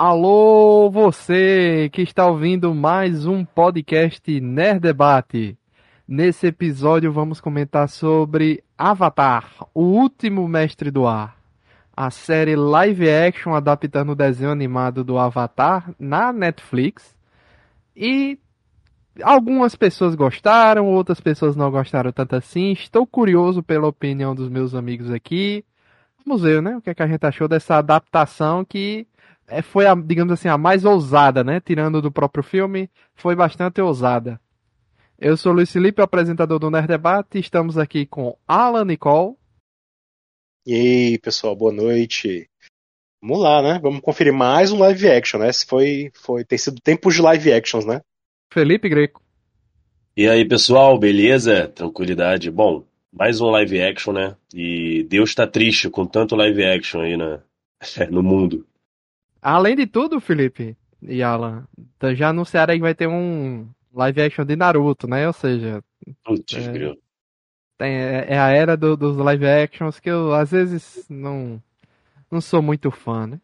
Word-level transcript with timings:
Alô, 0.00 0.88
você 0.92 1.90
que 1.92 2.02
está 2.02 2.24
ouvindo 2.24 2.72
mais 2.72 3.26
um 3.26 3.44
podcast 3.44 4.40
Nerd 4.40 4.78
Debate. 4.78 5.58
Nesse 6.06 6.46
episódio 6.46 7.10
vamos 7.10 7.40
comentar 7.40 7.88
sobre 7.88 8.62
Avatar, 8.78 9.50
o 9.74 9.82
último 9.82 10.46
mestre 10.46 10.92
do 10.92 11.04
ar. 11.04 11.36
A 11.96 12.12
série 12.12 12.54
live 12.54 13.10
action 13.10 13.54
adaptando 13.54 14.12
o 14.12 14.14
desenho 14.14 14.52
animado 14.52 15.02
do 15.02 15.18
Avatar 15.18 15.92
na 15.98 16.32
Netflix. 16.32 17.16
E 17.96 18.38
algumas 19.20 19.74
pessoas 19.74 20.14
gostaram, 20.14 20.86
outras 20.86 21.20
pessoas 21.20 21.56
não 21.56 21.72
gostaram 21.72 22.12
tanto 22.12 22.36
assim. 22.36 22.70
Estou 22.70 23.04
curioso 23.04 23.64
pela 23.64 23.88
opinião 23.88 24.32
dos 24.32 24.48
meus 24.48 24.76
amigos 24.76 25.10
aqui. 25.10 25.64
Vamos 26.24 26.42
ver, 26.42 26.62
né? 26.62 26.76
O 26.76 26.80
que, 26.80 26.90
é 26.90 26.94
que 26.94 27.02
a 27.02 27.08
gente 27.08 27.26
achou 27.26 27.48
dessa 27.48 27.78
adaptação 27.78 28.64
que 28.64 29.07
é, 29.48 29.62
foi, 29.62 29.86
a, 29.86 29.94
digamos 29.94 30.32
assim, 30.32 30.48
a 30.48 30.58
mais 30.58 30.84
ousada, 30.84 31.42
né? 31.42 31.60
Tirando 31.60 32.02
do 32.02 32.12
próprio 32.12 32.44
filme, 32.44 32.90
foi 33.14 33.34
bastante 33.34 33.80
ousada. 33.80 34.40
Eu 35.18 35.36
sou 35.36 35.52
Luiz 35.52 35.72
Felipe, 35.72 36.00
apresentador 36.00 36.58
do 36.58 36.70
Nerd 36.70 36.86
Debate, 36.86 37.38
e 37.38 37.40
estamos 37.40 37.76
aqui 37.76 38.06
com 38.06 38.36
Alan 38.46 38.84
Nicole. 38.84 39.34
E 40.66 40.74
aí, 40.74 41.18
pessoal, 41.18 41.56
boa 41.56 41.72
noite. 41.72 42.48
Vamos 43.20 43.40
lá, 43.40 43.62
né? 43.62 43.80
Vamos 43.82 44.00
conferir 44.00 44.32
mais 44.32 44.70
um 44.70 44.78
live 44.78 45.10
action, 45.10 45.40
né? 45.40 45.48
Esse 45.48 45.66
foi, 45.66 46.12
foi, 46.14 46.44
tem 46.44 46.58
sido 46.58 46.80
tempos 46.80 47.14
de 47.14 47.22
live 47.22 47.52
actions, 47.52 47.84
né? 47.84 48.00
Felipe 48.52 48.88
Greco. 48.88 49.22
E 50.16 50.28
aí, 50.28 50.44
pessoal, 50.44 50.98
beleza? 50.98 51.68
Tranquilidade. 51.68 52.50
Bom, 52.50 52.84
mais 53.10 53.40
um 53.40 53.46
live 53.46 53.82
action, 53.82 54.12
né? 54.12 54.36
E 54.54 55.04
Deus 55.04 55.34
tá 55.34 55.46
triste 55.46 55.88
com 55.88 56.06
tanto 56.06 56.36
live 56.36 56.62
action 56.64 57.00
aí 57.00 57.16
na, 57.16 57.40
no 58.10 58.22
mundo. 58.22 58.67
Além 59.48 59.74
de 59.74 59.86
tudo, 59.86 60.20
Felipe 60.20 60.76
e 61.00 61.22
Alan, 61.22 61.66
já 62.14 62.28
anunciaram 62.28 62.72
aí 62.72 62.78
que 62.78 62.82
vai 62.82 62.94
ter 62.94 63.06
um 63.06 63.66
live 63.94 64.20
action 64.20 64.44
de 64.44 64.54
Naruto, 64.54 65.08
né? 65.08 65.26
Ou 65.26 65.32
seja. 65.32 65.82
Putz, 66.22 66.54
é, 66.54 66.94
tem, 67.78 67.94
é, 67.94 68.26
é 68.28 68.38
a 68.38 68.48
era 68.50 68.76
do, 68.76 68.94
dos 68.94 69.16
live 69.16 69.46
actions 69.46 69.98
que 69.98 70.10
eu 70.10 70.34
às 70.34 70.50
vezes 70.50 71.06
não, 71.08 71.62
não 72.30 72.42
sou 72.42 72.60
muito 72.60 72.90
fã, 72.90 73.26
né? 73.26 73.40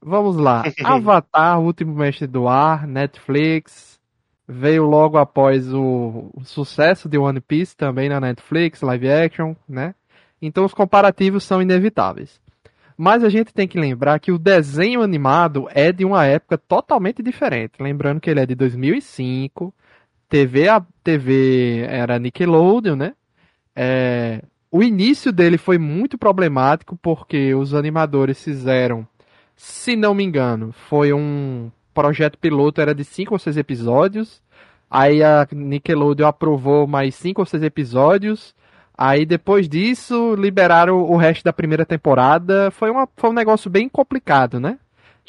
Vamos 0.00 0.36
lá. 0.36 0.62
Avatar, 0.84 1.58
o 1.58 1.64
último 1.64 1.92
mestre 1.92 2.28
do 2.28 2.46
ar, 2.46 2.86
Netflix. 2.86 3.98
Veio 4.46 4.84
logo 4.84 5.18
após 5.18 5.72
o, 5.72 6.30
o, 6.32 6.44
sucesso 6.44 7.08
de 7.08 7.18
One 7.18 7.40
Piece 7.40 7.76
também 7.76 8.08
na 8.08 8.20
Netflix, 8.20 8.82
live 8.82 9.10
action, 9.10 9.54
né? 9.68 9.96
Então 10.40 10.64
os 10.64 10.74
comparativos 10.74 11.42
são 11.42 11.60
inevitáveis. 11.60 12.40
Mas 13.02 13.24
a 13.24 13.30
gente 13.30 13.54
tem 13.54 13.66
que 13.66 13.80
lembrar 13.80 14.20
que 14.20 14.30
o 14.30 14.38
desenho 14.38 15.00
animado 15.00 15.66
é 15.70 15.90
de 15.90 16.04
uma 16.04 16.26
época 16.26 16.58
totalmente 16.58 17.22
diferente. 17.22 17.80
Lembrando 17.80 18.20
que 18.20 18.28
ele 18.28 18.40
é 18.40 18.44
de 18.44 18.54
2005, 18.54 19.72
TV, 20.28 20.68
a 20.68 20.84
TV 21.02 21.86
era 21.88 22.18
Nickelodeon, 22.18 22.96
né? 22.96 23.14
É, 23.74 24.42
o 24.70 24.82
início 24.82 25.32
dele 25.32 25.56
foi 25.56 25.78
muito 25.78 26.18
problemático 26.18 26.94
porque 27.00 27.54
os 27.54 27.72
animadores 27.72 28.44
fizeram, 28.44 29.08
se 29.56 29.96
não 29.96 30.12
me 30.12 30.22
engano, 30.22 30.70
foi 30.70 31.10
um 31.10 31.70
projeto 31.94 32.36
piloto, 32.36 32.82
era 32.82 32.94
de 32.94 33.02
5 33.02 33.32
ou 33.32 33.38
6 33.38 33.56
episódios. 33.56 34.42
Aí 34.90 35.22
a 35.24 35.48
Nickelodeon 35.50 36.26
aprovou 36.26 36.86
mais 36.86 37.14
5 37.14 37.40
ou 37.40 37.46
6 37.46 37.62
episódios. 37.62 38.54
Aí 39.02 39.24
depois 39.24 39.66
disso, 39.66 40.34
liberaram 40.34 41.00
o 41.10 41.16
resto 41.16 41.42
da 41.42 41.54
primeira 41.54 41.86
temporada. 41.86 42.70
Foi, 42.70 42.90
uma, 42.90 43.08
foi 43.16 43.30
um 43.30 43.32
negócio 43.32 43.70
bem 43.70 43.88
complicado, 43.88 44.60
né? 44.60 44.78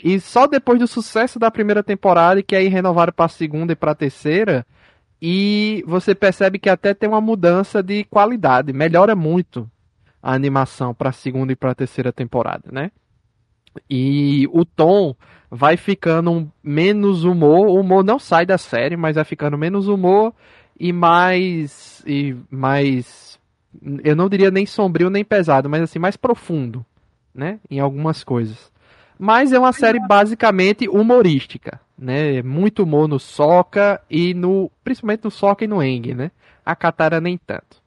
E 0.04 0.20
só 0.20 0.46
depois 0.46 0.78
do 0.78 0.86
sucesso 0.86 1.40
da 1.40 1.50
primeira 1.50 1.82
temporada, 1.82 2.44
que 2.44 2.54
aí 2.54 2.68
renovaram 2.68 3.14
para 3.14 3.28
a 3.28 3.30
segunda 3.30 3.72
e 3.72 3.76
para 3.78 3.92
a 3.92 3.96
terceira, 3.96 4.68
e 5.22 5.86
você 5.88 6.14
percebe 6.14 6.60
que 6.60 6.70
até 6.70 6.94
tem 6.94 7.08
uma 7.08 7.22
mudança 7.22 7.81
de 7.81 8.04
qualidade, 8.04 8.74
melhora 8.74 9.16
muito 9.16 9.72
a 10.22 10.34
animação 10.34 10.94
para 10.94 11.08
a 11.08 11.14
segunda 11.14 11.54
e 11.54 11.56
para 11.56 11.72
a 11.72 11.76
terceira 11.76 12.12
temporada, 12.12 12.70
né? 12.74 12.92
E 13.90 14.50
o 14.52 14.66
tom 14.66 15.16
vai 15.50 15.78
ficando 15.78 16.52
menos 16.62 17.24
humor, 17.24 17.68
o 17.68 17.80
humor 17.80 18.04
não 18.04 18.20
sai 18.20 18.46
da 18.46 18.58
série, 18.58 18.98
mas 18.98 19.16
vai 19.16 19.24
ficando 19.24 19.58
menos 19.58 19.88
humor 19.88 20.34
e 20.78 20.92
mais 20.92 22.04
e 22.06 22.36
mais 22.50 23.31
eu 24.04 24.16
não 24.16 24.30
diria 24.30 24.52
nem 24.52 24.66
sombrio 24.66 25.09
nem 25.09 25.24
pesado, 25.24 25.70
mas 25.70 25.82
assim, 25.82 26.00
mais 26.00 26.18
profundo, 26.18 26.86
né? 27.34 27.59
Em 27.70 27.80
algumas 27.80 28.24
coisas. 28.24 28.72
Mas 29.18 29.54
é 29.54 29.59
uma 29.59 29.72
série 29.72 30.00
basicamente 30.00 30.90
humorística, 30.90 31.80
né? 31.98 32.42
Muito 32.42 32.84
humor 32.84 33.08
no 33.08 33.20
Soca 33.20 34.02
e 34.10 34.34
no. 34.34 34.72
Principalmente 34.84 35.24
no 35.24 35.31
Soca 35.31 35.64
e 35.64 35.68
no 35.68 35.81
Eng, 35.81 36.16
né? 36.16 36.31
A 36.66 36.76
Katara 36.76 37.22
nem 37.22 37.38
tanto. 37.38 37.81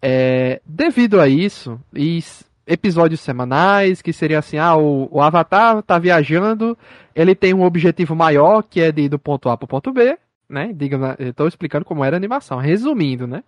É, 0.00 0.60
devido 0.64 1.20
a 1.20 1.28
isso, 1.28 1.78
e 1.94 2.22
episódios 2.66 3.20
semanais, 3.20 4.00
que 4.00 4.12
seria 4.12 4.38
assim, 4.38 4.58
ah, 4.58 4.76
o, 4.76 5.08
o 5.10 5.20
Avatar 5.20 5.82
tá 5.82 5.98
viajando, 5.98 6.76
ele 7.14 7.34
tem 7.34 7.54
um 7.54 7.64
objetivo 7.64 8.14
maior, 8.14 8.62
que 8.62 8.80
é 8.80 8.92
de 8.92 9.02
ir 9.02 9.08
do 9.08 9.18
ponto 9.18 9.48
A 9.48 9.56
pro 9.56 9.66
ponto 9.66 9.92
B, 9.92 10.16
né? 10.48 10.72
Diga, 10.74 11.16
eu 11.18 11.34
tô 11.34 11.46
explicando 11.46 11.84
como 11.84 12.04
era 12.04 12.16
a 12.16 12.18
animação, 12.18 12.58
resumindo, 12.58 13.26
né? 13.26 13.42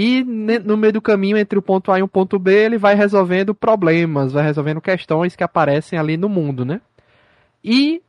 E 0.00 0.22
no 0.22 0.76
meio 0.76 0.92
do 0.92 1.02
caminho 1.02 1.36
entre 1.36 1.58
o 1.58 1.62
ponto 1.62 1.90
A 1.90 1.98
e 1.98 2.02
o 2.02 2.06
ponto 2.06 2.38
B, 2.38 2.54
ele 2.54 2.78
vai 2.78 2.94
resolvendo 2.94 3.52
problemas, 3.52 4.32
vai 4.32 4.44
resolvendo 4.44 4.80
questões 4.80 5.34
que 5.34 5.42
aparecem 5.42 5.98
ali 5.98 6.16
no 6.16 6.28
mundo, 6.28 6.64
né? 6.64 6.80
E 7.64 8.00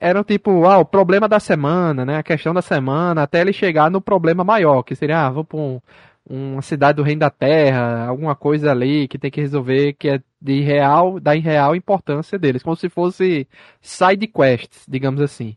era 0.00 0.24
tipo, 0.24 0.66
ah, 0.66 0.78
o 0.78 0.84
problema 0.84 1.28
da 1.28 1.38
semana, 1.38 2.04
né? 2.04 2.16
A 2.16 2.22
questão 2.24 2.52
da 2.52 2.60
semana, 2.60 3.22
até 3.22 3.42
ele 3.42 3.52
chegar 3.52 3.88
no 3.92 4.00
problema 4.00 4.42
maior, 4.42 4.82
que 4.82 4.96
seria, 4.96 5.24
ah, 5.24 5.30
vou 5.30 5.44
para 5.44 5.56
um, 5.56 5.80
uma 6.28 6.62
cidade 6.62 6.96
do 6.96 7.04
reino 7.04 7.20
da 7.20 7.30
terra, 7.30 8.06
alguma 8.08 8.34
coisa 8.34 8.72
ali 8.72 9.06
que 9.06 9.16
tem 9.16 9.30
que 9.30 9.40
resolver 9.40 9.92
que 9.92 10.08
é 10.08 10.20
de 10.42 10.62
real, 10.62 11.20
da 11.20 11.32
real 11.34 11.76
importância 11.76 12.36
deles, 12.36 12.60
como 12.60 12.74
se 12.74 12.88
fosse 12.88 13.46
side 13.80 14.26
quests, 14.26 14.84
digamos 14.88 15.20
assim. 15.20 15.56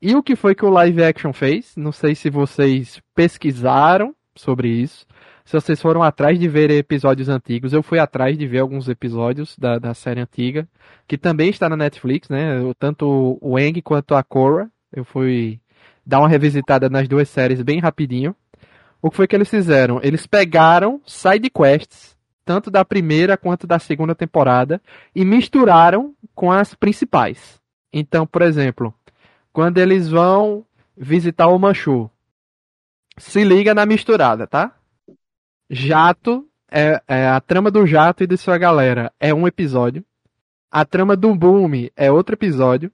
E 0.00 0.14
o 0.14 0.22
que 0.22 0.34
foi 0.34 0.54
que 0.54 0.64
o 0.64 0.70
live 0.70 1.04
action 1.04 1.34
fez? 1.34 1.76
Não 1.76 1.92
sei 1.92 2.14
se 2.14 2.30
vocês 2.30 2.98
pesquisaram 3.14 4.14
sobre 4.38 4.68
isso. 4.68 5.06
Se 5.44 5.52
vocês 5.52 5.80
foram 5.80 6.02
atrás 6.02 6.38
de 6.38 6.46
ver 6.46 6.70
episódios 6.70 7.28
antigos, 7.28 7.72
eu 7.72 7.82
fui 7.82 7.98
atrás 7.98 8.36
de 8.36 8.46
ver 8.46 8.58
alguns 8.58 8.88
episódios 8.88 9.56
da, 9.58 9.78
da 9.78 9.94
série 9.94 10.20
antiga, 10.20 10.68
que 11.06 11.16
também 11.16 11.48
está 11.48 11.68
na 11.68 11.76
Netflix, 11.76 12.28
né? 12.28 12.60
Tanto 12.78 13.38
o 13.40 13.58
Eng 13.58 13.80
quanto 13.80 14.14
a 14.14 14.22
Korra. 14.22 14.70
Eu 14.92 15.04
fui 15.04 15.58
dar 16.04 16.20
uma 16.20 16.28
revisitada 16.28 16.88
nas 16.88 17.08
duas 17.08 17.28
séries 17.28 17.62
bem 17.62 17.78
rapidinho. 17.78 18.36
O 19.00 19.10
que 19.10 19.16
foi 19.16 19.26
que 19.26 19.36
eles 19.36 19.48
fizeram? 19.48 20.00
Eles 20.02 20.26
pegaram 20.26 21.00
side 21.06 21.48
quests, 21.50 22.16
tanto 22.44 22.70
da 22.70 22.84
primeira 22.84 23.36
quanto 23.36 23.66
da 23.66 23.78
segunda 23.78 24.14
temporada, 24.14 24.82
e 25.14 25.24
misturaram 25.24 26.14
com 26.34 26.50
as 26.50 26.74
principais. 26.74 27.60
Então, 27.92 28.26
por 28.26 28.42
exemplo, 28.42 28.92
quando 29.52 29.78
eles 29.78 30.08
vão 30.08 30.64
visitar 30.96 31.46
o 31.48 31.58
Manchu, 31.58 32.10
se 33.18 33.44
liga 33.44 33.74
na 33.74 33.84
misturada, 33.86 34.46
tá? 34.46 34.72
Jato, 35.70 36.46
é, 36.70 37.00
é, 37.06 37.28
a 37.28 37.40
trama 37.40 37.70
do 37.70 37.86
Jato 37.86 38.22
e 38.22 38.26
de 38.26 38.36
sua 38.36 38.58
galera 38.58 39.12
é 39.18 39.34
um 39.34 39.46
episódio. 39.46 40.04
A 40.70 40.84
trama 40.84 41.16
do 41.16 41.34
Boom 41.34 41.70
é 41.96 42.10
outro 42.10 42.34
episódio. 42.34 42.92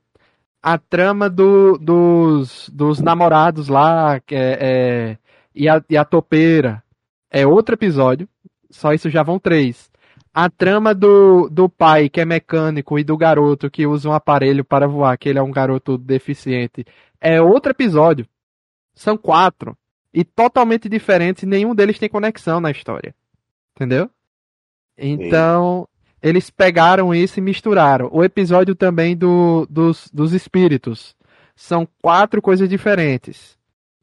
A 0.63 0.79
trama 0.79 1.29
do, 1.29 1.77
dos, 1.79 2.71
dos 2.73 3.01
namorados 3.01 3.69
lá, 3.69 4.17
é, 4.17 4.23
é, 4.31 5.19
e, 5.55 5.69
a, 5.69 5.83
e 5.91 5.97
a 5.97 6.05
topeira 6.05 6.83
é 7.31 7.47
outro 7.47 7.75
episódio. 7.75 8.29
Só 8.71 8.93
isso 8.93 9.11
já 9.11 9.23
vão 9.23 9.39
três. 9.39 9.91
A 10.33 10.49
trama 10.51 10.95
do, 10.95 11.49
do 11.49 11.69
pai, 11.69 12.09
que 12.09 12.21
é 12.21 12.25
mecânico, 12.25 12.99
e 12.99 13.05
do 13.05 13.17
garoto 13.17 13.71
que 13.71 13.87
usa 13.87 14.09
um 14.09 14.13
aparelho 14.13 14.65
para 14.65 14.89
voar, 14.89 15.17
que 15.17 15.29
ele 15.29 15.39
é 15.39 15.43
um 15.43 15.53
garoto 15.53 15.97
deficiente, 15.97 16.85
é 17.21 17.41
outro 17.41 17.71
episódio. 17.71 18.27
São 18.95 19.17
quatro 19.17 19.77
e 20.15 20.23
totalmente 20.23 20.89
diferentes, 20.89 21.43
nenhum 21.43 21.75
deles 21.75 21.99
tem 21.99 22.09
conexão 22.09 22.61
na 22.61 22.71
história. 22.71 23.13
Entendeu? 23.75 24.09
Então, 24.97 25.89
Sim. 25.91 26.29
eles 26.29 26.51
pegaram 26.51 27.13
isso 27.13 27.41
e 27.41 27.43
misturaram. 27.43 28.09
O 28.13 28.23
episódio 28.23 28.77
também 28.77 29.17
do, 29.17 29.67
dos, 29.69 30.09
dos 30.13 30.33
espíritos. 30.33 31.17
São 31.57 31.89
quatro 32.01 32.41
coisas 32.41 32.69
diferentes. 32.69 33.59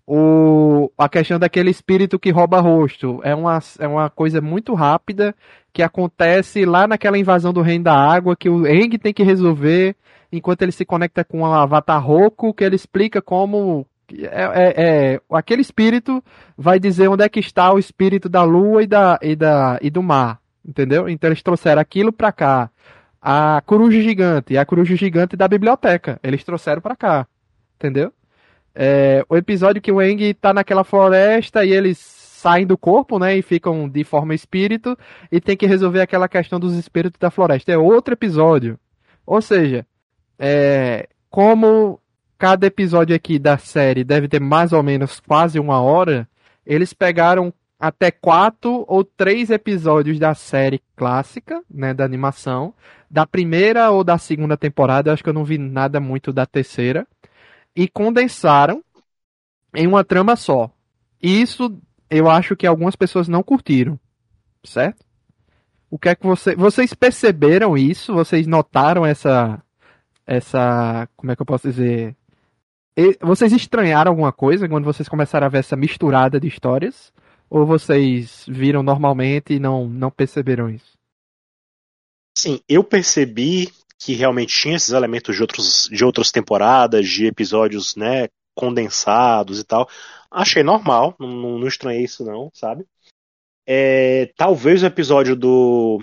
O, 0.05 0.91
a 0.97 1.07
questão 1.07 1.39
daquele 1.39 1.69
espírito 1.69 2.19
que 2.19 2.31
rouba 2.31 2.59
rosto 2.59 3.21
é 3.23 3.33
uma, 3.33 3.59
é 3.79 3.87
uma 3.87 4.09
coisa 4.09 4.41
muito 4.41 4.73
rápida 4.73 5.33
que 5.71 5.81
acontece 5.81 6.65
lá 6.65 6.85
naquela 6.85 7.17
invasão 7.17 7.53
do 7.53 7.61
Reino 7.61 7.85
da 7.85 7.95
Água 7.95 8.35
que 8.35 8.49
o 8.49 8.67
Eng 8.67 8.97
tem 8.97 9.13
que 9.13 9.23
resolver 9.23 9.95
enquanto 10.29 10.63
ele 10.63 10.73
se 10.73 10.83
conecta 10.83 11.23
com 11.23 11.41
o 11.41 11.45
Avatar 11.45 12.05
Roku, 12.05 12.53
que 12.53 12.63
ele 12.63 12.75
explica 12.75 13.21
como 13.21 13.85
é, 14.19 14.43
é, 14.53 14.73
é, 15.13 15.21
aquele 15.31 15.61
espírito 15.61 16.23
vai 16.57 16.79
dizer 16.79 17.07
onde 17.07 17.23
é 17.23 17.29
que 17.29 17.39
está 17.39 17.73
o 17.73 17.79
espírito 17.79 18.27
da 18.27 18.43
lua 18.43 18.83
e, 18.83 18.87
da, 18.87 19.19
e, 19.21 19.35
da, 19.35 19.79
e 19.81 19.89
do 19.89 20.03
mar, 20.03 20.39
entendeu? 20.65 21.07
Então 21.09 21.29
eles 21.29 21.41
trouxeram 21.41 21.81
aquilo 21.81 22.11
para 22.11 22.31
cá 22.31 22.69
a 23.21 23.61
coruja 23.65 24.01
gigante, 24.01 24.57
a 24.57 24.65
coruja 24.65 24.95
gigante 24.95 25.35
da 25.37 25.47
biblioteca. 25.47 26.19
Eles 26.23 26.43
trouxeram 26.43 26.81
para 26.81 26.95
cá, 26.95 27.27
entendeu? 27.75 28.11
É, 28.73 29.23
o 29.29 29.37
episódio 29.37 29.81
que 29.81 29.91
o 29.91 30.01
Eng 30.01 30.33
tá 30.33 30.53
naquela 30.53 30.83
floresta 30.83 31.63
e 31.63 31.71
eles 31.71 31.99
saem 31.99 32.65
do 32.65 32.75
corpo, 32.75 33.19
né, 33.19 33.37
e 33.37 33.43
ficam 33.43 33.87
de 33.87 34.03
forma 34.03 34.33
espírito 34.33 34.97
e 35.31 35.39
tem 35.39 35.55
que 35.55 35.67
resolver 35.67 36.01
aquela 36.01 36.27
questão 36.27 36.59
dos 36.59 36.73
espíritos 36.73 37.19
da 37.19 37.29
floresta. 37.29 37.71
É 37.71 37.77
outro 37.77 38.13
episódio. 38.13 38.79
Ou 39.25 39.41
seja, 39.41 39.85
é, 40.39 41.07
como 41.29 42.00
cada 42.41 42.65
episódio 42.65 43.15
aqui 43.15 43.37
da 43.37 43.55
série 43.59 44.03
deve 44.03 44.27
ter 44.27 44.39
mais 44.39 44.73
ou 44.73 44.81
menos 44.81 45.19
quase 45.19 45.59
uma 45.59 45.79
hora, 45.79 46.27
eles 46.65 46.91
pegaram 46.91 47.53
até 47.79 48.09
quatro 48.09 48.83
ou 48.87 49.03
três 49.03 49.51
episódios 49.51 50.17
da 50.17 50.33
série 50.33 50.81
clássica, 50.95 51.61
né, 51.69 51.93
da 51.93 52.03
animação, 52.03 52.73
da 53.07 53.27
primeira 53.27 53.91
ou 53.91 54.03
da 54.03 54.17
segunda 54.17 54.57
temporada, 54.57 55.13
acho 55.13 55.23
que 55.23 55.29
eu 55.29 55.35
não 55.35 55.45
vi 55.45 55.59
nada 55.59 55.99
muito 55.99 56.33
da 56.33 56.43
terceira, 56.43 57.05
e 57.75 57.87
condensaram 57.87 58.83
em 59.75 59.85
uma 59.85 60.03
trama 60.03 60.35
só. 60.35 60.71
E 61.21 61.43
isso 61.43 61.79
eu 62.09 62.27
acho 62.27 62.55
que 62.55 62.65
algumas 62.65 62.95
pessoas 62.95 63.27
não 63.27 63.43
curtiram, 63.43 63.99
certo? 64.63 65.05
O 65.91 65.99
que 65.99 66.09
é 66.09 66.15
que 66.15 66.25
você, 66.25 66.55
vocês 66.55 66.91
perceberam 66.95 67.77
isso? 67.77 68.15
Vocês 68.15 68.47
notaram 68.47 69.05
essa 69.05 69.61
essa, 70.25 71.09
como 71.15 71.31
é 71.31 71.35
que 71.35 71.41
eu 71.41 71.45
posso 71.45 71.67
dizer? 71.67 72.15
Vocês 73.21 73.53
estranharam 73.53 74.11
alguma 74.11 74.33
coisa 74.33 74.67
quando 74.67 74.85
vocês 74.85 75.07
começaram 75.07 75.47
a 75.47 75.49
ver 75.49 75.59
essa 75.59 75.75
misturada 75.75 76.39
de 76.39 76.47
histórias? 76.47 77.13
Ou 77.49 77.65
vocês 77.65 78.45
viram 78.47 78.83
normalmente 78.83 79.53
e 79.53 79.59
não, 79.59 79.87
não 79.87 80.11
perceberam 80.11 80.69
isso? 80.69 80.97
Sim, 82.37 82.61
eu 82.67 82.83
percebi 82.83 83.69
que 83.99 84.13
realmente 84.13 84.55
tinha 84.55 84.75
esses 84.75 84.89
elementos 84.89 85.35
de, 85.35 85.41
outros, 85.41 85.89
de 85.91 86.03
outras 86.03 86.31
temporadas, 86.31 87.07
de 87.07 87.27
episódios, 87.27 87.95
né, 87.95 88.27
condensados 88.55 89.59
e 89.59 89.63
tal. 89.63 89.87
Achei 90.29 90.63
normal, 90.63 91.15
não, 91.19 91.59
não 91.59 91.67
estranhei 91.67 92.03
isso 92.03 92.23
não, 92.23 92.49
sabe? 92.53 92.85
É, 93.67 94.31
talvez 94.35 94.81
o 94.81 94.87
episódio 94.87 95.35
do 95.35 96.01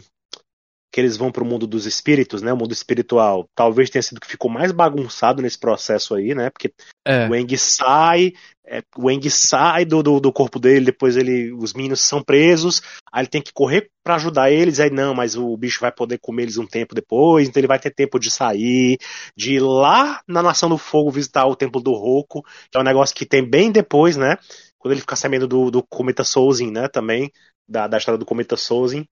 que 0.90 1.00
eles 1.00 1.16
vão 1.16 1.30
para 1.30 1.42
o 1.42 1.46
mundo 1.46 1.66
dos 1.66 1.84
espíritos, 1.86 2.40
né? 2.40 2.52
O 2.52 2.56
mundo 2.56 2.72
espiritual. 2.72 3.46
Talvez 3.54 3.90
tenha 3.90 4.02
sido 4.02 4.20
que 4.20 4.26
ficou 4.26 4.50
mais 4.50 4.72
bagunçado 4.72 5.42
nesse 5.42 5.58
processo 5.58 6.14
aí, 6.14 6.34
né? 6.34 6.48
Porque 6.50 6.72
é. 7.06 7.28
o 7.28 7.34
Eng 7.34 7.56
sai, 7.58 8.32
é, 8.66 8.82
o 8.96 9.10
Eng 9.10 9.28
sai 9.28 9.84
do, 9.84 10.02
do, 10.02 10.18
do, 10.18 10.32
corpo 10.32 10.58
dele, 10.58 10.86
depois 10.86 11.16
ele, 11.16 11.52
os 11.52 11.74
meninos 11.74 12.00
são 12.00 12.22
presos, 12.22 12.80
aí 13.12 13.22
ele 13.22 13.28
tem 13.28 13.42
que 13.42 13.52
correr 13.52 13.90
para 14.02 14.14
ajudar 14.14 14.50
eles, 14.50 14.80
aí 14.80 14.90
não, 14.90 15.14
mas 15.14 15.36
o 15.36 15.54
bicho 15.58 15.80
vai 15.80 15.92
poder 15.92 16.18
comer 16.18 16.44
eles 16.44 16.56
um 16.56 16.66
tempo 16.66 16.94
depois, 16.94 17.46
então 17.46 17.60
ele 17.60 17.66
vai 17.66 17.78
ter 17.78 17.90
tempo 17.90 18.18
de 18.18 18.30
sair, 18.30 18.96
de 19.36 19.54
ir 19.54 19.60
lá 19.60 20.22
na 20.26 20.42
Nação 20.42 20.70
do 20.70 20.78
Fogo 20.78 21.10
visitar 21.10 21.46
o 21.46 21.56
Templo 21.56 21.82
do 21.82 21.92
Roku, 21.92 22.42
que 22.70 22.78
é 22.78 22.80
um 22.80 22.84
negócio 22.84 23.14
que 23.14 23.26
tem 23.26 23.48
bem 23.48 23.70
depois, 23.70 24.16
né? 24.16 24.38
Quando 24.78 24.92
ele 24.92 25.00
fica 25.00 25.16
sabendo 25.16 25.46
do, 25.46 25.70
do 25.70 25.82
Cometa 25.82 26.24
Soulzin, 26.24 26.70
né? 26.70 26.88
Também, 26.88 27.30
da, 27.68 27.86
da 27.86 27.98
história 27.98 28.18
do 28.18 28.24
Cometa 28.24 28.56
Soulzin 28.56 29.06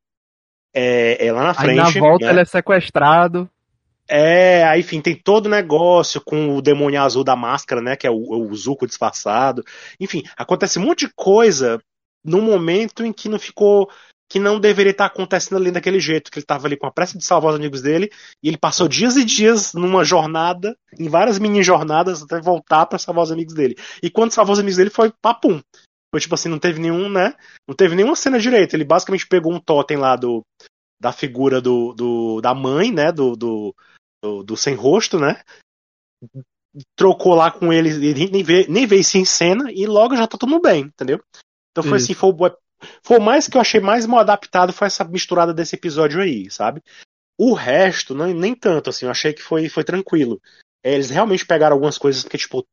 é, 0.77 1.27
é 1.27 1.33
lá 1.33 1.43
na 1.43 1.55
frente. 1.55 1.71
Aí 1.71 1.77
na 1.77 1.91
volta 1.91 2.27
né? 2.27 2.33
ele 2.33 2.41
é 2.41 2.45
sequestrado. 2.45 3.49
É, 4.09 4.63
aí, 4.65 4.81
enfim, 4.81 5.01
tem 5.01 5.17
todo 5.17 5.47
o 5.47 5.49
negócio 5.49 6.21
com 6.21 6.55
o 6.55 6.63
demônio 6.63 7.01
azul 7.01 7.25
da 7.25 7.35
máscara, 7.35 7.81
né? 7.81 7.97
Que 7.97 8.07
é 8.07 8.11
o, 8.11 8.17
o 8.17 8.55
Zuko 8.55 8.87
disfarçado. 8.87 9.65
Enfim, 9.99 10.23
acontece 10.37 10.79
um 10.79 10.83
monte 10.83 11.07
de 11.07 11.13
coisa 11.17 11.81
no 12.23 12.43
momento 12.43 13.05
em 13.05 13.13
que 13.13 13.29
não 13.29 13.39
ficou. 13.39 13.89
Que 14.29 14.41
não 14.41 14.59
deveria 14.59 14.91
estar 14.91 15.07
acontecendo 15.07 15.57
ali 15.57 15.71
daquele 15.71 16.01
jeito, 16.01 16.33
que 16.33 16.39
ele 16.41 16.43
estava 16.43 16.67
ali 16.67 16.77
com 16.77 16.85
a 16.85 16.91
pressa 16.91 17.17
de 17.17 17.25
salvar 17.25 17.53
os 17.53 17.57
amigos 17.61 17.81
dele, 17.81 18.11
e 18.43 18.49
ele 18.49 18.59
passou 18.59 18.89
dias 18.89 19.17
e 19.17 19.25
dias 19.25 19.73
numa 19.73 20.05
jornada, 20.05 20.77
em 20.99 21.09
várias 21.09 21.39
mini 21.39 21.63
jornadas, 21.63 22.25
até 22.25 22.41
voltar 22.41 22.87
para 22.87 22.99
salvar 22.99 23.23
os 23.23 23.31
amigos 23.31 23.55
dele. 23.55 23.77
E 24.03 24.11
quando 24.11 24.33
salvou 24.33 24.55
os 24.55 24.59
amigos 24.59 24.79
dele, 24.79 24.91
foi 24.91 25.13
papum. 25.23 25.63
Foi 26.17 26.21
tipo 26.23 26.35
assim, 26.35 26.49
não 26.49 26.59
teve 26.59 26.81
nenhum, 26.81 27.11
né? 27.11 27.35
Não 27.69 27.77
teve 27.77 27.95
nenhuma 27.95 28.17
cena 28.17 28.41
direita. 28.41 28.75
Ele 28.75 28.87
basicamente 28.87 29.27
pegou 29.27 29.53
um 29.53 29.61
totem 29.61 29.99
lá 29.99 30.17
do 30.17 30.43
da 30.99 31.13
figura 31.13 31.61
do, 31.61 31.93
do 31.93 32.41
da 32.41 32.55
mãe, 32.55 32.91
né? 32.91 33.13
Do, 33.13 33.37
do, 33.37 33.75
do, 34.25 34.43
do, 34.43 34.57
sem 34.57 34.75
rosto, 34.75 35.19
né? 35.19 35.43
Trocou 36.97 37.35
lá 37.35 37.51
com 37.51 37.71
ele, 37.71 38.15
nem 38.31 38.43
vê, 38.43 38.67
nem 38.67 38.87
vê 38.87 38.97
isso 38.97 39.19
em 39.19 39.27
cena 39.27 39.71
e 39.71 39.85
logo 39.85 40.17
já 40.17 40.27
tá 40.27 40.39
tudo 40.39 40.59
bem, 40.59 40.85
entendeu? 40.85 41.21
Então 41.71 41.85
foi 41.85 41.99
isso. 41.99 42.07
assim, 42.07 42.15
foi, 42.15 42.33
foi 43.05 43.19
mais 43.19 43.47
que 43.47 43.59
eu 43.59 43.61
achei 43.61 43.79
mais 43.79 44.07
mal 44.07 44.21
adaptado 44.21 44.73
foi 44.73 44.87
essa 44.87 45.05
misturada 45.05 45.53
desse 45.53 45.77
episódio 45.77 46.23
aí, 46.23 46.51
sabe? 46.51 46.83
O 47.39 47.53
resto, 47.53 48.15
não, 48.15 48.33
nem 48.33 48.55
tanto, 48.55 48.89
assim, 48.89 49.05
eu 49.05 49.11
achei 49.11 49.35
que 49.35 49.43
foi, 49.43 49.69
foi 49.69 49.85
tranquilo. 49.85 50.41
É, 50.83 50.95
eles 50.95 51.11
realmente 51.11 51.45
pegaram 51.45 51.75
algumas 51.75 51.99
coisas, 51.99 52.23
porque, 52.23 52.39
tipo, 52.39 52.67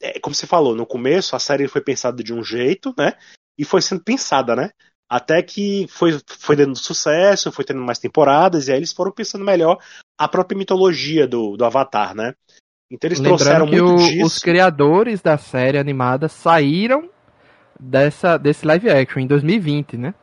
é, 0.00 0.18
como 0.18 0.34
você 0.34 0.46
falou, 0.46 0.74
no 0.74 0.86
começo 0.86 1.36
a 1.36 1.38
série 1.38 1.68
foi 1.68 1.80
pensada 1.80 2.22
de 2.22 2.32
um 2.32 2.42
jeito, 2.42 2.94
né? 2.98 3.14
E 3.58 3.64
foi 3.64 3.82
sendo 3.82 4.02
pensada, 4.02 4.56
né? 4.56 4.70
Até 5.08 5.42
que 5.42 5.86
foi, 5.88 6.18
foi 6.26 6.56
dando 6.56 6.76
sucesso, 6.76 7.50
foi 7.52 7.64
tendo 7.64 7.80
mais 7.80 7.98
temporadas, 7.98 8.68
e 8.68 8.72
aí 8.72 8.78
eles 8.78 8.92
foram 8.92 9.10
pensando 9.10 9.44
melhor 9.44 9.78
a 10.18 10.28
própria 10.28 10.56
mitologia 10.56 11.26
do, 11.26 11.56
do 11.56 11.64
Avatar, 11.64 12.14
né? 12.14 12.34
Então 12.90 13.08
eles 13.08 13.18
Lembrando 13.18 13.38
trouxeram 13.38 13.66
que 13.66 13.80
muito 13.80 14.02
o, 14.02 14.08
disso. 14.08 14.26
Os 14.26 14.38
criadores 14.38 15.20
da 15.20 15.36
série 15.36 15.78
animada 15.78 16.28
saíram 16.28 17.08
dessa, 17.78 18.36
desse 18.36 18.66
live 18.66 18.88
action 18.88 19.20
em 19.20 19.26
2020, 19.26 19.96
né? 19.96 20.14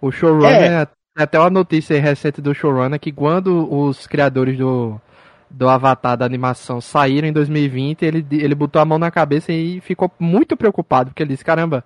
O 0.00 0.10
showrunner, 0.10 0.72
é. 0.72 0.88
até 1.16 1.38
uma 1.38 1.50
notícia 1.50 2.00
recente 2.00 2.40
do 2.40 2.54
showrunner 2.54 2.98
que 2.98 3.12
quando 3.12 3.72
os 3.72 4.06
criadores 4.06 4.58
do, 4.58 5.00
do 5.52 5.68
Avatar 5.68 6.16
da 6.16 6.24
animação 6.24 6.80
saíram 6.80 7.28
em 7.28 7.32
2020, 7.32 8.02
ele, 8.02 8.26
ele 8.30 8.54
botou 8.54 8.80
a 8.80 8.84
mão 8.84 8.98
na 8.98 9.10
cabeça 9.10 9.52
e 9.52 9.80
ficou 9.80 10.10
muito 10.18 10.56
preocupado, 10.56 11.10
porque 11.10 11.22
ele 11.22 11.32
disse, 11.32 11.44
caramba, 11.44 11.84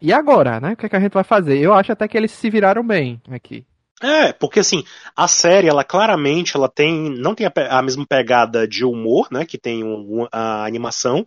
e 0.00 0.12
agora, 0.12 0.60
né? 0.60 0.72
O 0.72 0.76
que, 0.76 0.86
é 0.86 0.88
que 0.88 0.96
a 0.96 1.00
gente 1.00 1.12
vai 1.12 1.24
fazer? 1.24 1.58
Eu 1.58 1.74
acho 1.74 1.92
até 1.92 2.08
que 2.08 2.16
eles 2.16 2.30
se 2.30 2.48
viraram 2.48 2.86
bem 2.86 3.20
aqui. 3.30 3.66
É, 4.02 4.32
porque 4.32 4.60
assim, 4.60 4.82
a 5.14 5.28
série, 5.28 5.68
ela 5.68 5.84
claramente, 5.84 6.56
ela 6.56 6.70
tem, 6.70 7.10
não 7.10 7.34
tem 7.34 7.46
a, 7.46 7.78
a 7.78 7.82
mesma 7.82 8.06
pegada 8.06 8.66
de 8.66 8.82
humor, 8.82 9.28
né, 9.30 9.44
que 9.44 9.58
tem 9.58 9.84
um, 9.84 10.26
a 10.32 10.64
animação. 10.64 11.26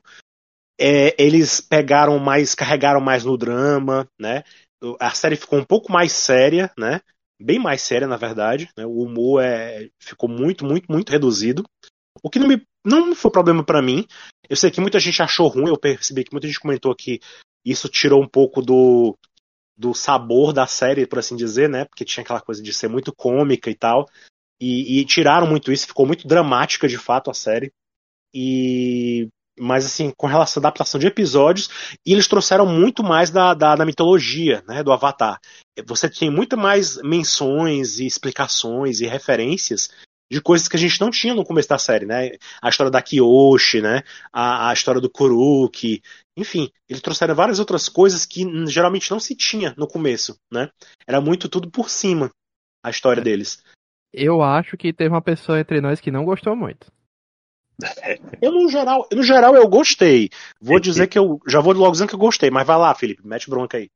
É, 0.79 1.13
eles 1.23 1.61
pegaram 1.61 2.17
mais, 2.17 2.55
carregaram 2.55 2.99
mais 2.99 3.23
no 3.23 3.37
drama, 3.37 4.07
né? 4.19 4.43
A 4.99 5.11
série 5.11 5.35
ficou 5.35 5.59
um 5.59 5.63
pouco 5.63 5.91
mais 5.91 6.11
séria, 6.11 6.71
né? 6.75 6.99
Bem 7.43 7.59
mais 7.59 7.81
séria, 7.81 8.07
na 8.07 8.15
verdade. 8.15 8.69
Né? 8.77 8.85
O 8.85 9.03
humor 9.03 9.43
é, 9.43 9.89
ficou 9.99 10.29
muito, 10.29 10.65
muito, 10.65 10.91
muito 10.91 11.09
reduzido. 11.09 11.63
O 12.23 12.29
que 12.29 12.39
não, 12.39 12.47
me, 12.47 12.65
não 12.85 13.13
foi 13.13 13.31
problema 13.31 13.63
para 13.63 13.81
mim. 13.81 14.05
Eu 14.49 14.55
sei 14.55 14.71
que 14.71 14.79
muita 14.79 14.99
gente 14.99 15.21
achou 15.21 15.47
ruim, 15.47 15.67
eu 15.67 15.77
percebi 15.77 16.23
que 16.23 16.31
muita 16.31 16.47
gente 16.47 16.59
comentou 16.59 16.95
que 16.95 17.19
isso 17.65 17.89
tirou 17.89 18.21
um 18.21 18.27
pouco 18.27 18.61
do, 18.61 19.17
do 19.77 19.93
sabor 19.93 20.53
da 20.53 20.67
série, 20.67 21.05
por 21.05 21.19
assim 21.19 21.35
dizer, 21.35 21.69
né? 21.69 21.85
Porque 21.85 22.05
tinha 22.05 22.23
aquela 22.23 22.41
coisa 22.41 22.61
de 22.61 22.73
ser 22.73 22.87
muito 22.87 23.13
cômica 23.13 23.69
e 23.69 23.75
tal. 23.75 24.07
E, 24.59 24.99
e 24.99 25.05
tiraram 25.05 25.47
muito 25.47 25.71
isso, 25.71 25.87
ficou 25.87 26.05
muito 26.05 26.27
dramática 26.27 26.87
de 26.87 26.97
fato 26.97 27.29
a 27.29 27.33
série. 27.33 27.71
E 28.33 29.27
mas 29.59 29.85
assim, 29.85 30.11
com 30.15 30.27
relação 30.27 30.59
à 30.59 30.61
adaptação 30.63 30.99
de 30.99 31.07
episódios, 31.07 31.69
e 32.05 32.13
eles 32.13 32.27
trouxeram 32.27 32.65
muito 32.65 33.03
mais 33.03 33.29
da, 33.29 33.53
da, 33.53 33.75
da, 33.75 33.85
mitologia, 33.85 34.63
né, 34.67 34.83
do 34.83 34.91
Avatar. 34.91 35.39
Você 35.85 36.09
tem 36.09 36.29
muito 36.29 36.57
mais 36.57 36.97
menções 37.01 37.99
e 37.99 38.05
explicações 38.05 39.01
e 39.01 39.07
referências 39.07 39.89
de 40.31 40.41
coisas 40.41 40.67
que 40.67 40.75
a 40.75 40.79
gente 40.79 40.99
não 40.99 41.11
tinha 41.11 41.35
no 41.35 41.43
começo 41.43 41.69
da 41.69 41.77
série, 41.77 42.05
né? 42.05 42.31
A 42.61 42.69
história 42.69 42.91
da 42.91 43.01
Kyoshi, 43.01 43.81
né? 43.81 44.01
A, 44.31 44.69
a 44.69 44.73
história 44.73 44.99
do 44.99 45.09
Kuruki, 45.09 46.01
enfim, 46.35 46.71
eles 46.89 47.01
trouxeram 47.01 47.35
várias 47.35 47.59
outras 47.59 47.87
coisas 47.87 48.25
que 48.25 48.43
geralmente 48.67 49.11
não 49.11 49.19
se 49.19 49.35
tinha 49.35 49.75
no 49.77 49.87
começo, 49.87 50.35
né? 50.51 50.69
Era 51.07 51.21
muito 51.21 51.47
tudo 51.47 51.69
por 51.69 51.89
cima 51.89 52.31
a 52.83 52.89
história 52.89 53.21
é. 53.21 53.23
deles. 53.23 53.63
Eu 54.11 54.41
acho 54.41 54.75
que 54.77 54.93
teve 54.93 55.09
uma 55.09 55.21
pessoa 55.21 55.59
entre 55.59 55.81
nós 55.81 55.99
que 55.99 56.11
não 56.11 56.25
gostou 56.25 56.55
muito. 56.55 56.91
Eu, 58.41 58.51
no 58.51 58.69
geral, 58.69 59.07
no 59.11 59.23
geral, 59.23 59.55
eu 59.55 59.67
gostei. 59.67 60.29
Vou 60.61 60.79
dizer 60.79 61.07
que 61.07 61.17
eu. 61.17 61.39
Já 61.47 61.59
vou 61.59 61.73
logo 61.73 61.91
dizendo 61.91 62.09
que 62.09 62.15
eu 62.15 62.19
gostei, 62.19 62.49
mas 62.49 62.67
vai 62.67 62.77
lá, 62.77 62.93
Felipe, 62.93 63.25
mete 63.25 63.49
bronca 63.49 63.77
aí. 63.77 63.89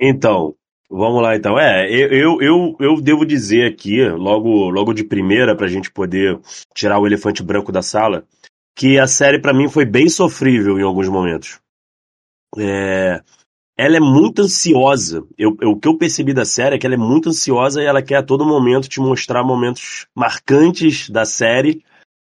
Então, 0.00 0.54
vamos 0.88 1.22
lá 1.22 1.36
então. 1.36 1.58
É, 1.58 1.90
eu, 1.90 2.40
eu, 2.40 2.76
eu 2.78 3.00
devo 3.00 3.26
dizer 3.26 3.70
aqui, 3.70 4.08
logo, 4.08 4.70
logo 4.70 4.92
de 4.92 5.04
primeira, 5.04 5.56
pra 5.56 5.66
gente 5.66 5.90
poder 5.90 6.38
tirar 6.74 6.98
o 6.98 7.06
elefante 7.06 7.42
branco 7.42 7.72
da 7.72 7.82
sala, 7.82 8.24
que 8.76 8.98
a 8.98 9.06
série 9.06 9.40
para 9.40 9.54
mim 9.54 9.68
foi 9.68 9.84
bem 9.84 10.08
sofrível 10.08 10.78
em 10.78 10.82
alguns 10.82 11.08
momentos. 11.08 11.58
É, 12.56 13.20
ela 13.76 13.96
é 13.96 14.00
muito 14.00 14.42
ansiosa. 14.42 15.24
Eu, 15.36 15.56
eu, 15.60 15.70
o 15.70 15.78
que 15.78 15.88
eu 15.88 15.96
percebi 15.98 16.32
da 16.32 16.44
série 16.44 16.76
é 16.76 16.78
que 16.78 16.86
ela 16.86 16.94
é 16.94 16.98
muito 16.98 17.28
ansiosa 17.28 17.82
e 17.82 17.86
ela 17.86 18.02
quer 18.02 18.16
a 18.16 18.22
todo 18.22 18.46
momento 18.46 18.88
te 18.88 19.00
mostrar 19.00 19.44
momentos 19.44 20.06
marcantes 20.14 21.10
da 21.10 21.24
série 21.24 21.84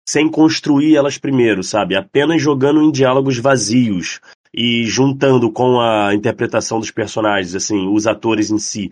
sem 0.08 0.26
construir 0.26 0.96
elas 0.96 1.18
primeiro, 1.18 1.62
sabe? 1.62 1.94
Apenas 1.94 2.40
jogando 2.40 2.80
em 2.80 2.90
diálogos 2.90 3.36
vazios 3.36 4.20
e 4.54 4.86
juntando 4.86 5.52
com 5.52 5.82
a 5.82 6.14
interpretação 6.14 6.80
dos 6.80 6.90
personagens, 6.90 7.54
assim, 7.54 7.86
os 7.92 8.06
atores 8.06 8.50
em 8.50 8.56
si, 8.56 8.90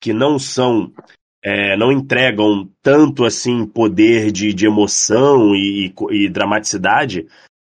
que 0.00 0.12
não 0.12 0.40
são 0.40 0.92
é, 1.40 1.76
não 1.76 1.92
entregam 1.92 2.68
tanto 2.82 3.24
assim 3.24 3.64
poder 3.64 4.32
de, 4.32 4.52
de 4.52 4.66
emoção 4.66 5.54
e, 5.54 5.94
e, 6.10 6.24
e 6.24 6.28
dramaticidade, 6.28 7.28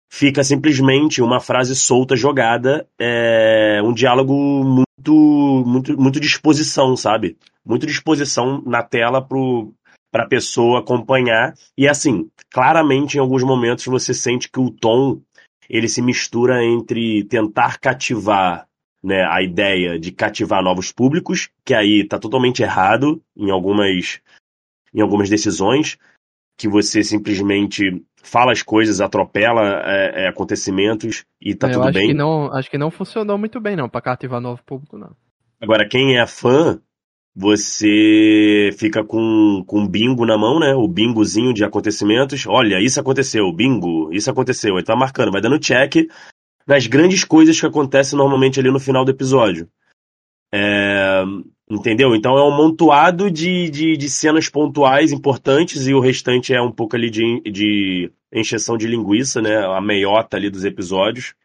fica 0.10 0.42
simplesmente 0.42 1.22
uma 1.22 1.42
frase 1.42 1.76
solta 1.76 2.16
jogada, 2.16 2.88
é, 2.98 3.82
um 3.84 3.94
diálogo 3.94 4.34
muito, 4.64 5.64
muito, 5.68 6.02
muito 6.02 6.22
disposição, 6.22 6.96
sabe? 6.96 7.36
Muito 7.66 7.86
disposição 7.86 8.64
na 8.66 8.82
tela 8.82 9.22
pro, 9.22 9.74
para 10.12 10.24
a 10.24 10.28
pessoa 10.28 10.80
acompanhar. 10.80 11.54
E 11.78 11.88
assim, 11.88 12.30
claramente 12.52 13.16
em 13.16 13.20
alguns 13.20 13.44
momentos 13.44 13.86
você 13.86 14.14
sente 14.14 14.50
que 14.50 14.60
o 14.60 14.72
tom 14.72 15.22
ele 15.70 15.88
se 15.88 16.02
mistura 16.02 16.64
entre 16.64 17.26
tentar 17.26 17.78
cativar 17.80 18.68
né, 19.04 19.24
a 19.26 19.42
ideia 19.42 20.00
de 20.00 20.12
cativar 20.12 20.64
novos 20.64 20.92
públicos, 20.92 21.50
que 21.64 21.74
aí 21.74 22.02
está 22.02 22.18
totalmente 22.18 22.64
errado 22.64 23.22
em 23.36 23.52
algumas, 23.52 24.20
em 24.94 25.02
algumas 25.02 25.30
decisões, 25.30 25.98
que 26.58 26.68
você 26.68 27.04
simplesmente 27.04 28.04
fala 28.24 28.52
as 28.52 28.64
coisas, 28.64 29.00
atropela 29.00 29.82
é, 29.86 30.24
é, 30.24 30.28
acontecimentos 30.28 31.26
e 31.40 31.54
tá 31.54 31.68
Eu 31.68 31.74
tudo 31.74 31.84
acho 31.84 31.94
bem. 31.94 32.08
Que 32.08 32.14
não, 32.14 32.52
acho 32.54 32.70
que 32.70 32.78
não 32.78 32.92
funcionou 32.92 33.38
muito 33.38 33.60
bem, 33.60 33.76
não, 33.76 33.88
pra 33.88 34.02
cativar 34.02 34.42
novo 34.42 34.62
público, 34.66 34.98
não. 34.98 35.16
Agora, 35.62 35.88
quem 35.88 36.18
é 36.18 36.28
fã, 36.28 36.80
você 37.40 38.72
fica 38.80 39.04
com, 39.04 39.64
com 39.68 39.88
bingo 39.88 40.26
na 40.26 40.36
mão, 40.36 40.60
né? 40.60 40.74
O 40.74 40.88
bingozinho 40.88 41.54
de 41.54 41.64
acontecimentos. 41.64 42.48
Olha, 42.48 42.82
isso 42.82 43.00
aconteceu, 43.00 43.54
bingo, 43.54 44.12
isso 44.12 44.32
aconteceu. 44.32 44.76
Ele 44.76 44.84
tá 44.84 44.96
marcando, 44.96 45.32
vai 45.32 45.40
dando 45.40 45.60
check 45.60 46.10
nas 46.66 46.88
grandes 46.88 47.24
coisas 47.24 47.60
que 47.60 47.66
acontecem 47.68 48.18
normalmente 48.18 48.60
ali 48.60 48.72
no 48.72 48.80
final 48.80 49.06
do 49.06 49.12
episódio. 49.12 49.70
É, 50.52 51.22
entendeu? 51.70 52.16
Então 52.16 52.40
é 52.40 52.44
um 52.44 52.58
montuado 52.58 53.30
de, 53.30 53.70
de, 53.70 53.96
de, 53.96 54.10
cenas 54.10 54.50
pontuais 54.50 55.12
importantes 55.12 55.86
e 55.86 55.94
o 55.94 56.00
restante 56.00 56.56
é 56.56 56.62
um 56.62 56.72
pouco 56.72 56.96
ali 56.96 57.12
de, 57.12 57.40
de 57.42 58.12
encheção 58.34 58.76
de 58.76 58.88
linguiça, 58.88 59.44
né? 59.44 59.58
A 59.58 59.80
meiota 59.80 60.38
ali 60.38 60.50
dos 60.50 60.66
episódios. 60.66 61.36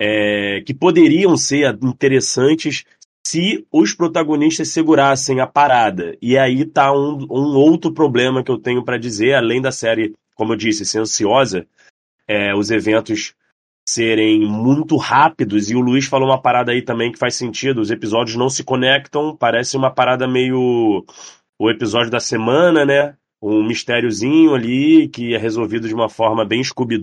É, 0.00 0.60
que 0.66 0.74
poderiam 0.74 1.36
ser 1.36 1.76
interessantes 1.82 2.84
se 3.28 3.66
os 3.70 3.92
protagonistas 3.92 4.68
segurassem 4.68 5.38
a 5.38 5.46
parada. 5.46 6.16
E 6.22 6.38
aí 6.38 6.64
tá 6.64 6.90
um, 6.90 7.26
um 7.30 7.56
outro 7.58 7.92
problema 7.92 8.42
que 8.42 8.50
eu 8.50 8.56
tenho 8.56 8.82
para 8.82 8.96
dizer, 8.96 9.34
além 9.34 9.60
da 9.60 9.70
série, 9.70 10.14
como 10.34 10.54
eu 10.54 10.56
disse, 10.56 10.86
ser 10.86 11.00
ansiosa, 11.00 11.66
é, 12.26 12.54
os 12.54 12.70
eventos 12.70 13.34
serem 13.86 14.40
muito 14.40 14.96
rápidos, 14.96 15.70
e 15.70 15.76
o 15.76 15.80
Luiz 15.80 16.06
falou 16.06 16.28
uma 16.28 16.40
parada 16.40 16.72
aí 16.72 16.80
também 16.80 17.12
que 17.12 17.18
faz 17.18 17.34
sentido, 17.34 17.82
os 17.82 17.90
episódios 17.90 18.36
não 18.36 18.48
se 18.48 18.64
conectam, 18.64 19.36
parece 19.36 19.76
uma 19.76 19.90
parada 19.90 20.26
meio 20.26 21.04
o 21.58 21.70
episódio 21.70 22.10
da 22.10 22.20
semana, 22.20 22.86
né? 22.86 23.14
Um 23.42 23.62
mistériozinho 23.66 24.54
ali 24.54 25.08
que 25.08 25.34
é 25.34 25.38
resolvido 25.38 25.86
de 25.86 25.94
uma 25.94 26.08
forma 26.08 26.46
bem 26.46 26.64
scooby 26.64 26.98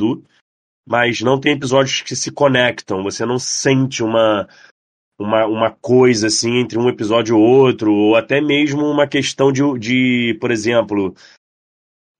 mas 0.87 1.21
não 1.21 1.39
tem 1.39 1.53
episódios 1.53 2.01
que 2.01 2.15
se 2.15 2.31
conectam, 2.31 3.03
você 3.03 3.25
não 3.25 3.37
sente 3.39 4.03
uma 4.03 4.47
uma, 5.19 5.45
uma 5.45 5.71
coisa 5.71 6.27
assim 6.27 6.57
entre 6.57 6.77
um 6.77 6.89
episódio 6.89 7.35
e 7.35 7.39
outro, 7.39 7.93
ou 7.93 8.15
até 8.15 8.41
mesmo 8.41 8.85
uma 8.85 9.07
questão 9.07 9.51
de, 9.51 9.61
de 9.79 10.37
por 10.39 10.51
exemplo, 10.51 11.15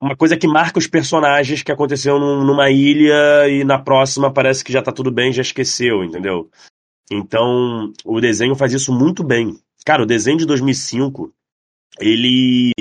uma 0.01 0.15
coisa 0.15 0.37
que 0.37 0.47
marca 0.47 0.79
os 0.79 0.87
personagens 0.87 1.63
que 1.63 1.71
aconteceu 1.71 2.19
num, 2.19 2.43
numa 2.43 2.69
ilha 2.69 3.47
e 3.49 3.63
na 3.63 3.79
próxima 3.79 4.31
parece 4.31 4.63
que 4.63 4.71
já 4.71 4.81
tá 4.81 4.91
tudo 4.91 5.11
bem, 5.11 5.33
já 5.33 5.41
esqueceu, 5.41 6.03
entendeu? 6.03 6.49
Então, 7.11 7.91
o 8.03 8.19
desenho 8.19 8.55
faz 8.55 8.73
isso 8.73 8.91
muito 8.91 9.23
bem. 9.23 9.59
Cara, 9.85 10.03
o 10.03 10.05
desenho 10.05 10.37
de 10.37 10.45
2005, 10.45 11.31
ele 11.99 12.71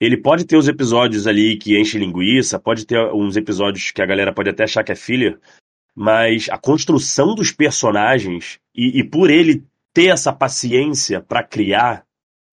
ele 0.00 0.16
pode 0.16 0.46
ter 0.46 0.56
os 0.56 0.66
episódios 0.66 1.26
ali 1.26 1.58
que 1.58 1.78
enche 1.78 1.98
linguiça, 1.98 2.58
pode 2.58 2.86
ter 2.86 2.98
uns 3.12 3.36
episódios 3.36 3.90
que 3.90 4.00
a 4.00 4.06
galera 4.06 4.32
pode 4.32 4.48
até 4.48 4.64
achar 4.64 4.82
que 4.82 4.92
é 4.92 4.96
filler, 4.96 5.38
mas 5.94 6.48
a 6.48 6.56
construção 6.56 7.34
dos 7.34 7.52
personagens 7.52 8.58
e, 8.80 9.00
e 9.00 9.04
por 9.04 9.28
ele 9.28 9.62
ter 9.92 10.06
essa 10.06 10.32
paciência 10.32 11.20
para 11.20 11.44
criar 11.44 12.02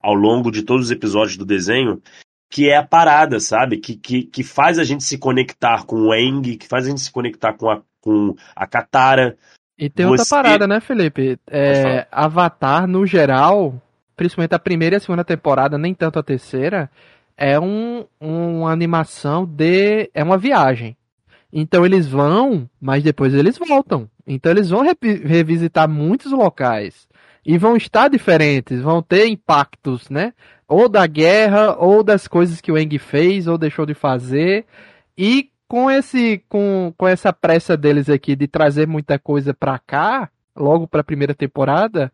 ao 0.02 0.14
longo 0.14 0.52
de 0.52 0.62
todos 0.62 0.88
os 0.88 0.92
episódios 0.92 1.38
do 1.38 1.46
desenho, 1.46 2.02
que 2.50 2.70
é 2.70 2.76
a 2.76 2.86
parada, 2.86 3.40
sabe? 3.40 3.78
Que, 3.78 3.96
que, 3.96 4.24
que 4.24 4.44
faz 4.44 4.78
a 4.78 4.84
gente 4.84 5.06
se 5.06 5.18
conectar 5.18 5.86
com 5.86 5.96
o 5.96 6.14
Eng, 6.14 6.58
que 6.58 6.68
faz 6.68 6.86
a 6.86 6.90
gente 6.90 7.00
se 7.00 7.12
conectar 7.12 7.54
com 7.54 7.70
a, 7.70 7.82
com 8.02 8.36
a 8.54 8.68
Katara. 8.68 9.38
E 9.78 9.90
tem 9.90 10.06
outra 10.06 10.26
parada, 10.30 10.68
né, 10.68 10.82
Felipe? 10.82 11.40
É, 11.50 12.06
Avatar, 12.12 12.88
no 12.88 13.06
geral, 13.06 13.82
principalmente 14.18 14.54
a 14.54 14.60
primeira 14.60 14.96
e 14.96 14.98
a 14.98 15.00
segunda 15.00 15.24
temporada, 15.24 15.78
nem 15.78 15.94
tanto 15.94 16.20
a 16.20 16.24
terceira, 16.24 16.92
é 17.38 17.58
um, 17.58 18.06
uma 18.20 18.72
animação 18.72 19.46
de. 19.46 20.10
é 20.14 20.24
uma 20.24 20.38
viagem. 20.38 20.98
Então 21.54 21.86
eles 21.86 22.06
vão, 22.06 22.70
mas 22.82 23.02
depois 23.02 23.34
eles 23.34 23.58
voltam. 23.58 24.10
Então 24.28 24.52
eles 24.52 24.70
vão 24.70 24.82
re 24.82 24.96
revisitar 25.24 25.90
muitos 25.90 26.32
locais. 26.32 27.08
E 27.46 27.58
vão 27.58 27.78
estar 27.78 28.10
diferentes, 28.10 28.82
vão 28.82 29.02
ter 29.02 29.26
impactos, 29.28 30.10
né? 30.10 30.34
ou 30.68 30.90
da 30.90 31.08
guerra, 31.08 31.76
ou 31.78 32.04
das 32.04 32.28
coisas 32.28 32.60
que 32.60 32.72
o 32.72 32.78
Eng 32.78 32.98
fez 33.00 33.48
ou 33.48 33.58
deixou 33.58 33.86
de 33.86 33.94
fazer. 33.94 34.66
E 35.18 35.50
com 35.68 35.90
esse 35.90 36.44
com, 36.50 36.94
com 36.98 37.08
essa 37.08 37.32
pressa 37.32 37.78
deles 37.78 38.10
aqui 38.10 38.36
de 38.36 38.48
trazer 38.48 38.88
muita 38.88 39.18
coisa 39.18 39.54
para 39.54 39.80
cá, 39.80 40.30
logo 40.56 40.88
para 40.88 41.02
a 41.02 41.06
primeira 41.06 41.34
temporada, 41.34 42.12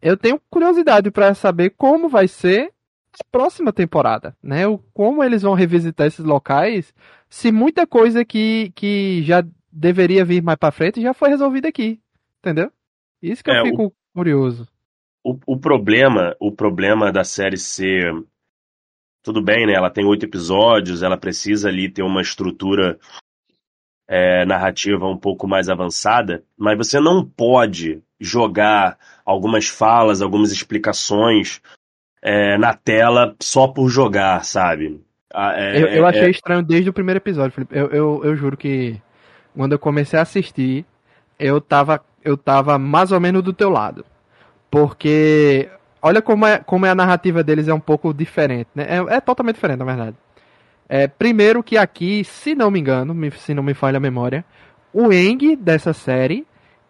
eu 0.00 0.16
tenho 0.16 0.40
curiosidade 0.50 1.10
para 1.10 1.34
saber 1.34 1.70
como 1.76 2.08
vai 2.08 2.28
ser 2.28 2.72
a 3.18 3.24
próxima 3.32 3.72
temporada, 3.72 4.36
né? 4.42 4.66
O, 4.68 4.78
como 4.92 5.24
eles 5.24 5.42
vão 5.42 5.54
revisitar 5.54 6.06
esses 6.06 6.24
locais, 6.24 6.94
se 7.28 7.50
muita 7.50 7.86
coisa 7.86 8.24
que, 8.24 8.72
que 8.74 9.22
já 9.24 9.42
deveria 9.76 10.24
vir 10.24 10.42
mais 10.42 10.58
para 10.58 10.72
frente 10.72 11.02
já 11.02 11.12
foi 11.12 11.28
resolvida 11.28 11.68
aqui, 11.68 12.00
entendeu? 12.38 12.70
Isso 13.22 13.42
que 13.42 13.50
é, 13.50 13.60
eu 13.60 13.64
fico 13.64 13.86
o... 13.86 13.92
curioso 14.14 14.66
o, 15.26 15.36
o 15.44 15.58
problema, 15.58 16.36
o 16.38 16.52
problema 16.52 17.10
da 17.10 17.24
série 17.24 17.56
ser 17.56 18.14
tudo 19.24 19.42
bem, 19.42 19.66
né? 19.66 19.72
Ela 19.72 19.90
tem 19.90 20.06
oito 20.06 20.24
episódios, 20.24 21.02
ela 21.02 21.16
precisa 21.16 21.68
ali 21.68 21.90
ter 21.90 22.04
uma 22.04 22.22
estrutura 22.22 22.96
é, 24.08 24.46
narrativa 24.46 25.04
um 25.04 25.18
pouco 25.18 25.48
mais 25.48 25.68
avançada, 25.68 26.44
mas 26.56 26.78
você 26.78 27.00
não 27.00 27.24
pode 27.24 28.00
jogar 28.20 28.96
algumas 29.24 29.66
falas, 29.66 30.22
algumas 30.22 30.52
explicações 30.52 31.60
é, 32.22 32.56
na 32.56 32.72
tela 32.72 33.34
só 33.42 33.66
por 33.66 33.88
jogar, 33.88 34.44
sabe? 34.44 35.04
É, 35.34 35.82
eu, 35.82 35.88
eu, 35.88 36.06
achei 36.06 36.26
é 36.26 36.30
estranho 36.30 36.62
desde 36.62 36.88
o 36.88 36.92
primeiro 36.92 37.18
episódio, 37.18 37.50
Felipe. 37.50 37.76
Eu, 37.76 37.88
eu, 37.88 38.24
eu 38.24 38.36
juro 38.36 38.56
que 38.56 39.02
quando 39.56 39.72
eu 39.72 39.78
comecei 39.78 40.18
a 40.18 40.22
assistir, 40.22 40.84
eu 41.38 41.60
tava, 41.60 42.04
eu 42.22 42.36
tava 42.36 42.78
mais 42.78 43.10
ou 43.10 43.18
menos 43.18 43.42
do 43.42 43.52
teu 43.52 43.70
lado. 43.70 44.04
Porque 44.70 45.68
olha 46.02 46.20
como 46.20 46.46
é, 46.46 46.58
como 46.58 46.86
é 46.86 46.90
a 46.90 46.94
narrativa 46.94 47.42
deles 47.42 47.66
é 47.66 47.74
um 47.74 47.80
pouco 47.80 48.12
diferente, 48.12 48.68
né? 48.74 48.86
É, 48.88 49.16
é 49.16 49.20
totalmente 49.20 49.56
diferente, 49.56 49.78
na 49.78 49.84
verdade. 49.84 50.16
É, 50.88 51.08
primeiro 51.08 51.62
que 51.62 51.76
aqui, 51.76 52.22
se 52.22 52.54
não 52.54 52.70
me 52.70 52.78
engano, 52.78 53.14
se 53.32 53.54
não 53.54 53.62
me 53.62 53.74
falha 53.74 53.96
a 53.96 54.00
memória, 54.00 54.44
o 54.92 55.12
Eng 55.12 55.56
dessa 55.56 55.92
série, 55.92 56.46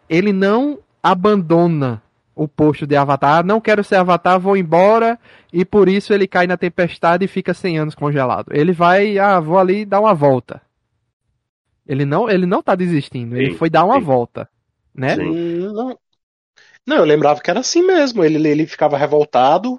ele 0.08 0.32
não 0.32 0.78
abandona 1.02 2.02
o 2.34 2.46
posto 2.46 2.86
de 2.86 2.94
Avatar. 2.94 3.44
Não 3.44 3.60
quero 3.60 3.82
ser 3.82 3.96
Avatar, 3.96 4.38
vou 4.38 4.56
embora. 4.56 5.18
E 5.52 5.64
por 5.64 5.88
isso 5.88 6.12
ele 6.12 6.26
cai 6.26 6.46
na 6.46 6.56
tempestade 6.56 7.24
e 7.24 7.28
fica 7.28 7.54
100 7.54 7.78
anos 7.78 7.94
congelado. 7.94 8.48
Ele 8.50 8.72
vai, 8.72 9.18
ah, 9.18 9.40
vou 9.40 9.58
ali 9.58 9.86
dar 9.86 10.00
uma 10.00 10.12
volta. 10.12 10.60
Ele 11.86 12.04
não, 12.04 12.28
ele 12.28 12.46
não 12.46 12.62
tá 12.62 12.74
desistindo, 12.74 13.36
sim, 13.36 13.42
ele 13.42 13.54
foi 13.54 13.70
dar 13.70 13.84
uma 13.84 13.98
sim. 13.98 14.04
volta, 14.04 14.48
né? 14.94 15.14
Sim. 15.14 15.58
Não, 15.72 15.98
não, 16.86 16.96
eu 16.96 17.04
lembrava 17.04 17.40
que 17.40 17.50
era 17.50 17.60
assim 17.60 17.82
mesmo. 17.82 18.24
Ele, 18.24 18.48
ele 18.48 18.66
ficava 18.66 18.96
revoltado 18.96 19.78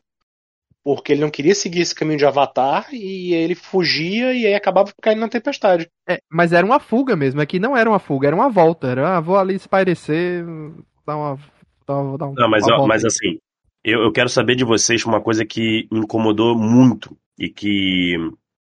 porque 0.83 1.11
ele 1.11 1.21
não 1.21 1.29
queria 1.29 1.53
seguir 1.53 1.81
esse 1.81 1.93
caminho 1.93 2.17
de 2.17 2.25
Avatar 2.25 2.87
e 2.93 3.33
ele 3.33 3.55
fugia 3.55 4.33
e 4.33 4.45
aí 4.45 4.53
acabava 4.53 4.91
caindo 5.01 5.19
na 5.19 5.27
tempestade. 5.27 5.89
É, 6.07 6.19
mas 6.29 6.53
era 6.53 6.65
uma 6.65 6.79
fuga 6.79 7.15
mesmo. 7.15 7.41
Aqui 7.41 7.59
não 7.59 7.75
era 7.75 7.89
uma 7.89 7.99
fuga, 7.99 8.27
era 8.27 8.35
uma 8.35 8.49
volta. 8.49 8.87
Era, 8.87 9.17
ah, 9.17 9.19
vou 9.19 9.37
ali 9.37 9.55
espairecer, 9.55 10.45
dar 11.05 11.17
uma. 11.17 11.35
Dar, 11.85 12.17
dar 12.17 12.27
um, 12.27 12.33
não, 12.33 12.49
mas, 12.49 12.65
mas 12.87 13.05
assim, 13.05 13.37
eu, 13.83 14.01
eu 14.01 14.11
quero 14.11 14.29
saber 14.29 14.55
de 14.55 14.63
vocês 14.63 15.05
uma 15.05 15.21
coisa 15.21 15.45
que 15.45 15.87
me 15.91 15.99
incomodou 15.99 16.57
muito 16.57 17.17
e 17.37 17.49
que, 17.49 18.15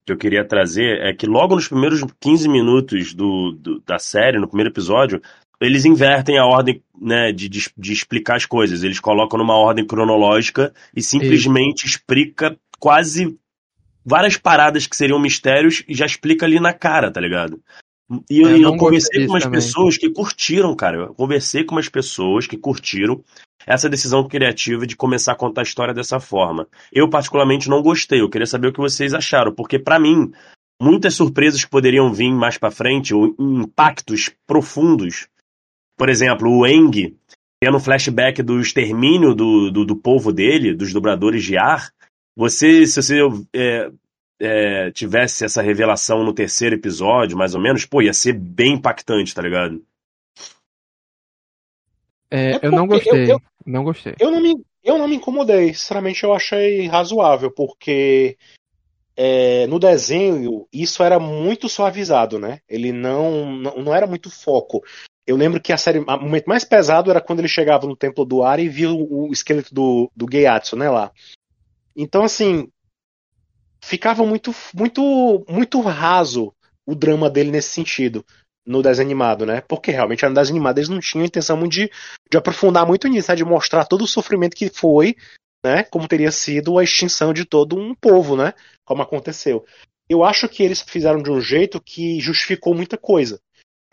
que 0.06 0.12
eu 0.12 0.18
queria 0.18 0.46
trazer 0.46 1.00
é 1.02 1.14
que 1.14 1.26
logo 1.26 1.56
nos 1.56 1.68
primeiros 1.68 2.04
15 2.20 2.50
minutos 2.50 3.14
do, 3.14 3.52
do 3.52 3.80
da 3.82 4.00
série, 4.00 4.40
no 4.40 4.48
primeiro 4.48 4.72
episódio, 4.72 5.22
eles 5.60 5.86
invertem 5.86 6.40
a 6.40 6.46
ordem 6.46 6.82
né, 7.00 7.32
de, 7.32 7.48
de, 7.48 7.72
de, 7.78 7.94
explicar 7.94 8.36
as 8.36 8.46
coisas. 8.46 8.84
Eles 8.84 9.00
colocam 9.00 9.38
numa 9.38 9.56
ordem 9.56 9.86
cronológica 9.86 10.74
e 10.96 11.04
simplesmente 11.04 11.86
Isso. 11.86 11.98
explica 11.98 12.58
quase 12.80 13.38
várias 14.04 14.38
paradas 14.38 14.88
que 14.88 14.96
seriam 14.96 15.20
mistérios 15.20 15.84
e 15.88 15.94
já 15.94 16.06
explica 16.06 16.46
ali 16.46 16.60
na 16.60 16.74
cara, 16.74 17.12
tá 17.12 17.22
ligado? 17.22 17.62
E 18.30 18.40
eu, 18.42 18.50
É, 18.50 18.54
eu 18.58 18.62
eu 18.64 18.78
conversei 18.78 19.26
com 19.26 19.34
umas 19.34 19.44
também. 19.44 19.60
pessoas 19.60 19.98
que 19.98 20.10
curtiram, 20.10 20.76
cara. 20.76 20.98
Eu 20.98 21.14
conversei 21.14 21.64
com 21.64 21.76
umas 21.76 21.88
pessoas 21.90 22.48
que 22.48 22.58
curtiram 22.58 23.24
essa 23.66 23.90
decisão 23.90 24.28
criativa 24.28 24.86
de 24.88 24.96
começar 24.96 25.34
a 25.34 25.38
contar 25.38 25.62
a 25.62 25.64
história 25.64 25.94
dessa 25.94 26.20
forma. 26.20 26.68
Eu, 26.92 27.10
particularmente, 27.10 27.70
não 27.70 27.82
gostei. 27.82 28.22
Eu 28.22 28.30
queria 28.30 28.48
saber 28.48 28.68
o 28.68 28.74
que 28.74 28.80
vocês 28.80 29.14
acharam, 29.14 29.54
porque, 29.54 29.78
pra 29.78 30.00
mim, 30.00 30.32
muitas 30.82 31.14
surpresas 31.14 31.64
que 31.64 31.70
poderiam 31.70 32.12
vir 32.12 32.34
mais 32.34 32.58
pra 32.58 32.72
frente, 32.72 33.14
ou 33.14 33.36
impactos 33.40 34.32
profundos. 34.48 35.28
Por 35.98 36.10
exemplo, 36.10 36.50
o 36.50 36.66
Eng 36.66 37.16
tendo 37.64 37.78
um 37.78 37.80
flashback 37.80 38.42
do 38.42 38.60
extermínio 38.60 39.36
do, 39.36 39.70
do, 39.70 39.86
do 39.86 39.96
povo 39.96 40.34
dele, 40.34 40.74
dos 40.74 40.92
dobradores 40.92 41.44
de 41.44 41.56
ar. 41.58 41.92
Você, 42.36 42.88
se 42.88 43.02
você 43.04 43.20
é, 43.54 43.92
é, 44.42 44.92
tivesse 44.92 45.46
essa 45.46 45.62
revelação 45.62 46.24
no 46.24 46.34
terceiro 46.34 46.76
episódio, 46.76 47.38
mais 47.38 47.54
ou 47.54 47.62
menos, 47.62 47.86
pô, 47.86 48.02
ia 48.02 48.14
ser 48.14 48.34
bem 48.34 48.74
impactante, 48.74 49.34
tá 49.36 49.42
ligado? 49.42 49.84
É, 52.30 52.54
É 52.54 52.60
eu 52.64 52.72
não 52.72 52.88
gostei. 52.88 53.26
eu- 53.26 53.30
eu- 53.34 53.42
Não 53.66 53.84
gostei. 53.84 54.16
Eu 54.20 54.32
não 54.32 54.42
me, 54.42 54.56
eu 54.84 54.98
não 54.98 55.08
me 55.08 55.16
incomodei, 55.16 55.74
sinceramente 55.74 56.24
eu 56.24 56.34
achei 56.34 56.88
razoável, 56.88 57.52
porque 57.52 58.38
é, 59.16 59.68
no 59.68 59.78
desenho 59.78 60.68
isso 60.74 61.04
era 61.04 61.20
muito 61.20 61.70
suavizado, 61.70 62.40
né? 62.40 62.60
Ele 62.68 62.92
não, 62.92 63.52
não, 63.52 63.76
não 63.84 63.94
era 63.96 64.08
muito 64.08 64.32
foco. 64.32 64.84
Eu 65.28 65.36
lembro 65.36 65.62
que 65.62 65.72
a 65.72 65.78
série, 65.78 66.00
o 66.00 66.06
momento 66.06 66.48
mais 66.48 66.64
pesado 66.66 67.12
era 67.12 67.22
quando 67.22 67.40
ele 67.40 67.48
chegava 67.48 67.86
no 67.86 67.96
Templo 67.96 68.26
do 68.26 68.42
Ar 68.42 68.60
e 68.60 68.68
viu 68.68 68.98
o, 68.98 69.30
o 69.30 69.32
esqueleto 69.32 69.74
do, 69.74 70.10
do 70.16 70.26
Geiatsu, 70.30 70.76
né, 70.76 70.90
lá. 70.90 71.12
Então, 71.96 72.24
assim, 72.24 72.68
ficava 73.84 74.26
muito, 74.26 74.54
muito, 74.74 75.46
muito 75.50 75.82
raso 75.82 76.54
o 76.86 76.96
drama 76.96 77.30
dele 77.30 77.52
nesse 77.52 77.70
sentido, 77.70 78.26
no 78.66 78.82
desenho 78.82 79.08
animado, 79.08 79.46
né? 79.46 79.62
Porque 79.62 79.92
realmente 79.92 80.26
no 80.26 80.34
desenho 80.34 80.56
animado 80.56 80.78
eles 80.78 80.90
não 80.90 81.00
tinham 81.00 81.26
intenção 81.26 81.68
de, 81.68 81.90
de 82.30 82.38
aprofundar 82.38 82.86
muito 82.86 83.08
nisso, 83.08 83.32
né? 83.32 83.36
De 83.36 83.46
mostrar 83.46 83.86
todo 83.86 84.04
o 84.04 84.08
sofrimento 84.08 84.56
que 84.56 84.70
foi, 84.70 85.16
né? 85.66 85.84
Como 85.84 86.08
teria 86.08 86.32
sido 86.32 86.78
a 86.78 86.84
extinção 86.84 87.34
de 87.34 87.46
todo 87.46 87.78
um 87.78 87.96
povo, 87.96 88.36
né? 88.36 88.54
Como 88.86 89.02
aconteceu. 89.02 89.66
Eu 90.10 90.24
acho 90.24 90.50
que 90.50 90.62
eles 90.62 90.82
fizeram 90.82 91.22
de 91.22 91.32
um 91.32 91.40
jeito 91.40 91.82
que 91.82 92.20
justificou 92.20 92.76
muita 92.76 92.98
coisa. 92.98 93.40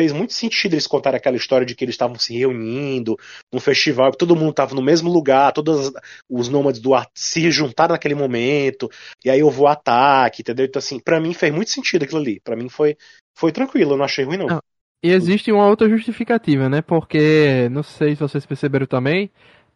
Fez 0.00 0.12
muito 0.12 0.32
sentido 0.32 0.74
eles 0.74 0.86
contarem 0.86 1.16
aquela 1.16 1.36
história 1.36 1.66
de 1.66 1.74
que 1.74 1.84
eles 1.84 1.94
estavam 1.94 2.16
se 2.16 2.32
reunindo 2.36 3.16
num 3.52 3.58
festival, 3.58 4.12
que 4.12 4.18
todo 4.18 4.36
mundo 4.36 4.50
estava 4.50 4.72
no 4.72 4.80
mesmo 4.80 5.10
lugar, 5.10 5.52
todos 5.52 5.92
os 6.30 6.48
nômades 6.48 6.80
do 6.80 6.94
ar 6.94 7.08
se 7.12 7.50
juntaram 7.50 7.94
naquele 7.94 8.14
momento, 8.14 8.88
e 9.24 9.30
aí 9.30 9.42
houve 9.42 9.60
o 9.60 9.66
ataque, 9.66 10.42
entendeu? 10.42 10.66
Então, 10.66 10.78
assim, 10.78 11.00
pra 11.00 11.20
mim 11.20 11.34
fez 11.34 11.52
muito 11.52 11.70
sentido 11.70 12.04
aquilo 12.04 12.20
ali. 12.20 12.38
Pra 12.40 12.54
mim 12.54 12.68
foi, 12.68 12.96
foi 13.36 13.50
tranquilo, 13.50 13.94
eu 13.94 13.96
não 13.96 14.04
achei 14.04 14.24
ruim, 14.24 14.36
não. 14.36 14.46
Não. 14.46 14.60
E 15.02 15.10
existe 15.10 15.50
uma 15.50 15.66
outra 15.66 15.88
justificativa, 15.88 16.68
né? 16.68 16.80
Porque, 16.80 17.68
não 17.70 17.82
sei 17.82 18.14
se 18.14 18.20
vocês 18.20 18.46
perceberam 18.46 18.86
também, 18.86 19.30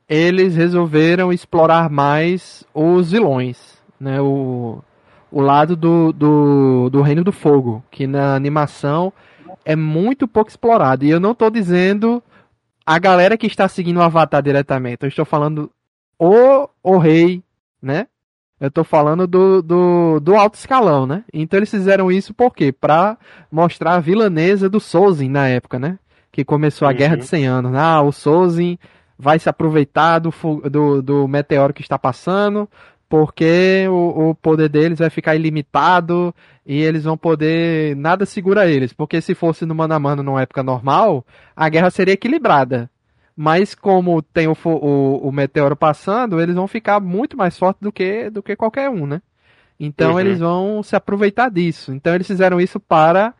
eles 0.08 0.54
resolveram 0.54 1.32
explorar 1.32 1.90
mais 1.90 2.64
os 2.72 3.10
vilões, 3.10 3.58
né? 3.98 4.20
O, 4.20 4.82
o 5.32 5.40
lado 5.40 5.74
do, 5.74 6.12
do, 6.12 6.90
do 6.90 7.02
Reino 7.02 7.24
do 7.24 7.32
Fogo, 7.32 7.84
que 7.90 8.06
na 8.06 8.34
animação 8.34 9.12
é 9.64 9.76
muito 9.76 10.26
pouco 10.28 10.50
explorado. 10.50 11.04
E 11.04 11.10
eu 11.10 11.20
não 11.20 11.34
tô 11.34 11.50
dizendo 11.50 12.22
a 12.84 12.98
galera 12.98 13.36
que 13.36 13.46
está 13.46 13.68
seguindo 13.68 13.98
o 13.98 14.02
Avatar 14.02 14.42
diretamente, 14.42 15.02
eu 15.02 15.08
estou 15.08 15.24
falando 15.24 15.70
o, 16.18 16.68
o 16.82 16.98
rei, 16.98 17.42
né? 17.80 18.06
Eu 18.60 18.70
tô 18.70 18.84
falando 18.84 19.26
do, 19.26 19.60
do, 19.60 20.20
do 20.20 20.36
alto 20.36 20.54
escalão, 20.54 21.04
né? 21.04 21.24
Então 21.32 21.58
eles 21.58 21.70
fizeram 21.70 22.12
isso 22.12 22.32
por 22.32 22.54
quê? 22.54 22.70
Pra 22.70 23.18
mostrar 23.50 23.94
a 23.94 24.00
vilanesa 24.00 24.68
do 24.68 24.78
Sozin 24.78 25.28
na 25.28 25.48
época, 25.48 25.80
né? 25.80 25.98
Que 26.30 26.44
começou 26.44 26.86
a 26.86 26.92
Uhum. 26.92 26.96
Guerra 26.96 27.16
de 27.16 27.26
100 27.26 27.46
Anos. 27.46 27.74
Ah, 27.74 28.00
o 28.02 28.12
Sozin 28.12 28.78
vai 29.18 29.38
se 29.40 29.48
aproveitar 29.48 30.20
do, 30.20 30.32
do, 30.70 31.02
do 31.02 31.28
meteoro 31.28 31.74
que 31.74 31.82
está 31.82 31.98
passando, 31.98 32.68
porque 33.12 33.86
o, 33.90 34.30
o 34.30 34.34
poder 34.34 34.70
deles 34.70 34.98
vai 34.98 35.10
ficar 35.10 35.36
ilimitado 35.36 36.34
e 36.64 36.80
eles 36.80 37.04
vão 37.04 37.14
poder. 37.14 37.94
Nada 37.94 38.24
segura 38.24 38.66
eles. 38.66 38.94
Porque 38.94 39.20
se 39.20 39.34
fosse 39.34 39.66
no 39.66 39.74
mano 39.74 39.92
a 39.92 39.98
mano 39.98 40.22
numa 40.22 40.40
época 40.40 40.62
normal, 40.62 41.22
a 41.54 41.68
guerra 41.68 41.90
seria 41.90 42.14
equilibrada. 42.14 42.88
Mas 43.36 43.74
como 43.74 44.22
tem 44.22 44.48
o, 44.48 44.56
o, 44.64 45.28
o 45.28 45.30
meteoro 45.30 45.76
passando, 45.76 46.40
eles 46.40 46.54
vão 46.54 46.66
ficar 46.66 47.00
muito 47.00 47.36
mais 47.36 47.58
fortes 47.58 47.82
do 47.82 47.92
que, 47.92 48.30
do 48.30 48.42
que 48.42 48.56
qualquer 48.56 48.88
um, 48.88 49.06
né? 49.06 49.20
Então 49.78 50.12
Uhum. 50.12 50.20
eles 50.20 50.38
vão 50.38 50.82
se 50.82 50.96
aproveitar 50.96 51.50
disso. 51.50 51.92
Então 51.92 52.14
eles 52.14 52.26
fizeram 52.26 52.58
isso 52.62 52.80
para 52.80 53.34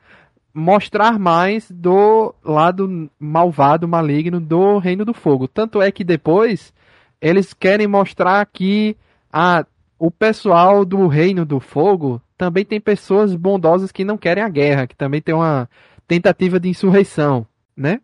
mostrar 0.53 1.19
mais 1.19 1.71
do 1.71 2.35
lado 2.45 3.11
malvado, 3.19 3.89
maligno 3.89 4.39
do 4.39 4.77
Reino 4.77 5.03
do 5.03 5.15
Fogo. 5.15 5.49
Tanto 5.49 5.81
é 5.81 5.91
que 5.91 6.05
depois 6.05 6.75
eles 7.23 7.55
querem 7.55 7.87
mostrar 7.87 8.45
que 8.45 8.99
ah, 9.33 9.65
o 9.99 10.11
pessoal 10.11 10.85
do 10.85 11.07
Reino 11.07 11.45
do 11.45 11.59
Fogo 11.59 12.21
também 12.37 12.65
tem 12.65 12.81
pessoas 12.81 13.35
bondosas 13.35 13.93
que 13.93 14.05
não 14.05 14.19
querem 14.19 14.43
a 14.43 14.49
guerra, 14.49 14.87
que 14.87 14.97
também 14.97 15.23
tem 15.23 15.35
uma 15.35 15.69
tentativa 16.07 16.59
de 16.61 16.69
insurreição, 16.69 17.47
né? 17.77 18.01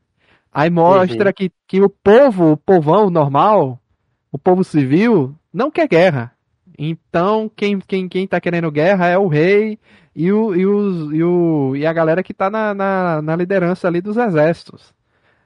Aí 0.53 0.71
mostra 0.71 1.33
que, 1.33 1.51
que 1.67 1.83
o 1.83 1.89
povo, 1.91 2.53
o 2.53 2.57
povão 2.57 3.11
normal, 3.11 3.79
o 4.33 4.39
povo 4.39 4.65
civil, 4.65 5.35
não 5.53 5.71
quer 5.71 5.89
guerra. 5.89 6.33
Então, 6.79 7.51
quem, 7.55 7.79
quem, 7.81 8.09
quem 8.09 8.27
tá 8.27 8.41
querendo 8.41 8.71
guerra 8.71 9.09
é 9.09 9.19
o 9.19 9.27
rei 9.27 9.79
e, 10.15 10.33
o, 10.33 10.55
e, 10.55 10.65
os, 10.65 11.13
e, 11.13 11.23
o, 11.23 11.77
e 11.77 11.85
a 11.85 11.93
galera 11.93 12.23
que 12.23 12.33
tá 12.33 12.49
na, 12.49 12.73
na, 12.73 13.21
na 13.21 13.37
liderança 13.37 13.89
ali 13.89 14.01
dos 14.01 14.17
exércitos. 14.17 14.95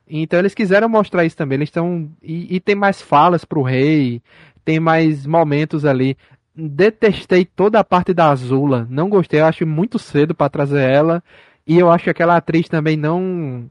Então 0.06 0.38
eles 0.38 0.54
quiseram 0.54 0.88
mostrar 0.88 1.24
isso 1.24 1.36
também. 1.36 1.56
Eles 1.56 1.68
estão. 1.68 2.10
E, 2.22 2.56
e 2.56 2.60
tem 2.60 2.74
mais 2.74 3.00
falas 3.00 3.44
pro 3.44 3.62
rei, 3.62 4.20
tem 4.64 4.78
mais 4.80 5.26
momentos 5.26 5.84
ali. 5.84 6.16
Detestei 6.54 7.44
toda 7.44 7.80
a 7.80 7.84
parte 7.84 8.12
da 8.12 8.28
Azula. 8.30 8.86
Não 8.90 9.08
gostei, 9.08 9.40
eu 9.40 9.46
acho 9.46 9.66
muito 9.66 9.98
cedo 9.98 10.34
pra 10.34 10.48
trazer 10.50 10.82
ela. 10.88 11.22
E 11.66 11.78
eu 11.78 11.90
acho 11.90 12.04
que 12.04 12.10
aquela 12.10 12.36
atriz 12.36 12.68
também 12.68 12.96
não. 12.96 13.68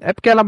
É 0.00 0.12
porque 0.12 0.28
ela. 0.28 0.42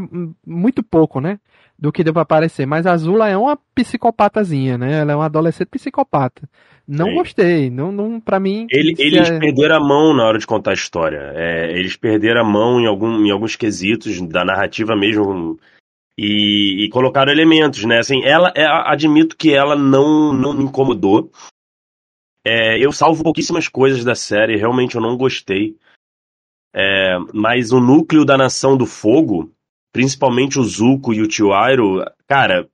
Muito 0.47 0.83
pouco, 0.83 1.21
né? 1.21 1.39
Do 1.79 1.91
que 1.91 2.05
deu 2.05 2.13
pra 2.13 2.23
aparecer. 2.23 2.67
Mas 2.67 2.87
a 2.87 2.93
Azula 2.93 3.29
é 3.29 3.37
uma 3.37 3.59
psicopatazinha, 3.75 4.77
né? 4.77 5.01
Ela 5.01 5.13
é 5.13 5.17
uma 5.17 5.25
adolescente 5.27 5.69
psicopata. 5.69 6.49
Não 6.87 7.07
Sim. 7.07 7.15
gostei. 7.15 7.71
Não, 7.71 7.91
não, 7.91 8.21
pra 8.21 8.39
mim. 8.39 8.67
Ele- 8.71 8.95
eles 8.99 9.31
é- 9.31 9.39
perderam 9.39 9.77
a 9.77 9.81
mão 9.81 10.15
na 10.15 10.25
hora 10.25 10.39
de 10.39 10.47
contar 10.47 10.73
a 10.73 10.75
história. 10.75 11.33
É, 11.35 11.73
eles 11.73 11.97
perderam 11.97 12.41
a 12.43 12.45
mão 12.45 12.81
em, 12.81 12.87
algum, 12.87 13.25
em 13.25 13.31
alguns 13.31 13.57
quesitos 13.57 14.21
da 14.29 14.45
narrativa 14.45 14.95
mesmo. 14.95 15.59
E, 16.19 16.85
e 16.85 16.89
colocaram 16.91 17.33
elementos, 17.33 17.85
né? 17.85 17.99
Assim, 17.99 18.23
ela, 18.23 18.53
é, 18.55 18.65
admito 18.67 19.37
que 19.37 19.55
ela 19.55 19.75
não, 19.75 20.33
não 20.33 20.53
me 20.53 20.65
incomodou. 20.65 21.31
É, 22.45 22.79
eu 22.85 22.93
salvo 22.93 23.23
pouquíssimas 23.23 23.69
coisas 23.69 24.05
da 24.05 24.15
série, 24.15 24.57
realmente 24.57 24.95
eu 24.97 25.01
não 25.01 25.17
gostei. 25.17 25.77
É, 26.75 27.17
mas 27.33 27.71
o 27.71 27.81
núcleo 27.81 28.25
da 28.25 28.37
Nação 28.37 28.77
do 28.77 28.87
Fogo, 28.87 29.53
principalmente 29.93 30.59
o 30.59 30.65
Zuko 30.65 31.13
e 31.13 31.23
o 31.23 31.29
Tio 31.29 31.53
Airo, 31.53 32.05
cara, 32.27 32.69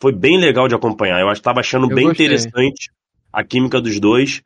foi 0.00 0.12
bem 0.12 0.38
legal 0.38 0.68
de 0.68 0.74
acompanhar. 0.74 1.20
Eu 1.20 1.30
estava 1.30 1.60
achando 1.60 1.90
Eu 1.90 1.94
bem 1.94 2.06
gostei. 2.06 2.26
interessante 2.26 2.90
a 3.32 3.42
química 3.42 3.80
dos 3.80 3.98
dois. 3.98 4.42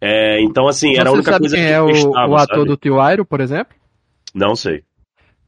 É, 0.00 0.40
então, 0.42 0.68
assim, 0.68 0.94
era 0.94 1.08
a 1.08 1.12
Você 1.12 1.16
única 1.16 1.32
sabe 1.32 1.42
coisa 1.42 1.56
quem 1.56 1.66
que 1.66 1.72
é 1.72 1.78
eu 1.78 1.84
o, 1.84 1.92
testava, 1.92 2.32
o 2.32 2.36
ator 2.36 2.56
sabe? 2.58 2.68
do 2.68 2.76
Tio 2.76 3.00
Airo, 3.00 3.24
por 3.24 3.40
exemplo? 3.40 3.74
Não 4.34 4.54
sei. 4.54 4.84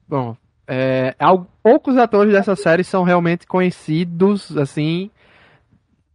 Bom, 0.09 0.37
é, 0.69 1.15
poucos 1.63 1.97
atores 1.97 2.33
dessa 2.33 2.55
série 2.55 2.85
são 2.85 3.03
realmente 3.03 3.47
conhecidos, 3.47 4.55
assim, 4.57 5.11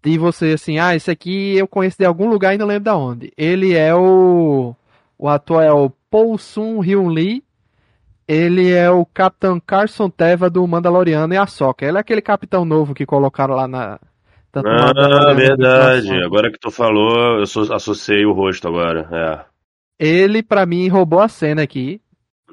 de 0.04 0.18
você, 0.18 0.54
assim, 0.54 0.78
ah, 0.78 0.96
esse 0.96 1.10
aqui 1.10 1.58
eu 1.58 1.68
conheço 1.68 1.98
de 1.98 2.06
algum 2.06 2.30
lugar 2.30 2.54
e 2.54 2.58
não 2.58 2.68
lembro 2.68 2.84
da 2.84 2.96
onde. 2.96 3.34
Ele 3.36 3.74
é 3.74 3.96
o, 3.96 4.76
o 5.18 5.28
ator 5.28 5.64
é 5.64 5.72
o 5.72 5.90
Paul 6.12 6.38
Sun 6.38 6.82
Hyun 6.82 7.08
Lee, 7.08 7.44
ele 8.28 8.72
é 8.72 8.90
o 8.92 9.06
Capitão 9.06 9.60
Carson 9.60 10.10
Teva 10.10 10.50
do 10.50 10.66
Mandaloriano 10.68 11.34
e 11.34 11.38
a 11.38 11.48
Soca. 11.48 11.86
Ele 11.86 11.98
é 11.98 12.02
aquele 12.02 12.22
capitão 12.22 12.64
novo 12.64 12.94
que 12.94 13.06
colocaram 13.06 13.56
lá 13.56 13.68
na... 13.68 14.00
tanto 14.52 14.68
Ah, 14.68 15.34
verdade. 15.34 16.24
Agora 16.24 16.52
que 16.52 16.60
tu 16.60 16.70
falou, 16.70 17.40
eu 17.40 17.46
so- 17.46 17.74
associei 17.74 18.24
o 18.24 18.34
rosto 18.34 18.68
agora. 18.68 19.10
É. 19.12 19.54
Ele, 20.00 20.44
pra 20.44 20.66
mim, 20.66 20.88
roubou 20.88 21.20
a 21.20 21.28
cena 21.28 21.64
aqui. 21.64 22.00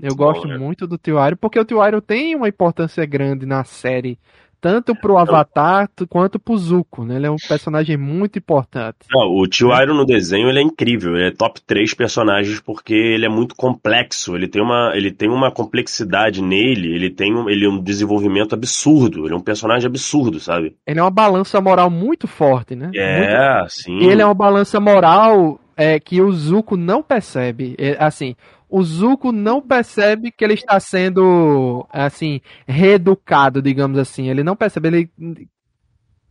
Eu 0.03 0.09
Muito 0.09 0.17
bom, 0.17 0.25
gosto 0.25 0.49
né? 0.49 0.59
muito 0.59 0.87
do 0.87 0.97
Tio 0.99 1.17
porque 1.41 1.59
o 1.59 1.65
Tio 1.65 2.01
tem 2.01 2.35
uma 2.35 2.49
importância 2.49 3.05
grande 3.05 3.45
na 3.47 3.65
série, 3.65 4.19
tanto 4.61 4.95
pro 4.95 5.17
Avatar 5.17 5.89
t- 5.89 6.07
quanto 6.07 6.39
pro 6.39 6.57
Zuko, 6.57 7.05
né? 7.05 7.17
Ele 7.17 7.27
é 7.27 7.31
um 7.31 7.37
personagem 7.49 7.97
muito 7.97 8.39
importante. 8.39 8.99
Não, 9.11 9.29
o 9.35 9.47
Tio. 9.47 9.69
Iron 9.81 9.95
no 9.95 10.05
desenho 10.05 10.49
ele 10.49 10.59
é 10.59 10.63
incrível, 10.63 11.17
ele 11.17 11.29
é 11.29 11.31
top 11.31 11.61
3 11.67 11.95
personagens 11.95 12.61
porque 12.61 12.93
ele 12.95 13.25
é 13.25 13.29
muito 13.29 13.55
complexo, 13.57 14.35
ele 14.37 14.47
tem 14.49 14.63
uma, 14.63 14.93
ele 14.95 15.11
tem 15.11 15.31
uma 15.31 15.51
complexidade 15.51 16.43
nele, 16.43 16.95
ele 16.95 17.09
tem 17.11 17.35
um, 17.35 17.49
ele 17.49 17.65
é 17.65 17.69
um 17.69 17.79
desenvolvimento 17.83 18.55
absurdo, 18.55 19.25
ele 19.25 19.33
é 19.35 19.37
um 19.37 19.41
personagem 19.41 19.87
absurdo, 19.87 20.39
sabe? 20.39 20.77
Ele 20.87 21.01
é 21.01 21.03
uma 21.03 21.11
balança 21.11 21.61
moral 21.61 21.89
muito 21.91 22.29
forte, 22.29 22.75
né? 22.77 22.87
Muito- 22.87 22.99
É, 22.99 23.67
sim. 23.69 23.99
E 23.99 24.07
ele 24.07 24.21
é 24.21 24.25
uma 24.27 24.35
balança 24.35 24.79
moral 24.79 25.59
é 25.77 25.99
que 25.99 26.21
o 26.21 26.31
Zuko 26.31 26.77
não 26.77 27.03
percebe. 27.03 27.75
É, 27.79 27.97
assim, 27.99 28.37
o 28.71 28.83
Zuko 28.83 29.33
não 29.33 29.61
percebe 29.61 30.31
que 30.31 30.45
ele 30.45 30.55
está 30.55 30.79
sendo, 30.79 31.87
assim, 31.91 32.41
reeducado, 32.67 33.61
digamos 33.61 33.99
assim. 33.99 34.29
Ele 34.29 34.45
não 34.45 34.57
percebe, 34.57 34.89
ele... 34.89 35.11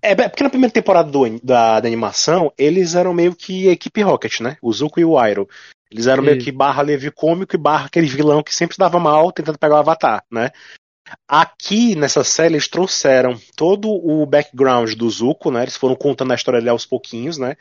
É, 0.01 0.15
porque 0.15 0.43
na 0.43 0.49
primeira 0.49 0.73
temporada 0.73 1.11
do, 1.11 1.39
da, 1.43 1.81
da, 1.81 1.87
animação, 1.87 2.53
eles 2.57 2.95
eram 2.95 3.13
meio 3.13 3.35
que 3.35 3.67
equipe 3.67 4.01
Rocket, 4.01 4.39
né? 4.39 4.57
O 4.61 4.71
Zuko 4.71 4.99
e 4.99 5.03
o 5.03 5.21
Iroh. 5.21 5.47
Eles 5.91 6.07
eram 6.07 6.23
meio 6.23 6.39
que 6.39 6.51
barra 6.51 6.83
leve 6.83 7.11
cômico 7.11 7.55
e 7.55 7.59
barra 7.59 7.87
aquele 7.87 8.07
vilão 8.07 8.43
que 8.43 8.55
sempre 8.55 8.77
dava 8.77 8.99
mal 8.99 9.31
tentando 9.31 9.57
pegar 9.57 9.75
o 9.75 9.79
Avatar, 9.79 10.23
né? 10.31 10.51
Aqui 11.27 11.95
nessa 11.95 12.23
série 12.23 12.53
eles 12.53 12.67
trouxeram 12.67 13.39
todo 13.55 13.89
o 13.89 14.25
background 14.25 14.93
do 14.93 15.09
Zuko, 15.09 15.51
né? 15.51 15.63
Eles 15.63 15.75
foram 15.75 15.95
contando 15.95 16.31
a 16.31 16.35
história 16.35 16.59
dele 16.59 16.69
aos 16.69 16.85
pouquinhos, 16.85 17.37
né? 17.37 17.57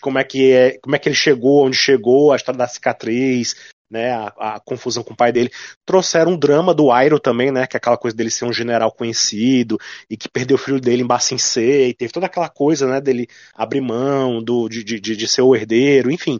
Como 0.00 0.18
é 0.18 0.24
que 0.24 0.52
é, 0.52 0.78
como 0.78 0.96
é 0.96 0.98
que 0.98 1.08
ele 1.08 1.16
chegou, 1.16 1.66
onde 1.66 1.76
chegou, 1.76 2.32
a 2.32 2.36
história 2.36 2.58
da 2.58 2.66
cicatriz, 2.66 3.54
né, 3.90 4.12
a, 4.12 4.56
a, 4.56 4.60
confusão 4.60 5.02
com 5.02 5.14
o 5.14 5.16
pai 5.16 5.32
dele. 5.32 5.50
Trouxeram 5.86 6.32
um 6.32 6.38
drama 6.38 6.74
do 6.74 6.94
Iroh 6.94 7.18
também, 7.18 7.50
né, 7.50 7.66
que 7.66 7.76
é 7.76 7.78
aquela 7.78 7.96
coisa 7.96 8.16
dele 8.16 8.30
ser 8.30 8.44
um 8.44 8.52
general 8.52 8.92
conhecido 8.92 9.78
e 10.08 10.16
que 10.16 10.28
perdeu 10.28 10.56
o 10.56 10.58
filho 10.60 10.80
dele 10.80 11.02
em 11.02 11.06
Bassin 11.06 11.38
C, 11.38 11.88
e 11.88 11.94
teve 11.94 12.12
toda 12.12 12.26
aquela 12.26 12.48
coisa, 12.48 12.86
né, 12.86 13.00
dele 13.00 13.26
abrir 13.54 13.80
mão 13.80 14.42
do, 14.42 14.68
de, 14.68 14.84
de, 14.84 15.00
de 15.00 15.28
ser 15.28 15.42
o 15.42 15.54
herdeiro, 15.54 16.10
enfim. 16.10 16.38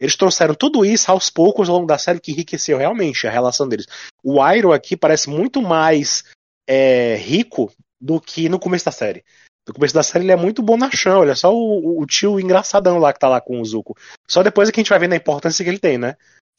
Eles 0.00 0.16
trouxeram 0.16 0.54
tudo 0.54 0.84
isso 0.84 1.10
aos 1.10 1.28
poucos 1.28 1.68
ao 1.68 1.76
longo 1.76 1.86
da 1.86 1.98
série 1.98 2.20
que 2.20 2.30
enriqueceu 2.30 2.78
realmente 2.78 3.26
a 3.26 3.30
relação 3.30 3.68
deles. 3.68 3.86
O 4.22 4.44
Iroh 4.46 4.72
aqui 4.72 4.96
parece 4.96 5.28
muito 5.28 5.60
mais 5.60 6.24
é, 6.68 7.16
rico 7.16 7.72
do 8.00 8.20
que 8.20 8.48
no 8.48 8.60
começo 8.60 8.84
da 8.84 8.92
série. 8.92 9.24
No 9.66 9.74
começo 9.74 9.94
da 9.94 10.02
série 10.02 10.24
ele 10.24 10.32
é 10.32 10.36
muito 10.36 10.62
bonachão, 10.62 11.20
olha 11.20 11.34
só 11.34 11.52
o, 11.52 12.00
o, 12.00 12.06
tio 12.06 12.40
engraçadão 12.40 12.98
lá 12.98 13.12
que 13.12 13.18
tá 13.18 13.28
lá 13.28 13.40
com 13.40 13.60
o 13.60 13.64
Zuko. 13.64 13.96
Só 14.26 14.42
depois 14.42 14.68
é 14.68 14.72
que 14.72 14.80
a 14.80 14.82
gente 14.82 14.90
vai 14.90 14.98
vendo 14.98 15.12
a 15.12 15.16
importância 15.16 15.62
que 15.62 15.70
ele 15.70 15.78
tem, 15.78 15.98
né? 15.98 16.16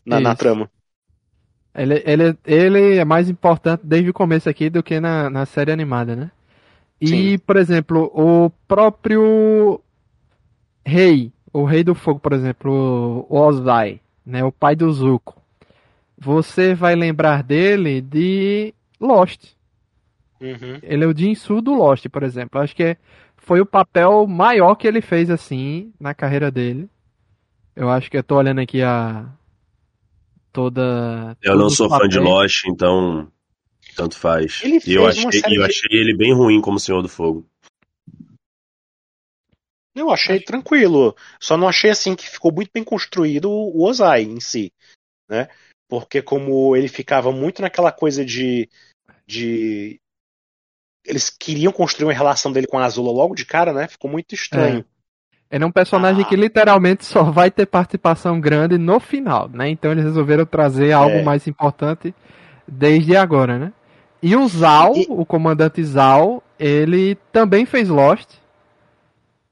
Na, 0.10 0.20
na 0.20 0.36
trama. 0.36 0.70
Ele, 1.74 2.02
ele, 2.06 2.38
ele 2.46 2.98
é 2.98 3.06
mais 3.06 3.30
importante 3.30 3.82
desde 3.84 4.10
o 4.10 4.14
começo 4.14 4.50
aqui 4.50 4.70
do 4.70 4.84
que 4.84 5.00
na, 5.00 5.30
na 5.30 5.46
série 5.46 5.72
animada, 5.72 6.16
né? 6.16 6.32
E, 7.00 7.08
Sim. 7.08 7.38
por 7.38 7.56
exemplo, 7.56 8.12
o 8.14 8.50
próprio 8.68 9.80
rei, 10.86 11.32
o 11.54 11.64
rei 11.64 11.84
do 11.84 11.96
fogo, 11.96 12.20
por 12.20 12.34
exemplo, 12.34 13.26
o 13.30 13.38
Ozai, 13.40 14.02
né, 14.26 14.44
o 14.44 14.52
pai 14.52 14.76
do 14.76 14.92
Zuko. 14.92 15.40
Você 16.18 16.74
vai 16.74 16.96
lembrar 16.96 17.44
dele 17.44 18.02
de 18.02 18.74
Lost. 19.00 19.54
Uhum. 20.42 20.80
Ele 20.84 21.04
é 21.06 21.08
o 21.08 21.18
Jinsu 21.18 21.62
do 21.62 21.74
Lost, 21.74 22.08
por 22.10 22.24
exemplo. 22.24 22.60
Acho 22.60 22.76
que 22.76 22.98
foi 23.38 23.62
o 23.62 23.66
papel 23.66 24.28
maior 24.28 24.76
que 24.76 24.88
ele 24.88 25.00
fez 25.00 25.30
assim 25.30 25.94
na 25.98 26.14
carreira 26.14 26.52
dele. 26.52 26.90
Eu 27.74 27.90
acho 27.90 28.12
que 28.12 28.18
eu 28.18 28.24
tô 28.24 28.36
olhando 28.36 28.60
aqui 28.60 28.82
a, 28.82 29.26
toda. 30.52 31.38
Eu 31.42 31.56
não 31.56 31.70
sou 31.70 31.90
fã 31.90 32.08
de 32.08 32.20
Lost, 32.20 32.66
então 32.66 33.32
tanto 33.96 34.18
faz. 34.18 34.62
e 34.64 34.94
eu 34.94 35.08
achei, 35.08 35.42
eu 35.48 35.64
achei 35.64 35.90
ele 35.92 36.16
bem 36.16 36.34
ruim 36.34 36.62
como 36.62 36.80
Senhor 36.80 37.02
do 37.02 37.10
Fogo. 37.10 37.46
Eu 39.96 40.10
achei 40.12 40.40
tranquilo. 40.40 41.16
Só 41.40 41.58
não 41.58 41.68
achei 41.68 41.90
assim 41.90 42.16
que 42.16 42.30
ficou 42.30 42.54
muito 42.54 42.72
bem 42.74 42.84
construído 42.84 43.50
o 43.50 43.84
Ozai 43.84 44.24
em 44.24 44.40
si, 44.40 44.72
né? 45.28 45.50
Porque 45.88 46.22
como 46.22 46.76
ele 46.76 46.88
ficava 46.88 47.32
muito 47.32 47.62
naquela 47.62 47.92
coisa 47.92 48.24
de 48.24 48.70
de 49.28 50.00
eles 51.06 51.30
queriam 51.30 51.72
construir 51.72 52.06
uma 52.06 52.14
relação 52.14 52.52
dele 52.52 52.68
com 52.68 52.78
a 52.78 52.86
Azula 52.86 53.12
logo 53.12 53.36
de 53.36 53.46
cara, 53.46 53.74
né? 53.74 53.88
Ficou 53.88 54.10
muito 54.10 54.34
estranho. 54.34 54.80
É. 54.80 54.99
Ele 55.52 55.64
é 55.64 55.68
um 55.68 55.72
personagem 55.72 56.24
ah. 56.24 56.28
que 56.28 56.36
literalmente 56.36 57.06
só 57.06 57.24
vai 57.24 57.50
ter 57.50 57.66
participação 57.66 58.40
grande 58.40 58.78
no 58.78 59.00
final, 59.00 59.50
né? 59.50 59.70
Então 59.70 59.92
eles 59.92 60.04
resolveram 60.04 60.46
trazer 60.46 60.92
algo 60.92 61.18
é. 61.18 61.24
mais 61.24 61.48
importante 61.48 62.14
desde 62.68 63.16
agora, 63.16 63.58
né? 63.58 63.74
E 64.22 64.36
o 64.36 64.48
Zal, 64.48 64.96
e... 64.96 65.08
o 65.10 65.26
comandante 65.26 65.84
Zal, 65.84 66.44
ele 66.60 67.16
também 67.32 67.66
fez 67.66 67.90
Lost. 67.90 68.36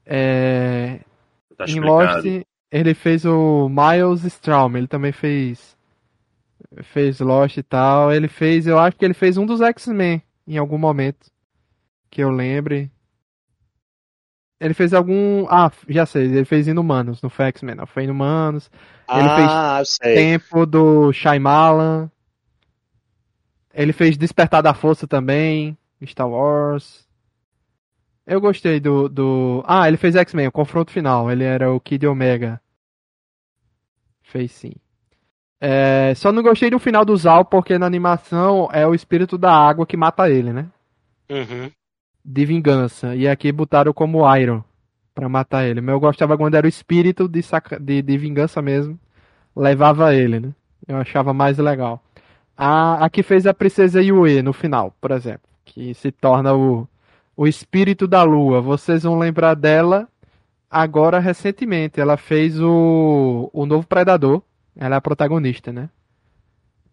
É... 0.05 0.99
Tá 1.57 1.65
em 1.65 1.79
Lost, 1.79 2.25
ele 2.71 2.93
fez 2.93 3.25
o 3.25 3.69
Miles 3.69 4.23
Straum, 4.25 4.77
ele 4.77 4.87
também 4.87 5.11
fez 5.11 5.75
fez 6.83 7.19
Lost 7.19 7.57
e 7.57 7.63
tal. 7.63 8.11
Ele 8.11 8.27
fez, 8.27 8.67
eu 8.67 8.77
acho 8.77 8.97
que 8.97 9.05
ele 9.05 9.13
fez 9.13 9.37
um 9.37 9.45
dos 9.45 9.61
X-Men 9.61 10.21
em 10.47 10.57
algum 10.57 10.77
momento 10.77 11.31
que 12.09 12.21
eu 12.23 12.29
lembre. 12.29 12.91
Ele 14.59 14.73
fez 14.73 14.93
algum. 14.93 15.45
Ah, 15.49 15.71
já 15.87 16.05
sei, 16.05 16.25
ele 16.25 16.45
fez 16.45 16.67
Inumanos, 16.67 17.21
no 17.21 17.29
X-Men, 17.29 17.77
foi 17.85 18.03
Inumanos. 18.03 18.71
Ele 19.09 19.29
ah, 19.29 19.75
fez 19.77 19.89
sei. 19.89 20.15
Tempo 20.15 20.65
do 20.65 21.13
Shyamalan. 21.13 22.09
Ele 23.73 23.93
fez 23.93 24.17
Despertar 24.17 24.63
da 24.63 24.73
Força 24.73 25.07
também, 25.07 25.77
Star 26.03 26.27
Wars. 26.27 27.07
Eu 28.25 28.41
gostei 28.41 28.79
do. 28.79 29.07
do... 29.07 29.63
Ah, 29.67 29.87
ele 29.87 29.97
fez 29.97 30.15
X-Men, 30.15 30.47
o 30.47 30.51
confronto 30.51 30.91
final. 30.91 31.29
Ele 31.31 31.43
era 31.43 31.71
o 31.71 31.79
Kid 31.79 32.07
Omega. 32.07 32.59
Fez 34.23 34.51
sim. 34.51 34.73
É, 35.61 36.13
só 36.15 36.31
não 36.31 36.41
gostei 36.41 36.69
do 36.69 36.79
final 36.79 37.05
do 37.05 37.15
Zal, 37.15 37.45
porque 37.45 37.77
na 37.77 37.85
animação 37.85 38.69
é 38.71 38.85
o 38.85 38.93
espírito 38.93 39.37
da 39.37 39.51
água 39.51 39.85
que 39.85 39.95
mata 39.95 40.29
ele, 40.29 40.51
né? 40.51 40.67
Uhum 41.29 41.71
de 42.27 42.45
vingança. 42.45 43.15
E 43.15 43.25
aqui 43.25 43.49
botaram 43.53 43.93
como 43.93 44.35
Iron 44.35 44.61
para 45.15 45.29
matar 45.29 45.65
ele. 45.65 45.79
Mas 45.79 45.93
eu 45.93 45.99
gostava 45.99 46.37
quando 46.37 46.55
era 46.55 46.67
o 46.67 46.69
espírito 46.69 47.27
de, 47.27 47.41
saca... 47.41 47.79
de, 47.79 48.01
de 48.01 48.17
vingança 48.17 48.61
mesmo. 48.61 48.99
Levava 49.55 50.13
ele, 50.13 50.41
né? 50.41 50.53
Eu 50.85 50.97
achava 50.97 51.33
mais 51.33 51.57
legal. 51.57 52.03
A, 52.55 53.05
a 53.05 53.09
que 53.09 53.23
fez 53.23 53.47
a 53.47 53.53
princesa 53.53 54.01
Yue 54.01 54.41
no 54.41 54.51
final, 54.51 54.93
por 54.99 55.11
exemplo. 55.11 55.47
Que 55.63 55.93
se 55.93 56.11
torna 56.11 56.53
o, 56.53 56.87
o 57.35 57.47
espírito 57.47 58.05
da 58.05 58.23
lua. 58.23 58.61
Vocês 58.61 59.03
vão 59.03 59.17
lembrar 59.17 59.55
dela 59.55 60.07
agora 60.69 61.19
recentemente. 61.19 61.99
Ela 61.99 62.17
fez 62.17 62.59
o, 62.59 63.49
o 63.53 63.65
novo 63.65 63.87
Predador. 63.87 64.41
Ela 64.75 64.95
é 64.95 64.97
a 64.97 65.01
protagonista, 65.01 65.71
né? 65.71 65.89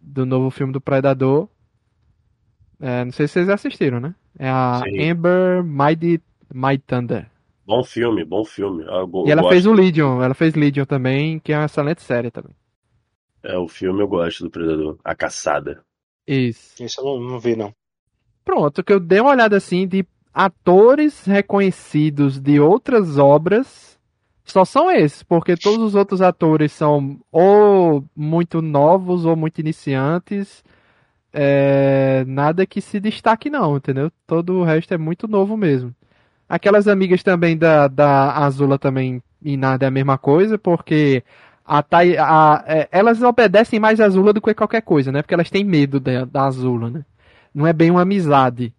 Do 0.00 0.24
novo 0.24 0.48
filme 0.50 0.72
do 0.72 0.80
Predador. 0.80 1.48
É, 2.84 3.02
não 3.02 3.12
sei 3.12 3.26
se 3.26 3.32
vocês 3.32 3.48
assistiram, 3.48 3.98
né? 3.98 4.14
É 4.38 4.46
a 4.46 4.82
Sim. 4.84 5.10
Amber 5.10 5.64
Mighty, 5.64 6.22
Mighty 6.52 6.84
Thunder. 6.86 7.30
Bom 7.66 7.82
filme, 7.82 8.22
bom 8.26 8.44
filme. 8.44 8.84
e 9.24 9.30
ela 9.30 9.48
fez 9.48 9.64
o 9.64 9.72
Legion, 9.72 10.22
ela 10.22 10.34
fez 10.34 10.54
Legion 10.54 10.84
também, 10.84 11.38
que 11.38 11.50
é 11.50 11.56
uma 11.56 11.64
excelente 11.64 12.02
série 12.02 12.30
também. 12.30 12.54
É, 13.42 13.56
o 13.56 13.66
filme 13.66 14.02
eu 14.02 14.06
gosto 14.06 14.44
do 14.44 14.50
Predador. 14.50 14.98
A 15.02 15.14
Caçada. 15.14 15.82
Isso. 16.26 16.84
Isso 16.84 17.00
eu 17.00 17.04
não, 17.06 17.20
não 17.20 17.40
vi, 17.40 17.56
não. 17.56 17.74
Pronto, 18.44 18.84
que 18.84 18.92
eu 18.92 19.00
dei 19.00 19.20
uma 19.20 19.30
olhada 19.30 19.56
assim 19.56 19.88
de 19.88 20.06
atores 20.34 21.24
reconhecidos 21.24 22.38
de 22.38 22.60
outras 22.60 23.16
obras. 23.16 23.98
Só 24.44 24.62
são 24.62 24.90
esses, 24.90 25.22
porque 25.22 25.56
todos 25.56 25.82
os 25.82 25.94
outros 25.94 26.20
atores 26.20 26.70
são 26.70 27.18
ou 27.32 28.04
muito 28.14 28.60
novos 28.60 29.24
ou 29.24 29.34
muito 29.34 29.58
iniciantes 29.58 30.62
é, 31.34 32.24
nada 32.28 32.64
que 32.64 32.80
se 32.80 33.00
destaque 33.00 33.50
não, 33.50 33.76
entendeu? 33.76 34.10
Todo 34.24 34.54
o 34.54 34.64
resto 34.64 34.94
é 34.94 34.98
muito 34.98 35.26
novo 35.26 35.56
mesmo. 35.56 35.92
Aquelas 36.48 36.86
amigas 36.86 37.22
também 37.24 37.58
da, 37.58 37.88
da 37.88 38.36
Azula 38.36 38.78
também 38.78 39.20
e 39.42 39.56
nada 39.56 39.84
é 39.84 39.88
a 39.88 39.90
mesma 39.90 40.16
coisa, 40.16 40.56
porque 40.56 41.24
a, 41.64 41.82
Thay, 41.82 42.16
a, 42.16 42.64
é, 42.66 42.88
elas 42.92 43.20
obedecem 43.20 43.80
mais 43.80 44.00
a 44.00 44.06
Azula 44.06 44.32
do 44.32 44.40
que 44.40 44.54
qualquer 44.54 44.82
coisa, 44.82 45.10
né? 45.10 45.22
Porque 45.22 45.34
elas 45.34 45.50
têm 45.50 45.64
medo 45.64 45.98
da, 45.98 46.24
da 46.24 46.44
Azula, 46.44 46.88
né? 46.88 47.04
Não 47.52 47.66
é 47.66 47.72
bem 47.72 47.90
uma 47.90 48.02
amizade. 48.02 48.72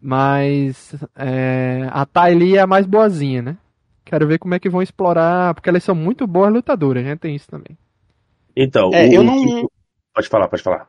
Mas 0.00 0.94
é, 1.14 1.88
a 1.90 2.06
Thaili 2.06 2.56
é 2.56 2.60
a 2.60 2.66
mais 2.66 2.86
boazinha, 2.86 3.42
né? 3.42 3.56
Quero 4.04 4.26
ver 4.26 4.38
como 4.38 4.54
é 4.54 4.58
que 4.58 4.68
vão 4.68 4.80
explorar, 4.80 5.52
porque 5.54 5.68
elas 5.68 5.84
são 5.84 5.94
muito 5.94 6.26
boas 6.26 6.52
lutadoras, 6.52 7.04
né? 7.04 7.16
Tem 7.16 7.34
isso 7.34 7.48
também. 7.48 7.76
Então, 8.56 8.90
é, 8.94 9.08
o, 9.08 9.12
eu 9.12 9.22
não. 9.22 9.68
Pode 10.14 10.28
falar, 10.28 10.48
pode 10.48 10.62
falar. 10.62 10.88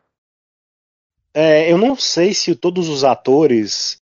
É, 1.39 1.71
eu 1.71 1.77
não 1.77 1.95
sei 1.95 2.33
se 2.33 2.55
todos 2.55 2.89
os 2.89 3.03
atores 3.03 3.97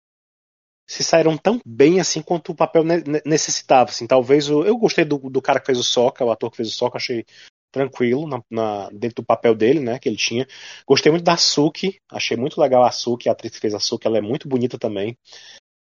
se 0.87 1.03
saíram 1.03 1.35
tão 1.35 1.59
bem 1.65 1.99
assim 1.99 2.21
quanto 2.21 2.51
o 2.51 2.55
papel 2.55 2.83
necessitava. 3.25 3.89
Assim, 3.89 4.05
talvez 4.05 4.51
o, 4.51 4.63
eu 4.63 4.77
gostei 4.77 5.03
do, 5.03 5.17
do 5.17 5.41
cara 5.41 5.59
que 5.59 5.65
fez 5.65 5.79
o 5.79 5.83
Soca, 5.83 6.23
o 6.23 6.29
ator 6.29 6.51
que 6.51 6.57
fez 6.57 6.69
o 6.69 6.71
Soca, 6.71 6.97
achei 6.97 7.25
tranquilo 7.71 8.27
na, 8.27 8.39
na, 8.51 8.89
dentro 8.91 9.23
do 9.23 9.25
papel 9.25 9.55
dele, 9.55 9.79
né, 9.79 9.97
que 9.97 10.07
ele 10.07 10.15
tinha. 10.15 10.45
Gostei 10.85 11.11
muito 11.11 11.25
da 11.25 11.35
Suki, 11.35 11.97
achei 12.11 12.37
muito 12.37 12.61
legal 12.61 12.83
a 12.83 12.91
Suki, 12.91 13.27
a 13.27 13.31
atriz 13.31 13.53
que 13.53 13.59
fez 13.59 13.73
a 13.73 13.79
Suki, 13.79 14.05
ela 14.05 14.19
é 14.19 14.21
muito 14.21 14.47
bonita 14.47 14.77
também. 14.77 15.17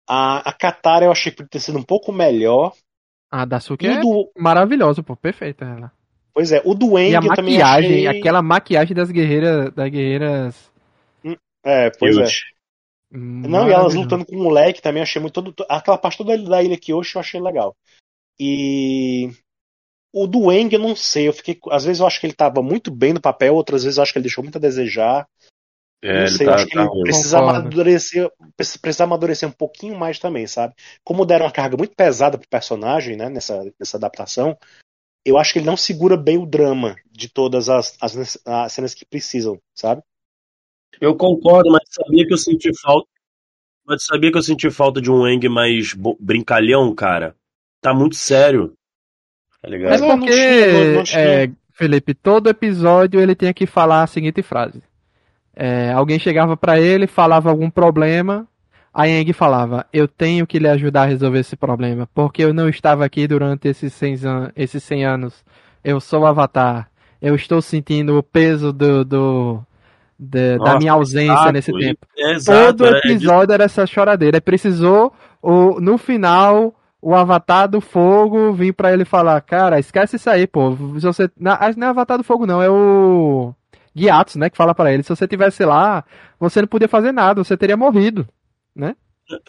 A, 0.06 0.50
a 0.50 0.52
Katara 0.52 1.06
eu 1.06 1.10
achei 1.10 1.32
que 1.32 1.38
podia 1.38 1.48
ter 1.48 1.60
sido 1.60 1.78
um 1.78 1.82
pouco 1.82 2.12
melhor. 2.12 2.74
A 3.30 3.46
da 3.46 3.58
Suki 3.58 3.86
é 3.86 4.00
do... 4.00 4.30
maravilhosa, 4.36 5.02
pô, 5.02 5.16
perfeita 5.16 5.64
ela. 5.64 5.92
Pois 6.34 6.52
é, 6.52 6.60
o 6.62 6.74
do 6.74 6.98
Eng 6.98 7.12
e 7.12 7.16
a 7.16 7.22
maquiagem, 7.22 8.06
achei... 8.06 8.20
aquela 8.20 8.42
maquiagem 8.42 8.94
das 8.94 9.10
guerreiras, 9.10 9.72
das 9.72 9.90
guerreiras 9.90 10.70
é, 11.64 11.90
pois 11.90 12.16
é. 12.16 12.26
Não, 13.10 13.68
e 13.68 13.72
elas 13.72 13.94
lutando 13.94 14.24
com 14.26 14.36
o 14.36 14.42
moleque 14.42 14.82
também 14.82 15.02
achei 15.02 15.20
muito. 15.20 15.42
Todo, 15.42 15.66
aquela 15.68 15.96
parte 15.96 16.18
toda 16.18 16.36
da 16.36 16.62
ilha 16.62 16.78
que 16.78 16.92
hoje 16.92 17.14
eu 17.14 17.20
achei 17.20 17.40
legal. 17.40 17.76
E. 18.38 19.30
O 20.12 20.26
do 20.26 20.50
Eng 20.50 20.72
eu 20.72 20.78
não 20.78 20.96
sei. 20.96 21.28
Eu 21.28 21.32
fiquei, 21.32 21.58
às 21.70 21.84
vezes 21.84 22.00
eu 22.00 22.06
acho 22.06 22.18
que 22.20 22.26
ele 22.26 22.34
tava 22.34 22.62
muito 22.62 22.90
bem 22.90 23.12
no 23.12 23.20
papel, 23.20 23.54
outras 23.54 23.84
vezes 23.84 23.98
eu 23.98 24.02
acho 24.02 24.12
que 24.12 24.18
ele 24.18 24.24
deixou 24.24 24.42
muito 24.42 24.56
a 24.56 24.60
desejar. 24.60 25.26
É, 26.02 26.20
não 26.20 26.28
sei, 26.28 26.46
tá, 26.46 26.52
eu 26.52 26.54
acho 26.54 26.66
que 26.66 26.74
tá 26.74 26.82
ele 26.82 27.02
precisa 27.02 27.38
amadurecer, 27.38 28.30
precisa 28.56 29.04
amadurecer 29.04 29.48
um 29.48 29.52
pouquinho 29.52 29.98
mais 29.98 30.18
também, 30.18 30.46
sabe? 30.46 30.74
Como 31.04 31.26
deram 31.26 31.44
uma 31.44 31.52
carga 31.52 31.76
muito 31.76 31.94
pesada 31.94 32.38
pro 32.38 32.48
personagem, 32.48 33.16
né, 33.16 33.28
nessa, 33.28 33.64
nessa 33.78 33.96
adaptação, 33.96 34.56
eu 35.24 35.36
acho 35.36 35.52
que 35.52 35.58
ele 35.58 35.66
não 35.66 35.76
segura 35.76 36.16
bem 36.16 36.38
o 36.38 36.46
drama 36.46 36.96
de 37.10 37.28
todas 37.28 37.68
as, 37.68 37.96
as, 38.00 38.38
as 38.46 38.72
cenas 38.72 38.94
que 38.94 39.04
precisam, 39.04 39.60
sabe? 39.74 40.02
Eu 41.00 41.14
concordo, 41.16 41.70
mas 41.70 41.82
sabia 41.90 42.26
que 42.26 42.32
eu 42.32 42.38
senti 42.38 42.70
falta. 42.80 43.08
Mas 43.86 44.04
sabia 44.04 44.30
que 44.30 44.38
eu 44.38 44.42
senti 44.42 44.70
falta 44.70 45.00
de 45.00 45.10
um 45.10 45.26
Eng 45.26 45.48
mais 45.48 45.94
bo- 45.94 46.16
brincalhão, 46.20 46.94
cara? 46.94 47.34
Tá 47.80 47.94
muito 47.94 48.16
sério. 48.16 48.74
Tá 49.62 49.68
É 49.68 49.70
ligado? 49.70 50.00
não 50.00 50.18
porque, 50.18 50.32
é, 51.14 51.50
Felipe, 51.72 52.14
todo 52.14 52.48
episódio 52.50 53.20
ele 53.20 53.34
tinha 53.34 53.54
que 53.54 53.66
falar 53.66 54.02
a 54.02 54.06
seguinte 54.06 54.42
frase. 54.42 54.82
É, 55.54 55.90
alguém 55.92 56.18
chegava 56.18 56.56
pra 56.56 56.78
ele, 56.80 57.06
falava 57.06 57.50
algum 57.50 57.68
problema, 57.70 58.46
a 58.94 59.06
Yang 59.06 59.32
falava, 59.32 59.86
eu 59.92 60.06
tenho 60.06 60.46
que 60.46 60.58
lhe 60.58 60.68
ajudar 60.68 61.02
a 61.02 61.06
resolver 61.06 61.40
esse 61.40 61.56
problema, 61.56 62.08
porque 62.14 62.42
eu 62.44 62.52
não 62.54 62.68
estava 62.68 63.04
aqui 63.04 63.26
durante 63.26 63.66
esses 63.68 63.92
100, 63.92 64.14
an 64.26 64.52
esses 64.54 64.82
100 64.84 65.04
anos. 65.04 65.44
Eu 65.82 66.00
sou 66.00 66.20
o 66.22 66.26
Avatar. 66.26 66.90
Eu 67.20 67.34
estou 67.34 67.60
sentindo 67.62 68.16
o 68.16 68.22
peso 68.22 68.72
do, 68.72 69.04
do- 69.04 69.66
de- 70.18 70.58
da 70.58 70.64
Nossa, 70.64 70.78
minha 70.78 70.92
ausência 70.92 71.32
Exato, 71.32 71.52
nesse 71.52 71.72
tempo. 71.72 72.06
É, 72.16 72.32
exato. 72.32 72.76
Todo 72.76 72.86
é- 72.86 72.90
é 72.90 72.98
episódio 72.98 73.52
era 73.52 73.64
essa 73.64 73.86
choradeira. 73.86 74.40
Precisou, 74.40 75.12
o, 75.40 75.80
no 75.80 75.96
final, 75.98 76.74
o 77.00 77.14
Avatar 77.14 77.68
do 77.68 77.80
Fogo 77.80 78.52
vir 78.52 78.72
pra 78.72 78.92
ele 78.92 79.04
falar: 79.04 79.40
Cara, 79.42 79.78
esquece 79.78 80.16
isso 80.16 80.28
aí, 80.28 80.46
pô. 80.46 80.72
Se 80.98 81.06
você, 81.06 81.22
acho 81.24 81.74
que 81.74 81.80
não 81.80 81.86
é 81.86 81.90
Avatar 81.90 82.18
do 82.18 82.24
Fogo, 82.24 82.46
não. 82.46 82.60
É 82.60 82.68
o 82.68 83.54
Gyatso, 83.94 84.38
né? 84.38 84.50
Que 84.50 84.56
fala 84.56 84.74
pra 84.74 84.92
ele: 84.92 85.02
Se 85.02 85.10
você 85.10 85.26
tivesse 85.28 85.64
lá, 85.64 86.04
você 86.40 86.60
não 86.60 86.68
podia 86.68 86.88
fazer 86.88 87.12
nada, 87.12 87.42
você 87.44 87.56
teria 87.56 87.76
morrido. 87.76 88.26
Não, 88.74 88.94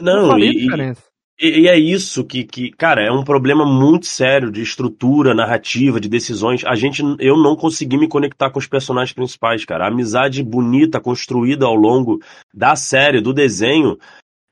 Não, 0.02 0.38
e, 0.40 0.50
e- 0.50 0.60
diferença. 0.66 1.04
E, 1.42 1.70
é 1.70 1.80
isso 1.80 2.26
que, 2.26 2.44
que, 2.44 2.70
cara, 2.72 3.02
é 3.02 3.12
um 3.12 3.24
problema 3.24 3.66
muito 3.66 4.06
sério 4.06 4.52
de 4.52 4.62
estrutura, 4.62 5.34
narrativa, 5.34 6.00
de 6.00 6.10
decisões. 6.10 6.66
A 6.66 6.76
gente, 6.76 7.02
eu 7.20 7.38
não 7.38 7.56
consegui 7.56 7.98
me 7.98 8.10
conectar 8.10 8.50
com 8.50 8.60
os 8.60 8.68
personagens 8.68 9.14
principais, 9.14 9.64
cara. 9.64 9.86
A 9.86 9.88
amizade 9.88 10.44
bonita, 10.44 11.00
construída 11.00 11.66
ao 11.66 11.76
longo 11.76 12.20
da 12.54 12.76
série, 12.76 13.22
do 13.22 13.34
desenho, 13.34 13.98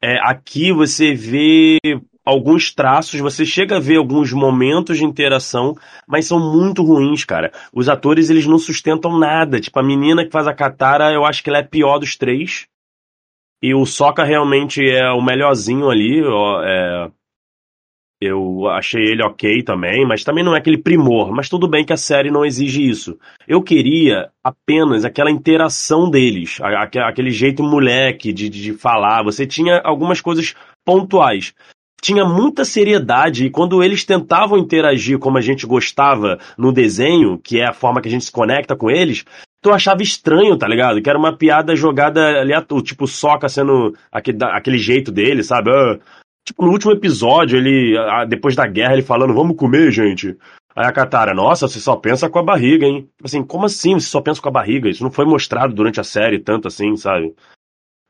é, 0.01 0.17
aqui 0.23 0.71
você 0.71 1.13
vê 1.13 1.77
alguns 2.23 2.73
traços, 2.73 3.19
você 3.19 3.45
chega 3.45 3.77
a 3.77 3.79
ver 3.79 3.97
alguns 3.97 4.31
momentos 4.31 4.97
de 4.97 5.05
interação, 5.05 5.75
mas 6.07 6.25
são 6.25 6.39
muito 6.39 6.83
ruins, 6.83 7.25
cara. 7.25 7.51
Os 7.73 7.89
atores, 7.89 8.29
eles 8.29 8.45
não 8.45 8.57
sustentam 8.57 9.17
nada. 9.17 9.59
Tipo, 9.59 9.79
a 9.79 9.83
menina 9.83 10.23
que 10.23 10.31
faz 10.31 10.47
a 10.47 10.53
Katara, 10.53 11.11
eu 11.11 11.25
acho 11.25 11.43
que 11.43 11.49
ela 11.49 11.59
é 11.59 11.61
a 11.61 11.67
pior 11.67 11.99
dos 11.99 12.15
três. 12.15 12.65
E 13.61 13.73
o 13.73 13.85
Sokka 13.85 14.23
realmente 14.23 14.87
é 14.87 15.09
o 15.11 15.21
melhorzinho 15.21 15.89
ali. 15.89 16.21
é, 16.63 17.09
eu 18.19 18.67
achei 18.67 19.03
ele 19.03 19.23
ok 19.23 19.61
também, 19.61 20.03
mas 20.05 20.23
também 20.23 20.43
não 20.43 20.55
é 20.55 20.57
aquele 20.57 20.77
primor. 20.77 21.31
Mas 21.31 21.49
tudo 21.49 21.67
bem 21.67 21.85
que 21.85 21.93
a 21.93 21.97
série 21.97 22.31
não 22.31 22.43
exige 22.43 22.87
isso. 22.87 23.17
Eu 23.47 23.61
queria 23.61 24.31
apenas 24.43 25.05
aquela 25.05 25.29
interação 25.29 26.09
deles, 26.09 26.59
aquele 26.61 27.29
jeito 27.29 27.63
moleque 27.63 28.33
de, 28.33 28.49
de 28.49 28.73
falar. 28.73 29.23
Você 29.23 29.45
tinha 29.45 29.79
algumas 29.83 30.19
coisas 30.19 30.55
pontuais. 30.83 31.53
Tinha 32.01 32.25
muita 32.25 32.63
seriedade 32.63 33.45
e 33.45 33.49
quando 33.49 33.83
eles 33.83 34.05
tentavam 34.05 34.57
interagir 34.57 35.19
como 35.19 35.37
a 35.37 35.41
gente 35.41 35.65
gostava 35.65 36.39
no 36.57 36.71
desenho, 36.71 37.39
que 37.39 37.59
é 37.59 37.67
a 37.67 37.73
forma 37.73 38.01
que 38.01 38.07
a 38.07 38.11
gente 38.11 38.25
se 38.25 38.31
conecta 38.31 38.75
com 38.75 38.89
eles, 38.89 39.25
tu 39.61 39.71
achava 39.71 40.01
estranho, 40.01 40.57
tá 40.57 40.67
ligado? 40.67 41.01
Que 41.01 41.09
era 41.09 41.19
uma 41.19 41.35
piada 41.35 41.75
jogada 41.75 42.39
aleatória, 42.39 42.83
tipo 42.83 43.07
Soca 43.07 43.49
sendo 43.49 43.95
aquele, 44.11 44.37
aquele 44.43 44.77
jeito 44.77 45.11
dele, 45.11 45.43
sabe? 45.43 45.69
Ah, 45.71 45.97
tipo, 46.45 46.65
no 46.65 46.71
último 46.71 46.91
episódio, 46.91 47.57
ele, 47.57 47.95
depois 48.27 48.55
da 48.55 48.67
guerra, 48.67 48.93
ele 48.93 49.01
falando, 49.01 49.33
vamos 49.33 49.57
comer, 49.57 49.91
gente. 49.91 50.37
Aí 50.75 50.85
a 50.85 50.91
Katara, 50.91 51.33
nossa, 51.33 51.67
você 51.67 51.79
só 51.79 51.95
pensa 51.95 52.29
com 52.29 52.37
a 52.37 52.43
barriga, 52.43 52.85
hein? 52.85 53.09
Assim, 53.23 53.43
como 53.43 53.65
assim 53.65 53.95
você 53.95 54.07
só 54.07 54.21
pensa 54.21 54.39
com 54.39 54.49
a 54.49 54.51
barriga? 54.51 54.87
Isso 54.87 55.03
não 55.03 55.09
foi 55.09 55.25
mostrado 55.25 55.73
durante 55.73 55.99
a 55.99 56.03
série 56.03 56.39
tanto 56.39 56.67
assim, 56.67 56.95
sabe? 56.95 57.33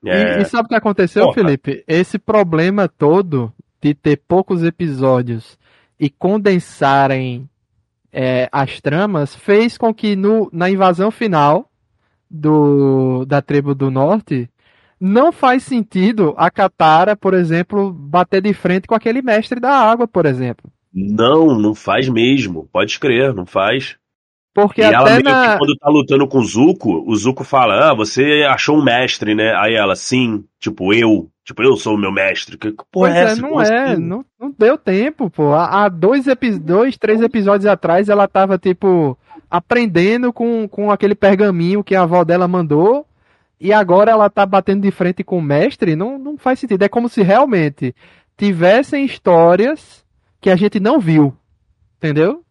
É, 0.05 0.39
E, 0.39 0.41
e 0.41 0.45
sabe 0.45 0.65
o 0.65 0.69
que 0.69 0.75
aconteceu, 0.75 1.23
Porra. 1.23 1.35
Felipe? 1.35 1.83
Esse 1.87 2.19
problema 2.19 2.89
todo 2.89 3.53
de 3.81 3.93
ter 3.93 4.21
poucos 4.27 4.63
episódios 4.63 5.57
e 5.99 6.09
condensarem 6.09 7.49
é, 8.19 8.49
as 8.51 8.81
tramas 8.81 9.35
fez 9.35 9.77
com 9.77 9.93
que 9.93 10.15
no, 10.15 10.49
na 10.51 10.67
invasão 10.67 11.11
final 11.11 11.69
do, 12.27 13.23
da 13.27 13.43
tribo 13.43 13.75
do 13.75 13.91
norte 13.91 14.49
não 14.99 15.31
faz 15.31 15.61
sentido 15.61 16.33
a 16.35 16.49
Katara, 16.49 17.15
por 17.15 17.35
exemplo, 17.35 17.93
bater 17.93 18.41
de 18.41 18.51
frente 18.55 18.87
com 18.87 18.95
aquele 18.95 19.21
mestre 19.21 19.59
da 19.59 19.69
água, 19.69 20.07
por 20.07 20.25
exemplo. 20.25 20.67
Não, 20.91 21.59
não 21.59 21.75
faz 21.75 22.09
mesmo. 22.09 22.67
Pode 22.73 22.99
crer, 22.99 23.35
não 23.35 23.45
faz. 23.45 23.97
Porque 24.51 24.81
e 24.81 24.85
ela 24.85 25.01
até 25.01 25.21
meio 25.21 25.23
que 25.23 25.31
na. 25.31 25.57
quando 25.59 25.75
tá 25.75 25.87
lutando 25.87 26.27
com 26.27 26.39
o 26.39 26.43
Zuko, 26.43 27.03
o 27.07 27.15
Zuko 27.15 27.43
fala, 27.43 27.91
ah, 27.91 27.93
você 27.93 28.43
achou 28.49 28.79
um 28.79 28.83
mestre, 28.83 29.35
né? 29.35 29.53
Aí 29.55 29.75
ela, 29.75 29.95
sim, 29.95 30.43
tipo, 30.59 30.91
eu. 30.91 31.29
Tipo, 31.47 31.63
eu 31.63 31.77
sou 31.77 31.95
o 31.95 31.97
meu 31.97 32.11
mestre. 32.11 32.57
Que 32.57 32.71
que 32.73 32.83
porra 32.91 33.11
Pois 33.11 33.15
é 33.15 33.23
é, 33.23 33.23
essa? 33.23 33.41
não 33.41 33.49
Como 33.49 33.61
é, 33.61 33.93
assim? 33.93 34.01
não, 34.01 34.25
não 34.39 34.53
deu 34.57 34.77
tempo, 34.77 35.29
pô. 35.29 35.53
Há, 35.53 35.87
dois, 35.89 36.25
dois, 36.61 36.97
três 36.97 37.21
episódios 37.21 37.65
atrás 37.65 38.09
ela 38.09 38.27
tava, 38.27 38.57
tipo, 38.57 39.17
aprendendo 39.49 40.33
com, 40.33 40.67
com 40.67 40.91
aquele 40.91 41.15
pergaminho 41.15 41.83
que 41.83 41.95
a 41.95 42.01
avó 42.03 42.23
dela 42.25 42.47
mandou, 42.49 43.07
e 43.59 43.71
agora 43.73 44.11
ela 44.11 44.29
tá 44.29 44.45
batendo 44.45 44.81
de 44.81 44.91
frente 44.91 45.23
com 45.23 45.37
o 45.39 45.41
mestre, 45.41 45.95
não, 45.95 46.19
não 46.19 46.37
faz 46.37 46.59
sentido. 46.59 46.83
É 46.83 46.89
como 46.89 47.09
se 47.09 47.23
realmente 47.23 47.95
tivessem 48.37 49.05
histórias 49.05 50.05
que 50.41 50.49
a 50.49 50.55
gente 50.55 50.79
não 50.79 50.99
viu, 50.99 51.35
entendeu? 51.97 52.43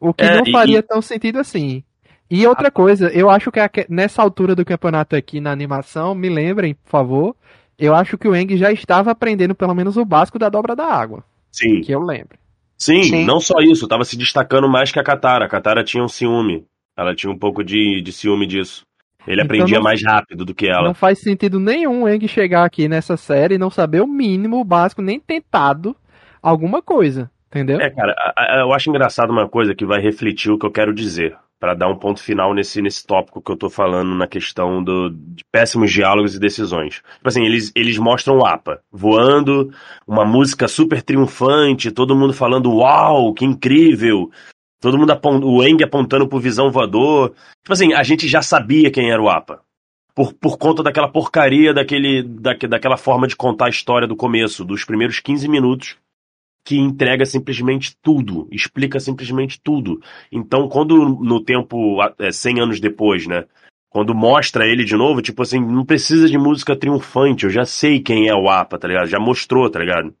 O 0.00 0.12
que 0.12 0.24
É, 0.24 0.36
não 0.36 0.44
e- 0.46 0.52
faria 0.52 0.82
tão 0.82 1.00
sentido 1.00 1.38
assim. 1.38 1.82
E 2.30 2.46
outra 2.46 2.70
coisa, 2.72 3.08
eu 3.12 3.30
acho 3.30 3.52
que 3.52 3.60
nessa 3.88 4.20
altura 4.20 4.54
do 4.54 4.64
campeonato 4.64 5.14
aqui 5.14 5.40
na 5.40 5.52
animação, 5.52 6.14
me 6.14 6.28
lembrem, 6.28 6.74
por 6.74 6.90
favor, 6.90 7.36
eu 7.78 7.94
acho 7.94 8.16
que 8.18 8.28
o 8.28 8.34
Eng 8.34 8.56
já 8.56 8.70
estava 8.72 9.10
aprendendo 9.10 9.54
pelo 9.54 9.74
menos 9.74 9.96
o 9.96 10.04
básico 10.04 10.38
da 10.38 10.48
dobra 10.48 10.74
da 10.76 10.86
água, 10.86 11.24
Sim, 11.52 11.80
que 11.80 11.92
eu 11.92 12.00
lembro. 12.00 12.38
sim, 12.76 13.02
Sim. 13.04 13.24
não 13.24 13.40
só 13.40 13.58
isso, 13.60 13.88
tava 13.88 14.04
se 14.04 14.16
destacando 14.16 14.68
mais 14.68 14.90
que 14.92 14.98
a 15.00 15.04
Katara. 15.04 15.44
A 15.46 15.48
Katara 15.48 15.82
tinha 15.84 16.02
um 16.04 16.08
ciúme. 16.08 16.64
Ela 16.96 17.14
tinha 17.14 17.30
um 17.30 17.38
pouco 17.38 17.62
de, 17.62 18.00
de 18.00 18.10
ciúme 18.12 18.46
disso. 18.46 18.82
Ele 19.26 19.42
Então 19.42 19.44
aprendia 19.44 19.76
não- 19.76 19.82
mais 19.84 20.02
rápido 20.02 20.44
do 20.44 20.54
que 20.54 20.66
ela. 20.66 20.84
Não 20.86 20.94
faz 20.94 21.18
sentido 21.20 21.58
nenhum 21.60 22.04
o 22.04 22.08
Eng 22.08 22.26
chegar 22.28 22.64
aqui 22.64 22.88
nessa 22.88 23.16
série 23.16 23.56
e 23.56 23.58
não 23.58 23.70
saber 23.70 24.00
o 24.00 24.06
mínimo, 24.06 24.58
o 24.60 24.64
básico, 24.64 25.02
nem 25.02 25.18
tentado 25.20 25.94
alguma 26.42 26.80
coisa, 26.80 27.30
entendeu? 27.48 27.80
É, 27.80 27.90
cara, 27.90 28.14
eu 28.60 28.72
acho 28.72 28.88
engraçado 28.88 29.30
uma 29.30 29.48
coisa 29.48 29.74
que 29.74 29.84
vai 29.84 30.00
refletir 30.00 30.50
o 30.50 30.58
que 30.58 30.64
eu 30.64 30.70
quero 30.70 30.94
dizer, 30.94 31.36
Pra 31.58 31.72
dar 31.74 31.88
um 31.88 31.96
ponto 31.96 32.22
final 32.22 32.52
nesse, 32.52 32.82
nesse 32.82 33.06
tópico 33.06 33.40
que 33.40 33.50
eu 33.50 33.56
tô 33.56 33.70
falando 33.70 34.14
na 34.14 34.26
questão 34.26 34.84
do, 34.84 35.08
de 35.10 35.42
péssimos 35.50 35.90
diálogos 35.90 36.34
e 36.34 36.40
decisões. 36.40 36.96
Tipo 37.16 37.28
assim, 37.28 37.44
eles, 37.44 37.72
eles 37.74 37.96
mostram 37.96 38.36
o 38.38 38.46
APA 38.46 38.80
voando, 38.92 39.72
uma 40.06 40.24
música 40.24 40.68
super 40.68 41.00
triunfante, 41.02 41.90
todo 41.90 42.14
mundo 42.14 42.34
falando, 42.34 42.70
uau, 42.76 43.32
que 43.32 43.44
incrível! 43.44 44.30
Todo 44.80 44.98
mundo 44.98 45.18
o 45.44 45.64
Eng 45.64 45.82
apontando 45.82 46.28
pro 46.28 46.38
visão 46.38 46.70
voador. 46.70 47.30
Tipo 47.62 47.72
assim, 47.72 47.94
a 47.94 48.02
gente 48.02 48.28
já 48.28 48.42
sabia 48.42 48.90
quem 48.90 49.10
era 49.10 49.22
o 49.22 49.28
APA. 49.28 49.60
Por, 50.14 50.32
por 50.34 50.58
conta 50.58 50.82
daquela 50.82 51.08
porcaria, 51.08 51.74
daquele, 51.74 52.22
daque- 52.22 52.68
daquela 52.68 52.96
forma 52.96 53.26
de 53.26 53.34
contar 53.36 53.66
a 53.66 53.70
história 53.70 54.06
do 54.06 54.14
começo, 54.16 54.64
dos 54.64 54.84
primeiros 54.84 55.20
15 55.20 55.48
minutos, 55.48 55.96
que 56.66 56.76
entrega 56.76 57.24
simplesmente 57.24 57.96
tudo, 58.02 58.48
explica 58.50 58.98
simplesmente 58.98 59.60
tudo. 59.60 60.02
Então, 60.32 60.68
quando 60.68 60.96
no 60.96 61.40
tempo, 61.40 61.98
é, 62.18 62.32
100 62.32 62.60
anos 62.60 62.80
depois, 62.80 63.24
né? 63.24 63.44
Quando 63.88 64.12
mostra 64.12 64.66
ele 64.66 64.84
de 64.84 64.96
novo, 64.96 65.22
tipo 65.22 65.42
assim, 65.42 65.60
não 65.60 65.84
precisa 65.84 66.28
de 66.28 66.36
música 66.36 66.74
triunfante, 66.74 67.44
eu 67.44 67.50
já 67.50 67.64
sei 67.64 68.00
quem 68.00 68.28
é 68.28 68.34
o 68.34 68.50
APA, 68.50 68.80
tá 68.80 68.88
ligado? 68.88 69.06
Já 69.06 69.20
mostrou, 69.20 69.70
tá 69.70 69.78
ligado? 69.78 70.12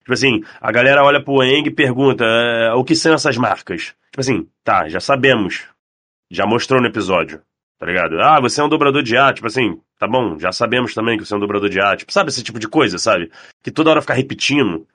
Tipo 0.00 0.12
assim, 0.12 0.42
a 0.60 0.70
galera 0.70 1.02
olha 1.02 1.24
pro 1.24 1.42
Eng 1.42 1.68
e 1.68 1.70
pergunta, 1.70 2.22
é, 2.22 2.70
o 2.74 2.84
que 2.84 2.94
são 2.94 3.14
essas 3.14 3.38
marcas? 3.38 3.94
Tipo 4.10 4.20
assim, 4.20 4.46
tá, 4.62 4.90
já 4.90 5.00
sabemos. 5.00 5.64
Já 6.30 6.44
mostrou 6.44 6.82
no 6.82 6.86
episódio, 6.86 7.40
tá 7.78 7.86
ligado? 7.86 8.20
Ah, 8.20 8.38
você 8.42 8.60
é 8.60 8.64
um 8.64 8.68
dobrador 8.68 9.02
de 9.02 9.16
ar, 9.16 9.32
tipo 9.32 9.46
assim, 9.46 9.80
tá 9.98 10.06
bom, 10.06 10.38
já 10.38 10.52
sabemos 10.52 10.92
também 10.92 11.16
que 11.16 11.24
você 11.24 11.32
é 11.32 11.36
um 11.38 11.40
dobrador 11.40 11.70
de 11.70 11.80
ar. 11.80 11.96
Tipo, 11.96 12.12
sabe 12.12 12.28
esse 12.28 12.42
tipo 12.42 12.58
de 12.58 12.68
coisa, 12.68 12.98
sabe? 12.98 13.32
Que 13.62 13.70
toda 13.70 13.88
hora 13.88 14.02
fica 14.02 14.12
repetindo. 14.12 14.86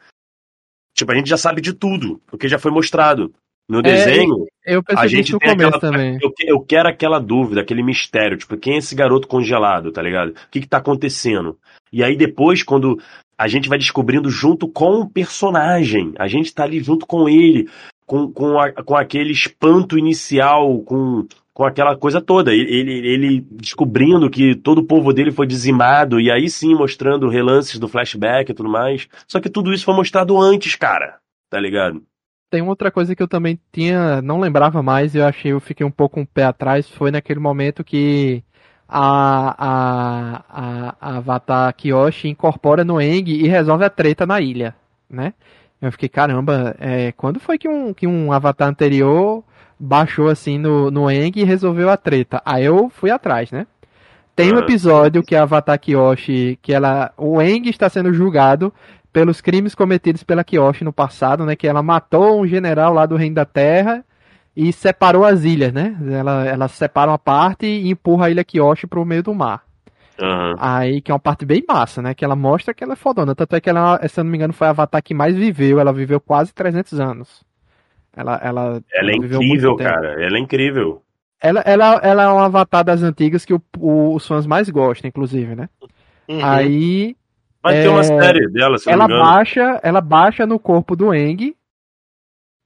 Tipo, 0.94 1.12
a 1.12 1.16
gente 1.16 1.30
já 1.30 1.38
sabe 1.38 1.62
de 1.62 1.74
tudo, 1.74 2.22
porque 2.28 2.48
já 2.48 2.60
foi 2.60 2.72
mostrado. 2.72 3.34
No 3.68 3.82
desenho, 3.82 4.46
Eu 4.66 4.80
a 4.80 4.84
percebi 4.84 5.10
gente 5.10 5.40
tem 5.40 5.52
aquela. 5.52 5.80
também. 5.80 6.20
Eu, 6.22 6.34
eu 6.46 6.60
quero 6.60 6.90
aquela 6.90 7.18
dúvida, 7.18 7.62
aquele 7.62 7.82
mistério. 7.82 8.38
Tipo, 8.38 8.58
quem 8.58 8.76
é 8.76 8.78
esse 8.78 8.94
garoto 8.94 9.28
congelado, 9.28 9.92
tá 9.92 10.02
ligado? 10.02 10.32
O 10.32 10.36
que 10.52 10.60
que 10.60 10.68
tá 10.68 10.78
acontecendo? 10.78 11.58
E 11.92 12.04
aí 12.04 12.18
depois, 12.18 12.62
quando 12.62 13.00
a 13.38 13.48
gente 13.48 13.70
vai 13.70 13.78
descobrindo 13.78 14.30
junto 14.30 14.68
com 14.68 15.00
o 15.00 15.10
personagem, 15.10 16.14
a 16.20 16.28
gente 16.28 16.54
tá 16.54 16.64
ali 16.64 16.82
junto 16.84 17.06
com 17.06 17.30
ele, 17.30 17.70
com, 18.06 18.32
com, 18.32 18.60
a, 18.60 18.72
com 18.72 18.96
aquele 18.96 19.32
espanto 19.32 19.98
inicial, 19.98 20.80
com, 20.82 21.26
com 21.54 21.64
aquela 21.64 21.96
coisa 21.96 22.20
toda. 22.20 22.52
Ele, 22.52 23.08
ele 23.08 23.48
descobrindo 23.52 24.30
que 24.30 24.56
todo 24.56 24.80
o 24.80 24.86
povo 24.86 25.14
dele 25.14 25.32
foi 25.32 25.46
dizimado, 25.46 26.20
e 26.20 26.32
aí 26.32 26.50
sim 26.50 26.74
mostrando 26.74 27.30
relances 27.30 27.80
do 27.80 27.88
flashback 27.88 28.52
e 28.52 28.54
tudo 28.54 28.70
mais. 28.70 29.08
Só 29.28 29.40
que 29.40 29.50
tudo 29.50 29.72
isso 29.72 29.86
foi 29.86 29.96
mostrado 29.96 30.40
antes, 30.40 30.76
cara. 30.76 31.20
Tá 31.50 31.60
ligado? 31.60 32.02
Tem 32.50 32.62
outra 32.62 32.92
coisa 32.92 33.16
que 33.16 33.22
eu 33.22 33.28
também 33.28 33.60
tinha, 33.72 34.22
não 34.22 34.40
lembrava 34.40 34.84
mais, 34.84 35.16
eu 35.16 35.26
achei, 35.26 35.52
eu 35.52 35.60
fiquei 35.60 35.86
um 35.86 35.92
pouco 35.92 36.20
um 36.20 36.26
pé 36.26 36.44
atrás, 36.44 36.88
foi 36.88 37.10
naquele 37.10 37.40
momento 37.40 37.84
que 37.84 38.44
a, 38.88 39.56
a, 39.58 40.44
a, 40.50 40.96
a 41.02 41.18
Avatar 41.18 41.74
Kyoshi 41.76 42.28
incorpora 42.28 42.84
no 42.84 43.02
Eng 43.02 43.28
e 43.28 43.48
resolve 43.48 43.84
a 43.86 43.90
treta 43.90 44.26
na 44.28 44.40
ilha, 44.40 44.76
né? 45.10 45.34
Eu 45.82 45.92
fiquei, 45.92 46.08
caramba, 46.08 46.76
é, 46.80 47.12
quando 47.14 47.40
foi 47.40 47.58
que 47.58 47.68
um, 47.68 47.94
que 47.94 48.06
um 48.06 48.32
Avatar 48.32 48.70
anterior 48.70 49.44
baixou 49.80 50.30
assim 50.30 50.58
no, 50.58 50.90
no 50.90 51.10
Eng 51.10 51.32
e 51.36 51.44
resolveu 51.44 51.90
a 51.90 51.98
treta? 51.98 52.42
Aí 52.46 52.66
eu 52.66 52.90
fui 52.90 53.12
atrás, 53.12 53.52
né? 53.52 53.68
Tem 54.36 54.52
um 54.52 54.58
episódio 54.58 55.22
que 55.22 55.36
a 55.36 55.44
Avatar 55.44 55.80
Kyoshi, 55.80 56.58
que 56.62 56.74
ela, 56.74 57.12
o 57.18 57.40
Eng 57.42 57.70
está 57.70 57.88
sendo 57.88 58.12
julgado 58.12 58.74
pelos 59.12 59.42
crimes 59.42 59.76
cometidos 59.76 60.24
pela 60.24 60.44
Kyoshi 60.44 60.84
no 60.84 60.92
passado, 60.92 61.46
né? 61.46 61.56
Que 61.56 61.68
ela 61.68 61.84
matou 61.84 62.42
um 62.42 62.48
general 62.48 62.94
lá 62.94 63.06
do 63.06 63.16
Reino 63.16 63.36
da 63.36 63.46
Terra 63.46 64.04
e 64.58 64.74
separou 64.74 65.24
as 65.24 65.44
ilhas, 65.44 65.72
né? 65.72 65.96
Ela, 66.12 66.46
elas 66.46 66.72
separam 66.72 67.14
a 67.14 67.20
parte 67.20 67.68
e 67.68 67.92
empurra 67.92 68.26
a 68.26 68.30
ilha 68.32 68.44
Kyoshi 68.44 68.88
pro 68.88 69.06
meio 69.06 69.22
do 69.22 69.36
mar. 69.36 69.64
Uhum. 70.20 70.56
Aí, 70.60 71.02
que 71.02 71.12
é 71.12 71.14
uma 71.14 71.20
parte 71.20 71.46
bem 71.46 71.64
massa, 71.68 72.02
né? 72.02 72.14
Que 72.14 72.26
ela 72.26 72.36
mostra 72.36 72.74
que 72.74 72.84
ela 72.84 72.94
é 72.94 72.96
fodona. 72.96 73.36
Tanto 73.36 73.56
é 73.56 73.62
que 73.62 73.70
ela, 73.70 74.00
se 74.08 74.20
eu 74.20 74.24
não 74.24 74.32
me 74.32 74.38
engano, 74.38 74.54
foi 74.54 74.68
a 74.68 74.72
Avatar 74.72 75.02
que 75.02 75.14
mais 75.14 75.36
viveu. 75.36 75.80
Ela 75.80 75.94
viveu 75.94 76.20
quase 76.20 76.54
300 76.54 77.00
anos. 77.00 77.44
Ela, 78.16 78.40
ela, 78.44 78.84
ela 78.94 79.12
é 79.12 79.16
incrível, 79.16 79.76
cara. 79.76 80.24
Ela 80.24 80.38
é 80.38 80.40
incrível. 80.40 81.02
Ela, 81.42 81.62
ela, 81.62 82.00
ela 82.04 82.24
é 82.24 82.30
um 82.30 82.40
avatar 82.40 82.84
das 82.84 83.02
antigas 83.02 83.44
que 83.44 83.54
o, 83.54 83.62
o, 83.78 84.16
os 84.16 84.26
fãs 84.26 84.46
mais 84.46 84.70
gostam, 84.70 85.10
inclusive, 85.10 85.56
né? 85.56 85.68
Uhum. 86.30 86.44
Aí. 86.44 87.16
Vai 87.62 87.78
é, 87.78 87.84
ter 87.84 87.90
uma 87.90 88.04
série 88.04 88.50
dela, 88.50 88.78
se 88.78 88.90
ela 88.90 89.08
não 89.08 89.08
me 89.08 89.14
engano. 89.14 89.36
baixa, 89.36 89.80
ela 89.82 90.02
baixa 90.02 90.46
no 90.46 90.60
corpo 90.60 90.96
do 90.96 91.14
Eng 91.14 91.56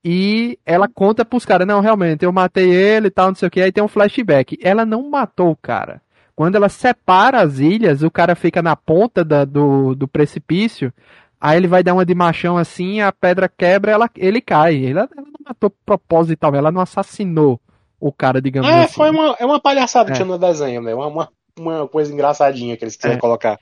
e 0.03 0.57
ela 0.65 0.87
conta 0.87 1.25
pros 1.25 1.45
caras, 1.45 1.67
não, 1.67 1.81
realmente, 1.81 2.23
eu 2.23 2.31
matei 2.31 2.69
ele 2.69 3.07
e 3.07 3.11
tal, 3.11 3.27
não 3.27 3.35
sei 3.35 3.47
o 3.47 3.51
que, 3.51 3.61
aí 3.61 3.71
tem 3.71 3.83
um 3.83 3.87
flashback. 3.87 4.57
Ela 4.61 4.85
não 4.85 5.09
matou 5.09 5.51
o 5.51 5.55
cara. 5.55 6.01
Quando 6.35 6.55
ela 6.55 6.69
separa 6.69 7.41
as 7.41 7.59
ilhas, 7.59 8.03
o 8.03 8.11
cara 8.11 8.35
fica 8.35 8.61
na 8.61 8.75
ponta 8.75 9.23
da, 9.25 9.43
do, 9.43 9.95
do 9.95 10.07
precipício, 10.07 10.93
aí 11.39 11.57
ele 11.57 11.67
vai 11.67 11.83
dar 11.83 11.93
uma 11.93 12.05
de 12.05 12.15
machão 12.15 12.57
assim, 12.57 13.01
a 13.01 13.11
pedra 13.11 13.47
quebra, 13.49 13.91
ela, 13.91 14.09
ele 14.15 14.41
cai. 14.41 14.85
Ela, 14.85 15.01
ela 15.15 15.27
não 15.27 15.39
matou 15.47 15.69
proposital, 15.85 16.55
ela 16.55 16.71
não 16.71 16.81
assassinou 16.81 17.59
o 17.99 18.11
cara, 18.11 18.41
digamos 18.41 18.69
É, 18.69 18.83
assim. 18.83 18.93
foi 18.93 19.09
uma, 19.09 19.35
é 19.39 19.45
uma 19.45 19.59
palhaçada 19.59 20.09
É. 20.09 20.11
que 20.11 20.15
tinha 20.17 20.25
no 20.25 20.37
desenho, 20.37 20.81
né? 20.81 20.93
Uma, 20.93 21.07
uma, 21.07 21.29
uma 21.59 21.87
coisa 21.87 22.13
engraçadinha 22.13 22.77
que 22.77 22.83
eles 22.83 22.95
quiseram 22.95 23.15
É. 23.15 23.19
colocar. 23.19 23.59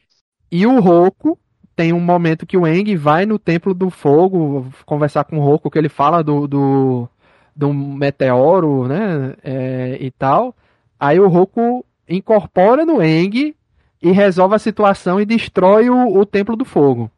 E 0.52 0.66
o 0.66 0.80
Roku 0.80 1.38
tem 1.76 1.92
um 1.94 2.00
momento 2.00 2.46
que 2.46 2.58
o 2.58 2.66
Eng 2.68 2.96
vai 2.96 3.26
no 3.26 3.38
Templo 3.38 3.74
do 3.74 3.90
Fogo 3.90 4.68
conversar 4.86 5.24
com 5.26 5.38
o 5.38 5.42
Roku, 5.44 5.70
que 5.70 5.78
ele 5.78 5.90
fala 5.90 6.24
do, 6.24 6.48
do, 6.48 7.10
do 7.56 7.74
meteoro, 7.74 8.88
né? 8.88 9.36
é, 9.44 9.98
e 10.00 10.12
tal. 10.12 10.56
Aí 11.00 11.20
o 11.20 11.28
Roku 11.28 11.86
incorpora 12.08 12.86
no 12.86 13.02
Eng 13.02 13.56
e 14.02 14.12
resolve 14.12 14.56
a 14.56 14.60
situação 14.60 15.20
e 15.20 15.26
destrói 15.26 15.90
o, 15.90 16.18
o 16.18 16.26
Templo 16.26 16.56
do 16.56 16.64
Fogo. 16.66 17.12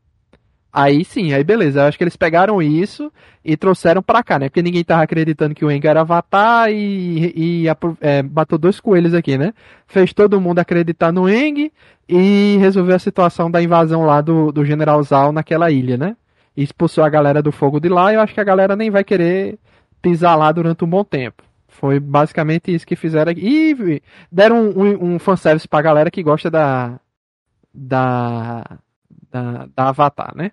Aí 0.79 1.03
sim, 1.03 1.33
aí 1.33 1.43
beleza. 1.43 1.79
Eu 1.79 1.85
acho 1.87 1.97
que 1.97 2.03
eles 2.03 2.15
pegaram 2.15 2.61
isso 2.61 3.11
e 3.43 3.57
trouxeram 3.57 3.99
pra 4.03 4.21
cá, 4.21 4.37
né? 4.37 4.47
Porque 4.47 4.61
ninguém 4.61 4.83
tava 4.83 5.01
acreditando 5.01 5.55
que 5.55 5.65
o 5.65 5.71
Eng 5.71 5.83
era 5.87 6.01
Avatar 6.01 6.69
e, 6.69 7.33
e 7.35 7.65
é, 7.99 8.21
matou 8.21 8.59
dois 8.59 8.79
coelhos 8.79 9.15
aqui, 9.15 9.39
né? 9.39 9.55
Fez 9.87 10.13
todo 10.13 10.39
mundo 10.39 10.59
acreditar 10.59 11.11
no 11.11 11.27
Eng 11.27 11.71
e 12.07 12.57
resolveu 12.59 12.95
a 12.95 12.99
situação 12.99 13.49
da 13.49 13.59
invasão 13.59 14.05
lá 14.05 14.21
do, 14.21 14.51
do 14.51 14.63
General 14.63 15.01
Zal 15.01 15.31
naquela 15.31 15.71
ilha, 15.71 15.97
né? 15.97 16.15
E 16.55 16.61
expulsou 16.61 17.03
a 17.03 17.09
galera 17.09 17.41
do 17.41 17.51
fogo 17.51 17.79
de 17.79 17.89
lá 17.89 18.11
e 18.11 18.15
eu 18.15 18.21
acho 18.21 18.35
que 18.35 18.39
a 18.41 18.43
galera 18.43 18.75
nem 18.75 18.91
vai 18.91 19.03
querer 19.03 19.57
pisar 19.99 20.35
lá 20.35 20.51
durante 20.51 20.85
um 20.85 20.87
bom 20.87 21.03
tempo. 21.03 21.41
Foi 21.67 21.99
basicamente 21.99 22.71
isso 22.71 22.85
que 22.85 22.95
fizeram 22.95 23.31
aqui. 23.31 23.41
E 23.41 24.01
deram 24.31 24.69
um, 24.69 24.83
um, 24.83 25.13
um 25.15 25.19
fanservice 25.19 25.67
pra 25.67 25.81
galera 25.81 26.11
que 26.11 26.21
gosta 26.21 26.51
da, 26.51 26.99
da, 27.73 28.77
da, 29.31 29.67
da 29.75 29.89
Avatar, 29.89 30.35
né? 30.35 30.51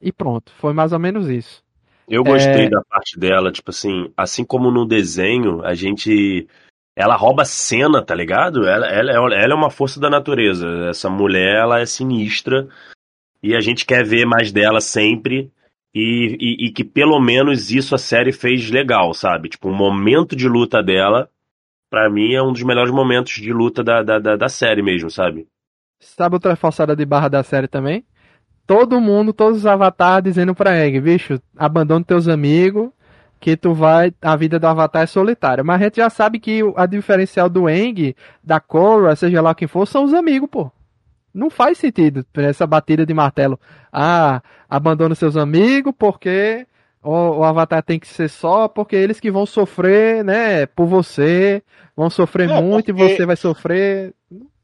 E 0.00 0.12
pronto, 0.12 0.52
foi 0.58 0.72
mais 0.72 0.92
ou 0.92 0.98
menos 0.98 1.28
isso. 1.28 1.62
Eu 2.08 2.22
gostei 2.22 2.66
É. 2.66 2.68
da 2.68 2.82
parte 2.82 3.18
dela, 3.18 3.50
tipo 3.50 3.70
assim, 3.70 4.12
assim 4.16 4.44
como 4.44 4.70
no 4.70 4.84
desenho, 4.86 5.64
a 5.64 5.74
gente. 5.74 6.46
Ela 6.96 7.16
rouba 7.16 7.44
cena, 7.44 8.04
tá 8.04 8.14
ligado? 8.14 8.68
Ela, 8.68 8.86
ela, 8.86 9.10
ela 9.34 9.52
é 9.52 9.54
uma 9.54 9.70
força 9.70 9.98
da 9.98 10.08
natureza. 10.08 10.68
Essa 10.88 11.08
mulher, 11.10 11.56
ela 11.62 11.80
é 11.80 11.86
sinistra. 11.86 12.68
E 13.42 13.56
a 13.56 13.60
gente 13.60 13.84
quer 13.84 14.04
ver 14.04 14.24
mais 14.26 14.52
dela 14.52 14.80
sempre. 14.80 15.50
E, 15.94 16.36
e, 16.40 16.66
e 16.66 16.72
que 16.72 16.84
pelo 16.84 17.18
menos 17.20 17.70
isso 17.70 17.94
a 17.94 17.98
série 17.98 18.32
fez 18.32 18.70
legal, 18.70 19.14
sabe? 19.14 19.48
Tipo, 19.48 19.70
o 19.70 19.74
momento 19.74 20.36
de 20.36 20.48
luta 20.48 20.82
dela, 20.82 21.28
pra 21.90 22.10
mim, 22.10 22.34
é 22.34 22.42
um 22.42 22.52
dos 22.52 22.62
melhores 22.62 22.92
momentos 22.92 23.32
de 23.34 23.52
luta 23.52 23.82
da, 23.82 24.02
da, 24.02 24.18
da, 24.18 24.36
da 24.36 24.48
série 24.48 24.82
mesmo, 24.82 25.10
sabe? 25.10 25.46
Sabe 26.00 26.34
outra 26.34 26.54
forçada 26.56 26.94
de 26.94 27.04
barra 27.04 27.28
da 27.28 27.42
série 27.42 27.68
também? 27.68 28.04
Todo 28.66 29.00
mundo, 29.00 29.32
todos 29.32 29.58
os 29.58 29.66
avatares 29.66 30.24
dizendo 30.24 30.54
pra 30.54 30.74
Egg, 30.76 30.98
bicho, 31.00 31.40
abandona 31.56 32.04
teus 32.04 32.28
amigos, 32.28 32.88
que 33.38 33.56
tu 33.56 33.74
vai. 33.74 34.12
A 34.22 34.34
vida 34.36 34.58
do 34.58 34.66
avatar 34.66 35.02
é 35.02 35.06
solitária. 35.06 35.62
Mas 35.62 35.80
a 35.80 35.84
gente 35.84 35.96
já 35.96 36.08
sabe 36.08 36.38
que 36.38 36.60
a 36.76 36.86
diferencial 36.86 37.48
do 37.50 37.68
Eng, 37.68 38.14
da 38.42 38.58
Korra, 38.60 39.14
seja 39.16 39.42
lá 39.42 39.54
quem 39.54 39.68
for, 39.68 39.86
são 39.86 40.04
os 40.04 40.14
amigos, 40.14 40.48
pô. 40.50 40.70
Não 41.32 41.50
faz 41.50 41.78
sentido 41.78 42.24
essa 42.36 42.66
batida 42.66 43.04
de 43.04 43.12
martelo. 43.12 43.58
Ah, 43.92 44.40
abandona 44.70 45.14
seus 45.16 45.36
amigos 45.36 45.92
porque 45.98 46.64
o, 47.02 47.10
o 47.10 47.44
avatar 47.44 47.82
tem 47.82 47.98
que 47.98 48.06
ser 48.06 48.30
só 48.30 48.66
porque 48.68 48.94
eles 48.96 49.18
que 49.20 49.30
vão 49.32 49.44
sofrer, 49.44 50.24
né, 50.24 50.64
por 50.66 50.86
você, 50.86 51.60
vão 51.96 52.08
sofrer 52.08 52.48
É, 52.48 52.60
muito 52.62 52.90
e 52.90 52.94
porque- 52.94 53.16
você 53.16 53.26
vai 53.26 53.36
sofrer. 53.36 54.14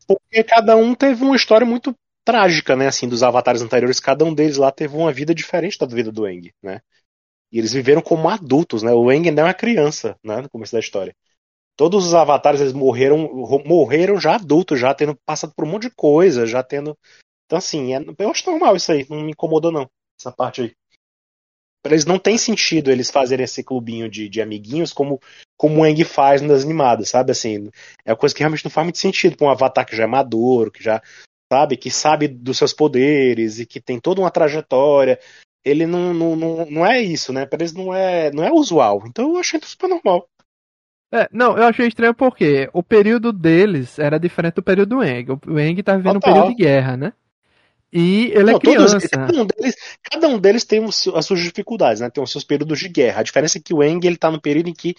Porque 0.07 0.43
cada 0.45 0.77
um 0.77 0.95
teve 0.95 1.23
uma 1.25 1.37
história 1.37 1.67
muito 1.67 1.95
trágica, 2.25 2.77
né? 2.77 2.87
Assim, 2.89 3.09
dos 3.09 3.23
avatares 3.23 3.63
anteriores, 3.63 4.01
cada 4.01 4.25
um 4.25 4.35
deles 4.35 4.57
lá 4.57 4.71
teve 4.71 4.97
uma 4.97 5.13
vida 5.13 5.35
diferente 5.35 5.79
da 5.79 5.87
vida 5.87 6.13
do 6.13 6.27
Eng, 6.27 6.53
né? 6.63 6.81
E 7.53 7.59
eles 7.59 7.73
viveram 7.73 8.03
como 8.03 8.29
adultos, 8.29 8.83
né? 8.83 8.93
O 8.93 9.11
Eng 9.13 9.29
ainda 9.29 9.43
é 9.43 9.45
uma 9.45 9.55
criança, 9.55 10.17
né? 10.25 10.43
No 10.43 10.51
começo 10.51 10.73
da 10.73 10.81
história. 10.81 11.15
Todos 11.77 12.07
os 12.07 12.15
avatares, 12.15 12.61
eles 12.61 12.73
morreram, 12.73 13.19
morreram 13.67 14.21
já 14.21 14.37
adultos, 14.37 14.79
já 14.81 14.95
tendo 14.95 15.17
passado 15.27 15.53
por 15.57 15.65
um 15.65 15.69
monte 15.71 15.85
de 15.85 15.91
coisa, 15.95 16.47
já 16.47 16.63
tendo. 16.63 16.97
Então, 17.47 17.59
assim, 17.59 17.95
é- 17.95 18.05
eu 18.19 18.31
acho 18.31 18.51
normal 18.51 18.77
isso 18.77 18.93
aí, 18.93 19.07
não 19.11 19.23
me 19.23 19.33
incomodou, 19.33 19.73
não, 19.73 19.91
essa 20.19 20.33
parte 20.33 20.63
aí. 20.63 20.73
Pra 21.83 21.93
eles 21.93 22.05
não 22.05 22.19
tem 22.19 22.37
sentido 22.37 22.91
eles 22.91 23.11
fazerem 23.11 23.45
esse 23.45 23.65
clubinho 23.65 24.09
de, 24.09 24.29
de 24.29 24.43
amiguinhos 24.43 24.93
como, 24.93 25.19
como 25.57 25.81
o 25.81 25.87
Eng 25.87 26.05
faz 26.05 26.43
nas 26.43 26.63
animadas, 26.63 27.09
sabe? 27.09 27.33
Assim, 27.33 27.71
é 28.05 28.11
uma 28.11 28.17
coisa 28.19 28.35
que 28.35 28.41
realmente 28.41 28.65
não 28.65 28.71
faz 28.71 28.85
muito 28.85 28.99
sentido 28.99 29.37
pra 29.37 29.47
um 29.47 29.51
avatar 29.51 29.87
que 29.87 29.97
já 29.97 30.05
é 30.05 30.07
maduro, 30.07 30.71
que 30.71 30.83
já 30.83 31.03
sabe, 31.51 31.77
que 31.77 31.91
sabe 31.91 32.29
dos 32.29 32.59
seus 32.59 32.73
poderes 32.73 33.59
e 33.59 33.67
que 33.67 33.81
tem 33.81 33.99
toda 33.99 34.21
uma 34.21 34.31
trajetória. 34.31 35.19
Ele 35.65 35.87
não, 35.87 36.15
não, 36.15 36.37
não, 36.37 36.67
não 36.71 36.87
é 36.87 37.01
isso, 37.03 37.33
né? 37.33 37.45
Pra 37.45 37.59
eles 37.59 37.73
não 37.73 37.93
é, 37.93 38.31
não 38.33 38.45
é 38.45 38.53
usual. 38.53 39.03
Então 39.07 39.31
eu 39.33 39.37
achei 39.39 39.61
super 39.63 39.89
normal. 39.89 40.29
É, 41.13 41.29
não, 41.33 41.57
eu 41.59 41.65
achei 41.65 41.89
estranho 41.89 42.15
porque 42.15 42.71
o 42.73 42.83
período 42.85 43.33
deles 43.33 43.99
era 43.99 44.19
diferente 44.19 44.55
do 44.55 44.63
período 44.63 44.91
do 44.97 45.03
Eng. 45.05 45.27
O 45.47 45.59
Eng 45.59 45.83
tá 45.83 45.97
vivendo 45.97 46.17
um 46.17 46.21
Total. 46.21 46.35
período 46.35 46.57
de 46.57 46.63
guerra, 46.63 46.97
né? 46.97 47.13
E 47.93 48.27
ele 48.27 48.45
Não, 48.53 48.57
é 48.57 48.61
todos- 48.61 48.95
criança. 48.95 49.09
cada, 49.09 49.43
um 49.43 49.47
deles, 49.47 49.75
cada 50.01 50.29
um 50.29 50.39
deles 50.39 50.65
tem 50.65 50.85
os 50.85 51.09
as 51.09 51.27
suas 51.27 51.41
dificuldades, 51.41 52.01
né? 52.01 52.09
Tem 52.09 52.23
os 52.23 52.31
seus 52.31 52.45
períodos 52.45 52.79
de 52.79 52.89
guerra. 52.89 53.21
A 53.21 53.25
diferença 53.25 53.59
é 53.59 53.61
que 53.61 53.75
o 53.75 53.83
Eng 53.83 54.07
ele 54.07 54.17
tá 54.17 54.31
no 54.31 54.41
período 54.41 54.69
em 54.69 54.73
que 54.73 54.95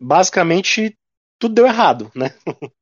basicamente 0.00 0.96
tudo 1.38 1.54
deu 1.54 1.66
errado, 1.66 2.10
né? 2.14 2.34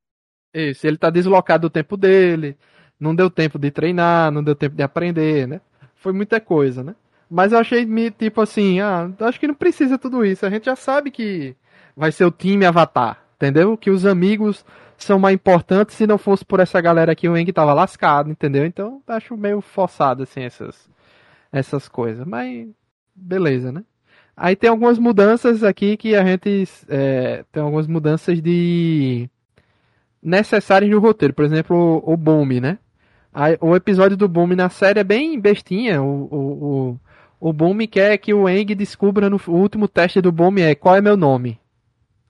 Isso, 0.54 0.86
ele 0.86 0.98
tá 0.98 1.10
deslocado 1.10 1.68
do 1.68 1.72
tempo 1.72 1.96
dele, 1.96 2.56
não 3.02 3.14
deu 3.14 3.28
tempo 3.28 3.58
de 3.58 3.70
treinar, 3.70 4.30
não 4.30 4.42
deu 4.44 4.54
tempo 4.54 4.76
de 4.76 4.82
aprender, 4.82 5.48
né? 5.48 5.60
Foi 5.96 6.12
muita 6.12 6.40
coisa, 6.40 6.84
né? 6.84 6.94
Mas 7.28 7.52
eu 7.52 7.58
achei 7.58 7.84
me- 7.84 8.10
tipo 8.10 8.40
assim, 8.40 8.80
ah, 8.80 9.10
acho 9.20 9.40
que 9.40 9.46
não 9.48 9.54
precisa 9.54 9.98
tudo 9.98 10.24
isso. 10.24 10.46
A 10.46 10.50
gente 10.50 10.66
já 10.66 10.76
sabe 10.76 11.10
que 11.10 11.56
vai 11.96 12.12
ser 12.12 12.24
o 12.24 12.30
time 12.30 12.64
Avatar, 12.64 13.18
entendeu? 13.36 13.76
Que 13.76 13.90
os 13.90 14.06
amigos 14.06 14.64
são 14.96 15.18
mais 15.18 15.34
importantes. 15.34 15.96
Se 15.96 16.06
não 16.06 16.16
fosse 16.18 16.44
por 16.44 16.60
essa 16.60 16.80
galera 16.80 17.12
aqui, 17.12 17.28
o 17.28 17.36
Eng 17.36 17.50
tava 17.52 17.74
lascado, 17.74 18.30
entendeu? 18.30 18.64
Então 18.64 19.02
acho 19.08 19.36
meio 19.36 19.60
forçado 19.60 20.22
assim 20.22 20.42
essas 20.42 20.88
essas 21.50 21.88
coisas. 21.88 22.26
Mas 22.26 22.68
beleza, 23.14 23.72
né? 23.72 23.82
Aí 24.36 24.56
tem 24.56 24.70
algumas 24.70 24.98
mudanças 24.98 25.62
aqui 25.64 25.96
que 25.96 26.14
a 26.14 26.24
gente 26.24 26.68
é, 26.88 27.44
tem 27.52 27.62
algumas 27.62 27.86
mudanças 27.86 28.40
de 28.40 29.28
necessárias 30.22 30.90
no 30.90 30.98
roteiro. 31.00 31.34
Por 31.34 31.44
exemplo, 31.44 32.02
o, 32.06 32.16
Boom, 32.16 32.46
né? 32.60 32.78
Aí, 33.34 33.56
o 33.60 33.74
episódio 33.74 34.16
do 34.16 34.28
Boom 34.28 34.48
na 34.48 34.68
série 34.68 35.00
é 35.00 35.04
bem 35.04 35.40
bestinha. 35.40 36.02
O, 36.02 36.28
o, 36.30 36.98
o, 37.40 37.48
o 37.48 37.52
Boom 37.52 37.78
quer 37.86 38.18
que 38.18 38.34
o 38.34 38.48
Eng 38.48 38.74
descubra 38.74 39.30
no 39.30 39.40
último 39.48 39.88
teste 39.88 40.20
do 40.20 40.30
Boom 40.30 40.58
é 40.58 40.74
qual 40.74 40.96
é 40.96 41.00
meu 41.00 41.16
nome. 41.16 41.58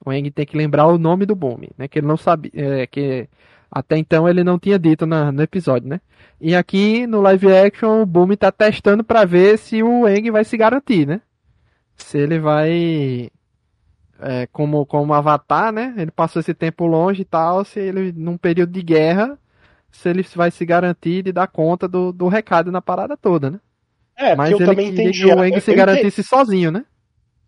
O 0.05 0.11
Eng 0.13 0.31
tem 0.31 0.45
que 0.45 0.57
lembrar 0.57 0.87
o 0.87 0.97
nome 0.97 1.25
do 1.25 1.35
Boom, 1.35 1.59
né? 1.77 1.87
Que 1.87 1.99
ele 1.99 2.07
não 2.07 2.17
sabia, 2.17 2.51
é, 2.53 2.87
que 2.87 3.27
até 3.69 3.97
então 3.97 4.29
ele 4.29 4.43
não 4.43 4.57
tinha 4.57 4.79
dito 4.79 5.05
na, 5.05 5.31
no 5.31 5.41
episódio, 5.41 5.89
né? 5.89 5.99
E 6.39 6.55
aqui 6.55 7.05
no 7.07 7.21
live 7.21 7.51
action 7.51 8.01
o 8.01 8.05
Boom 8.05 8.35
tá 8.35 8.51
testando 8.51 9.03
para 9.03 9.25
ver 9.25 9.57
se 9.57 9.83
o 9.83 10.07
Eng 10.07 10.31
vai 10.31 10.43
se 10.45 10.55
garantir, 10.55 11.05
né? 11.05 11.21
Se 11.97 12.17
ele 12.17 12.39
vai 12.39 13.29
é, 14.19 14.47
como 14.47 14.85
como 14.85 15.13
Avatar, 15.13 15.71
né? 15.73 15.93
Ele 15.97 16.11
passou 16.11 16.39
esse 16.39 16.53
tempo 16.53 16.85
longe 16.85 17.23
e 17.23 17.25
tal, 17.25 17.65
se 17.65 17.79
ele 17.79 18.13
num 18.13 18.37
período 18.37 18.71
de 18.71 18.81
guerra, 18.81 19.37
se 19.93 20.09
ele 20.09 20.23
vai 20.35 20.51
se 20.51 20.65
garantir 20.65 21.23
de 21.23 21.31
dar 21.31 21.47
conta 21.47 21.87
do, 21.87 22.11
do 22.11 22.27
recado 22.27 22.71
na 22.71 22.81
parada 22.81 23.15
toda, 23.15 23.49
né? 23.51 23.59
É, 24.17 24.35
Mas 24.35 24.51
eu 24.51 24.57
ele 24.57 24.65
também 24.65 24.89
entendi. 24.89 25.23
que 25.23 25.33
o 25.33 25.43
Eng 25.43 25.53
eu- 25.53 25.61
se 25.61 25.71
eu 25.71 25.75
garantisse 25.75 26.23
sozinho, 26.23 26.71
né? 26.71 26.85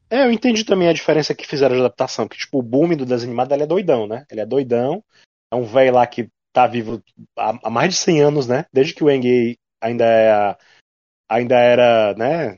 É, 0.10 0.24
eu 0.24 0.32
entendi 0.32 0.64
também 0.64 0.88
a 0.88 0.94
diferença 0.94 1.34
que 1.34 1.48
fizeram 1.48 1.76
de 1.76 1.82
adaptação. 1.82 2.28
Que, 2.28 2.38
tipo, 2.38 2.60
o 2.60 2.64
Boom 2.64 2.96
do 2.96 3.06
desenho 3.06 3.30
animado 3.32 3.52
ele 3.52 3.64
é 3.64 3.68
doidão, 3.68 4.08
né? 4.08 4.26
Ele 4.30 4.40
é 4.40 4.46
doidão. 4.46 5.04
É 5.52 5.56
um 5.56 5.64
velho 5.64 5.94
lá 5.96 6.06
que 6.06 6.30
tá 6.54 6.68
vivo 6.68 7.02
há, 7.36 7.70
mais 7.70 7.90
de 7.90 7.96
100 8.00 8.22
anos, 8.22 8.48
né? 8.48 8.66
Desde 8.72 8.94
que 8.94 9.04
o 9.04 9.10
Eng 9.10 9.58
ainda 9.82 10.06
é, 10.06 10.58
ainda 11.28 11.56
era, 11.56 12.14
né? 12.14 12.58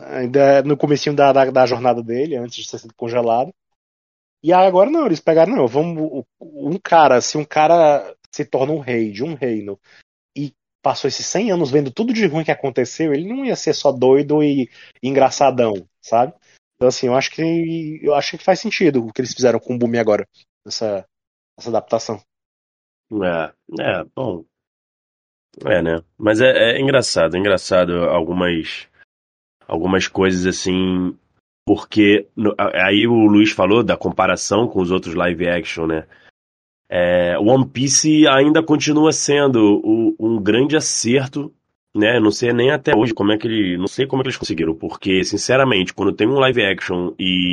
Ainda 0.00 0.40
é 0.40 0.62
no 0.62 0.76
comecinho 0.76 1.14
da, 1.14 1.32
da, 1.32 1.44
da 1.50 1.66
jornada 1.66 2.02
dele, 2.02 2.36
antes 2.36 2.56
de 2.56 2.68
ser 2.68 2.78
sido 2.80 2.94
congelado. 2.94 3.54
E 4.42 4.52
aí 4.52 4.66
agora 4.66 4.90
não, 4.90 5.06
eles 5.06 5.20
pegaram, 5.20 5.54
não, 5.54 5.66
vamos. 5.68 6.24
Um 6.40 6.78
cara, 6.78 7.20
se 7.20 7.38
um 7.38 7.44
cara 7.44 8.14
se 8.34 8.44
torna 8.44 8.72
um 8.72 8.80
rei 8.80 9.12
de 9.12 9.22
um 9.22 9.34
reino 9.34 9.78
e 10.36 10.52
passou 10.82 11.08
esses 11.08 11.24
100 11.26 11.52
anos 11.52 11.70
vendo 11.70 11.90
tudo 11.90 12.12
de 12.12 12.26
ruim 12.26 12.44
que 12.44 12.50
aconteceu, 12.50 13.14
ele 13.14 13.28
não 13.28 13.44
ia 13.44 13.56
ser 13.56 13.72
só 13.72 13.92
doido 13.92 14.42
e 14.42 14.68
engraçadão, 15.02 15.88
sabe? 16.00 16.34
Então, 16.74 16.88
assim, 16.88 17.06
eu 17.06 17.14
acho 17.14 17.30
que 17.30 18.00
eu 18.02 18.14
acho 18.14 18.36
que 18.36 18.44
faz 18.44 18.58
sentido 18.60 19.06
o 19.06 19.12
que 19.12 19.20
eles 19.20 19.32
fizeram 19.32 19.60
com 19.60 19.74
o 19.74 19.78
Bumi 19.78 19.98
agora, 19.98 20.26
essa, 20.66 21.06
essa 21.58 21.70
adaptação. 21.70 22.20
É, 23.12 23.52
é, 23.80 24.04
bom. 24.14 24.44
É, 25.64 25.80
né? 25.80 26.02
Mas 26.18 26.40
é, 26.40 26.72
é 26.76 26.80
engraçado, 26.80 27.36
é 27.36 27.38
engraçado 27.38 27.92
algumas, 28.08 28.88
algumas 29.68 30.08
coisas 30.08 30.44
assim, 30.46 31.16
porque 31.64 32.28
no- 32.34 32.54
aí 32.58 33.06
o 33.06 33.26
Luiz 33.26 33.52
falou 33.52 33.84
da 33.84 33.96
comparação 33.96 34.66
com 34.66 34.80
os 34.82 34.90
outros 34.90 35.14
live 35.14 35.48
action, 35.48 35.86
né? 35.86 36.06
É, 36.88 37.38
One 37.38 37.66
Piece 37.66 38.26
ainda 38.28 38.62
continua 38.62 39.12
sendo 39.12 39.80
o- 39.82 40.14
um 40.18 40.40
grande 40.42 40.76
acerto, 40.76 41.52
né? 41.94 42.20
Não 42.20 42.30
sei 42.30 42.52
nem 42.52 42.70
até 42.70 42.94
hoje 42.94 43.14
como 43.14 43.32
é 43.32 43.38
que 43.38 43.46
ele, 43.46 43.76
não 43.78 43.86
sei 43.86 44.06
como 44.06 44.20
é 44.20 44.24
que 44.24 44.28
eles 44.28 44.36
conseguiram, 44.38 44.74
porque 44.74 45.24
sinceramente, 45.24 45.94
quando 45.94 46.12
tem 46.12 46.28
um 46.28 46.38
live 46.38 46.62
action 46.62 47.14
e, 47.18 47.52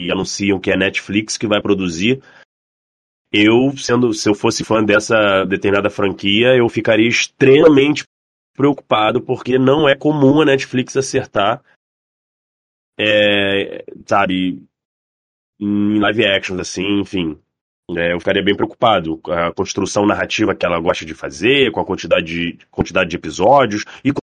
e 0.00 0.10
anunciam 0.10 0.58
que 0.58 0.70
é 0.70 0.76
Netflix 0.76 1.36
que 1.36 1.46
vai 1.46 1.60
produzir, 1.60 2.22
eu, 3.32 3.76
sendo, 3.76 4.12
se 4.12 4.28
eu 4.28 4.34
fosse 4.34 4.64
fã 4.64 4.82
dessa 4.82 5.44
determinada 5.44 5.88
franquia, 5.90 6.56
eu 6.56 6.68
ficaria 6.68 7.08
extremamente 7.08 8.04
preocupado, 8.56 9.20
porque 9.20 9.58
não 9.58 9.88
é 9.88 9.94
comum 9.94 10.40
a 10.40 10.44
Netflix 10.44 10.96
acertar, 10.96 11.62
é, 12.98 13.84
sabe, 14.06 14.62
em 15.60 15.98
live 15.98 16.26
actions, 16.26 16.60
assim, 16.60 17.00
enfim. 17.00 17.38
É, 17.96 18.12
eu 18.12 18.18
ficaria 18.18 18.42
bem 18.42 18.54
preocupado 18.54 19.18
com 19.18 19.32
a 19.32 19.52
construção 19.52 20.06
narrativa 20.06 20.54
que 20.54 20.64
ela 20.64 20.80
gosta 20.80 21.04
de 21.04 21.14
fazer, 21.14 21.70
com 21.72 21.80
a 21.80 21.84
quantidade 21.84 22.26
de, 22.26 22.58
quantidade 22.70 23.10
de 23.10 23.16
episódios 23.16 23.84
e 24.04 24.12
com 24.12 24.20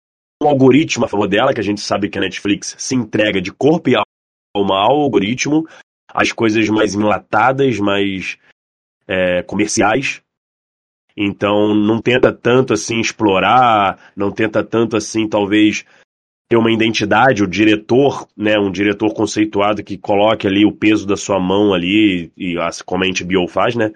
o 0.43 0.49
algoritmo 0.49 1.05
a 1.05 1.09
favor 1.09 1.29
dela, 1.29 1.53
que 1.55 1.61
a 1.61 1.65
gente 1.65 1.81
sabe 1.81 2.09
que 2.09 2.19
a 2.19 2.21
Netflix 2.21 2.75
se 2.79 2.95
entrega 2.95 3.41
de 3.41 3.53
corpo 3.53 3.91
e 3.91 3.95
alma 3.95 4.77
ao 4.77 5.01
algoritmo, 5.01 5.67
as 6.13 6.33
coisas 6.33 6.69
mais 6.69 6.95
enlatadas, 6.95 7.79
mais 7.79 8.39
é, 9.07 9.43
comerciais. 9.43 10.23
Então 11.17 11.75
não 11.75 12.01
tenta 12.01 12.33
tanto 12.33 12.73
assim 12.73 13.01
explorar, 13.01 14.13
não 14.17 14.31
tenta 14.31 14.65
tanto 14.65 14.97
assim 14.97 15.29
talvez 15.29 15.85
ter 16.53 16.59
uma 16.59 16.71
identidade, 16.71 17.43
o 17.43 17.47
diretor, 17.47 18.29
né, 18.37 18.59
um 18.59 18.71
diretor 18.71 19.15
conceituado 19.15 19.83
que 19.83 19.97
coloque 19.97 20.47
ali 20.47 20.67
o 20.67 20.73
peso 20.73 21.07
da 21.07 21.17
sua 21.17 21.41
mão 21.41 21.73
ali, 21.73 22.31
e 22.37 22.57
como 22.85 23.05
a 23.05 23.07
HBO 23.07 23.49
faz, 23.49 23.75
né? 23.75 23.91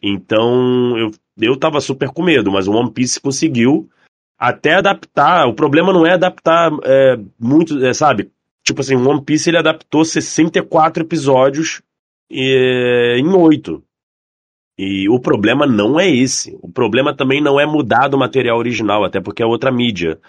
Então 0.00 0.96
eu, 0.96 1.10
eu 1.40 1.56
tava 1.56 1.80
super 1.80 2.10
com 2.10 2.22
medo, 2.22 2.52
mas 2.52 2.68
o 2.68 2.72
One 2.72 2.92
Piece 2.92 3.20
conseguiu 3.20 3.90
até 4.38 4.74
adaptar. 4.74 5.48
O 5.48 5.54
problema 5.54 5.92
não 5.92 6.06
é 6.06 6.12
adaptar 6.12 6.70
é, 6.84 7.18
muito, 7.36 7.84
é, 7.84 7.92
sabe? 7.92 8.30
Tipo 8.62 8.80
assim, 8.80 8.94
o 8.94 9.08
One 9.08 9.24
Piece 9.24 9.50
ele 9.50 9.58
adaptou 9.58 10.04
64 10.04 11.02
episódios 11.02 11.82
em 12.30 13.26
8. 13.26 13.82
E 14.78 15.08
o 15.08 15.18
problema 15.18 15.66
não 15.66 15.98
é 15.98 16.08
esse. 16.08 16.56
O 16.62 16.70
problema 16.70 17.12
também 17.12 17.42
não 17.42 17.58
é 17.58 17.66
mudar 17.66 18.06
do 18.06 18.16
material 18.16 18.56
original, 18.56 19.04
até 19.04 19.20
porque 19.20 19.42
é 19.42 19.46
outra 19.46 19.72
mídia. 19.72 20.20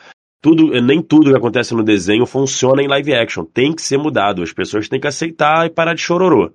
Tudo, 0.42 0.72
nem 0.82 1.02
tudo 1.02 1.32
que 1.32 1.38
acontece 1.38 1.74
no 1.74 1.84
desenho 1.84 2.26
funciona 2.26 2.82
em 2.82 2.88
live 2.88 3.14
action. 3.14 3.44
Tem 3.44 3.74
que 3.74 3.82
ser 3.82 3.98
mudado. 3.98 4.42
As 4.42 4.54
pessoas 4.54 4.88
têm 4.88 5.00
que 5.00 5.08
aceitar 5.08 5.66
e 5.66 5.70
parar 5.70 5.94
de 5.94 6.02
chororô. 6.02 6.52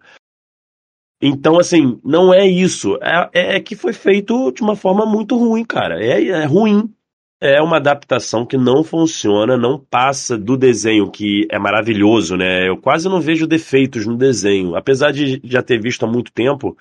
Então, 1.21 1.59
assim, 1.59 1.99
não 2.05 2.33
é 2.33 2.47
isso. 2.47 2.99
É, 3.03 3.57
é 3.57 3.61
que 3.61 3.75
foi 3.75 3.93
feito 3.93 4.53
de 4.53 4.63
uma 4.63 4.77
forma 4.77 5.07
muito 5.07 5.37
ruim, 5.37 5.65
cara. 5.65 6.03
É, 6.03 6.23
é 6.23 6.45
ruim. 6.45 6.93
É 7.41 7.61
uma 7.61 7.77
adaptação 7.77 8.47
que 8.47 8.57
não 8.57 8.83
funciona, 8.83 9.57
não 9.57 9.79
passa 9.79 10.39
do 10.39 10.57
desenho, 10.57 11.11
que 11.11 11.47
é 11.51 11.59
maravilhoso, 11.59 12.37
né? 12.37 12.69
Eu 12.69 12.77
quase 12.79 13.09
não 13.09 13.21
vejo 13.21 13.47
defeitos 13.47 14.07
no 14.07 14.17
desenho. 14.17 14.77
Apesar 14.77 15.13
de 15.13 15.41
já 15.45 15.63
ter 15.63 15.81
visto 15.81 16.05
há 16.05 16.09
muito 16.11 16.33
tempo, 16.33 16.77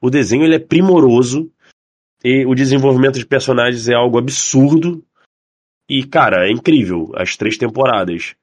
o 0.00 0.08
desenho 0.08 0.44
ele 0.44 0.54
é 0.54 0.58
primoroso 0.58 1.50
e 2.24 2.46
o 2.46 2.54
desenvolvimento 2.54 3.18
de 3.18 3.26
personagens 3.26 3.88
é 3.88 3.94
algo 3.94 4.18
absurdo. 4.18 5.04
E, 5.88 6.04
cara, 6.04 6.48
é 6.48 6.50
incrível 6.50 7.12
as 7.14 7.36
três 7.36 7.56
temporadas. 7.56 8.34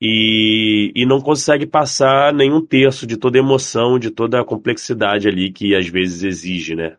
E, 0.00 0.92
e 0.94 1.04
não 1.04 1.20
consegue 1.20 1.66
passar 1.66 2.32
nenhum 2.32 2.64
terço 2.64 3.06
de 3.06 3.16
toda 3.16 3.38
a 3.38 3.42
emoção, 3.42 3.98
de 3.98 4.10
toda 4.10 4.40
a 4.40 4.44
complexidade 4.44 5.28
ali 5.28 5.52
que 5.52 5.74
às 5.74 5.86
vezes 5.88 6.22
exige, 6.22 6.74
né? 6.74 6.96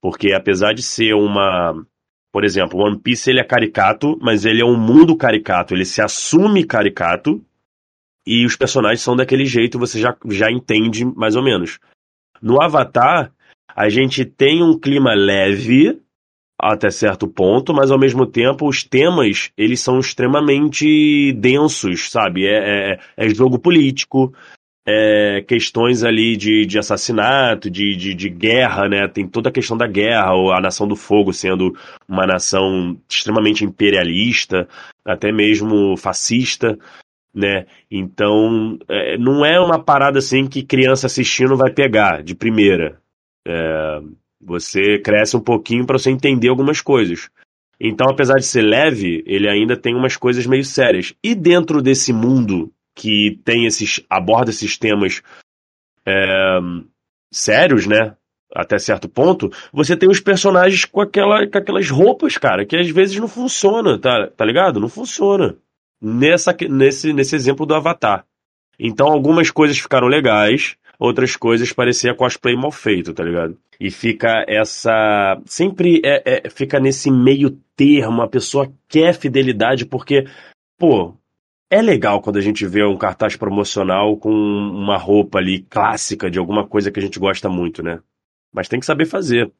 Porque 0.00 0.32
apesar 0.32 0.72
de 0.72 0.82
ser 0.82 1.14
uma. 1.14 1.74
Por 2.32 2.44
exemplo, 2.44 2.80
One 2.80 2.98
Piece 2.98 3.28
ele 3.28 3.40
é 3.40 3.44
caricato, 3.44 4.18
mas 4.20 4.44
ele 4.44 4.62
é 4.62 4.64
um 4.64 4.78
mundo 4.78 5.16
caricato. 5.16 5.74
Ele 5.74 5.84
se 5.84 6.00
assume 6.00 6.64
caricato 6.64 7.44
e 8.26 8.46
os 8.46 8.56
personagens 8.56 9.00
são 9.00 9.16
daquele 9.16 9.44
jeito, 9.44 9.78
você 9.78 10.00
já, 10.00 10.16
já 10.30 10.50
entende 10.50 11.04
mais 11.04 11.34
ou 11.34 11.42
menos. 11.42 11.78
No 12.40 12.62
Avatar, 12.62 13.32
a 13.74 13.88
gente 13.88 14.24
tem 14.24 14.62
um 14.62 14.78
clima 14.78 15.12
leve 15.14 16.00
até 16.62 16.90
certo 16.90 17.26
ponto, 17.26 17.74
mas 17.74 17.90
ao 17.90 17.98
mesmo 17.98 18.24
tempo 18.24 18.68
os 18.68 18.84
temas 18.84 19.50
eles 19.58 19.80
são 19.80 19.98
extremamente 19.98 21.32
densos, 21.32 22.08
sabe? 22.08 22.46
É, 22.46 22.92
é, 22.92 22.98
é 23.16 23.28
jogo 23.30 23.58
político, 23.58 24.32
é 24.86 25.42
questões 25.46 26.04
ali 26.04 26.36
de, 26.36 26.64
de 26.64 26.78
assassinato, 26.78 27.68
de, 27.68 27.96
de, 27.96 28.14
de 28.14 28.28
guerra, 28.28 28.88
né? 28.88 29.08
Tem 29.08 29.26
toda 29.26 29.48
a 29.48 29.52
questão 29.52 29.76
da 29.76 29.88
guerra, 29.88 30.34
ou 30.34 30.52
a 30.52 30.60
Nação 30.60 30.86
do 30.86 30.94
Fogo 30.94 31.32
sendo 31.32 31.76
uma 32.08 32.26
nação 32.26 32.96
extremamente 33.08 33.64
imperialista, 33.64 34.68
até 35.04 35.32
mesmo 35.32 35.96
fascista, 35.96 36.78
né? 37.34 37.66
Então, 37.90 38.78
é, 38.88 39.18
não 39.18 39.44
é 39.44 39.58
uma 39.58 39.82
parada 39.82 40.20
assim 40.20 40.46
que 40.46 40.62
criança 40.62 41.06
assistindo 41.06 41.56
vai 41.56 41.72
pegar 41.72 42.22
de 42.22 42.36
primeira. 42.36 43.00
É, 43.46 44.00
você 44.42 44.98
cresce 44.98 45.36
um 45.36 45.40
pouquinho 45.40 45.86
para 45.86 45.98
você 45.98 46.10
entender 46.10 46.48
algumas 46.48 46.80
coisas. 46.80 47.30
Então, 47.80 48.06
apesar 48.10 48.36
de 48.36 48.46
ser 48.46 48.62
leve, 48.62 49.22
ele 49.26 49.48
ainda 49.48 49.76
tem 49.76 49.94
umas 49.94 50.16
coisas 50.16 50.46
meio 50.46 50.64
sérias. 50.64 51.14
E 51.22 51.34
dentro 51.34 51.82
desse 51.82 52.12
mundo 52.12 52.72
que 52.94 53.40
tem 53.44 53.66
esses 53.66 54.00
aborda 54.08 54.50
esses 54.50 54.76
temas 54.76 55.22
é, 56.06 56.58
sérios, 57.32 57.86
né? 57.86 58.16
Até 58.54 58.78
certo 58.78 59.08
ponto, 59.08 59.50
você 59.72 59.96
tem 59.96 60.10
os 60.10 60.20
personagens 60.20 60.84
com, 60.84 61.00
aquela, 61.00 61.46
com 61.46 61.56
aquelas 61.56 61.88
roupas, 61.88 62.36
cara, 62.36 62.66
que 62.66 62.76
às 62.76 62.90
vezes 62.90 63.16
não 63.16 63.26
funciona, 63.26 63.98
tá, 63.98 64.28
tá 64.28 64.44
ligado? 64.44 64.78
Não 64.78 64.90
funciona. 64.90 65.56
Nessa, 66.00 66.54
nesse, 66.68 67.12
nesse 67.14 67.34
exemplo 67.34 67.64
do 67.64 67.74
Avatar. 67.74 68.26
Então, 68.78 69.06
algumas 69.06 69.50
coisas 69.50 69.78
ficaram 69.78 70.06
legais, 70.06 70.76
outras 71.02 71.36
coisas 71.36 71.72
parecia 71.72 72.14
cosplay 72.14 72.54
mal 72.54 72.70
feito, 72.70 73.12
tá 73.12 73.24
ligado? 73.24 73.58
E 73.80 73.90
fica 73.90 74.44
essa. 74.48 75.40
Sempre 75.44 76.00
é, 76.04 76.22
é, 76.46 76.50
fica 76.50 76.78
nesse 76.78 77.10
meio 77.10 77.58
termo, 77.74 78.22
a 78.22 78.28
pessoa 78.28 78.72
quer 78.88 79.12
fidelidade, 79.12 79.84
porque, 79.84 80.26
pô, 80.78 81.14
é 81.68 81.82
legal 81.82 82.20
quando 82.22 82.36
a 82.36 82.40
gente 82.40 82.64
vê 82.66 82.84
um 82.84 82.96
cartaz 82.96 83.34
promocional 83.34 84.16
com 84.16 84.30
uma 84.30 84.96
roupa 84.96 85.38
ali 85.38 85.62
clássica 85.62 86.30
de 86.30 86.38
alguma 86.38 86.66
coisa 86.66 86.90
que 86.90 87.00
a 87.00 87.02
gente 87.02 87.18
gosta 87.18 87.48
muito, 87.48 87.82
né? 87.82 87.98
Mas 88.52 88.68
tem 88.68 88.78
que 88.78 88.86
saber 88.86 89.06
fazer. 89.06 89.50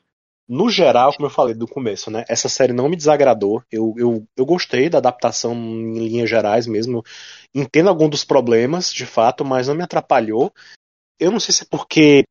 no 0.48 0.68
geral, 0.70 1.12
como 1.14 1.26
eu 1.26 1.30
falei 1.30 1.54
do 1.54 1.66
começo, 1.66 2.10
né? 2.10 2.24
Essa 2.28 2.48
série 2.48 2.72
não 2.72 2.88
me 2.88 2.96
desagradou. 2.96 3.62
Eu, 3.70 3.94
eu, 3.96 4.26
eu 4.36 4.44
gostei 4.44 4.88
da 4.88 4.98
adaptação 4.98 5.54
em 5.54 6.06
linhas 6.08 6.30
gerais 6.30 6.66
mesmo. 6.66 7.02
Entendo 7.54 7.88
algum 7.88 8.08
dos 8.08 8.24
problemas, 8.24 8.92
de 8.92 9.06
fato, 9.06 9.44
mas 9.44 9.66
não 9.66 9.74
me 9.74 9.82
atrapalhou. 9.82 10.52
Eu 11.22 11.30
não 11.30 11.38
sei 11.38 11.54
se 11.54 11.62
é 11.62 11.66
porque 11.70 12.24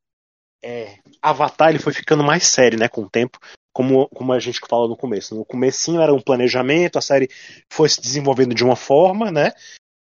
é, 0.62 0.98
Avatar 1.20 1.70
ele 1.70 1.78
foi 1.78 1.92
ficando 1.92 2.22
mais 2.22 2.46
sério, 2.46 2.78
né, 2.78 2.88
com 2.88 3.02
o 3.02 3.10
tempo, 3.10 3.38
como, 3.72 4.06
como 4.08 4.32
a 4.32 4.38
gente 4.38 4.60
falou 4.68 4.88
no 4.88 4.96
começo. 4.96 5.34
No 5.34 5.44
comecinho 5.44 6.00
era 6.00 6.12
um 6.12 6.20
planejamento, 6.20 6.98
a 6.98 7.00
série 7.00 7.28
foi 7.72 7.88
se 7.88 8.00
desenvolvendo 8.00 8.54
de 8.54 8.62
uma 8.62 8.76
forma, 8.76 9.30
né? 9.30 9.52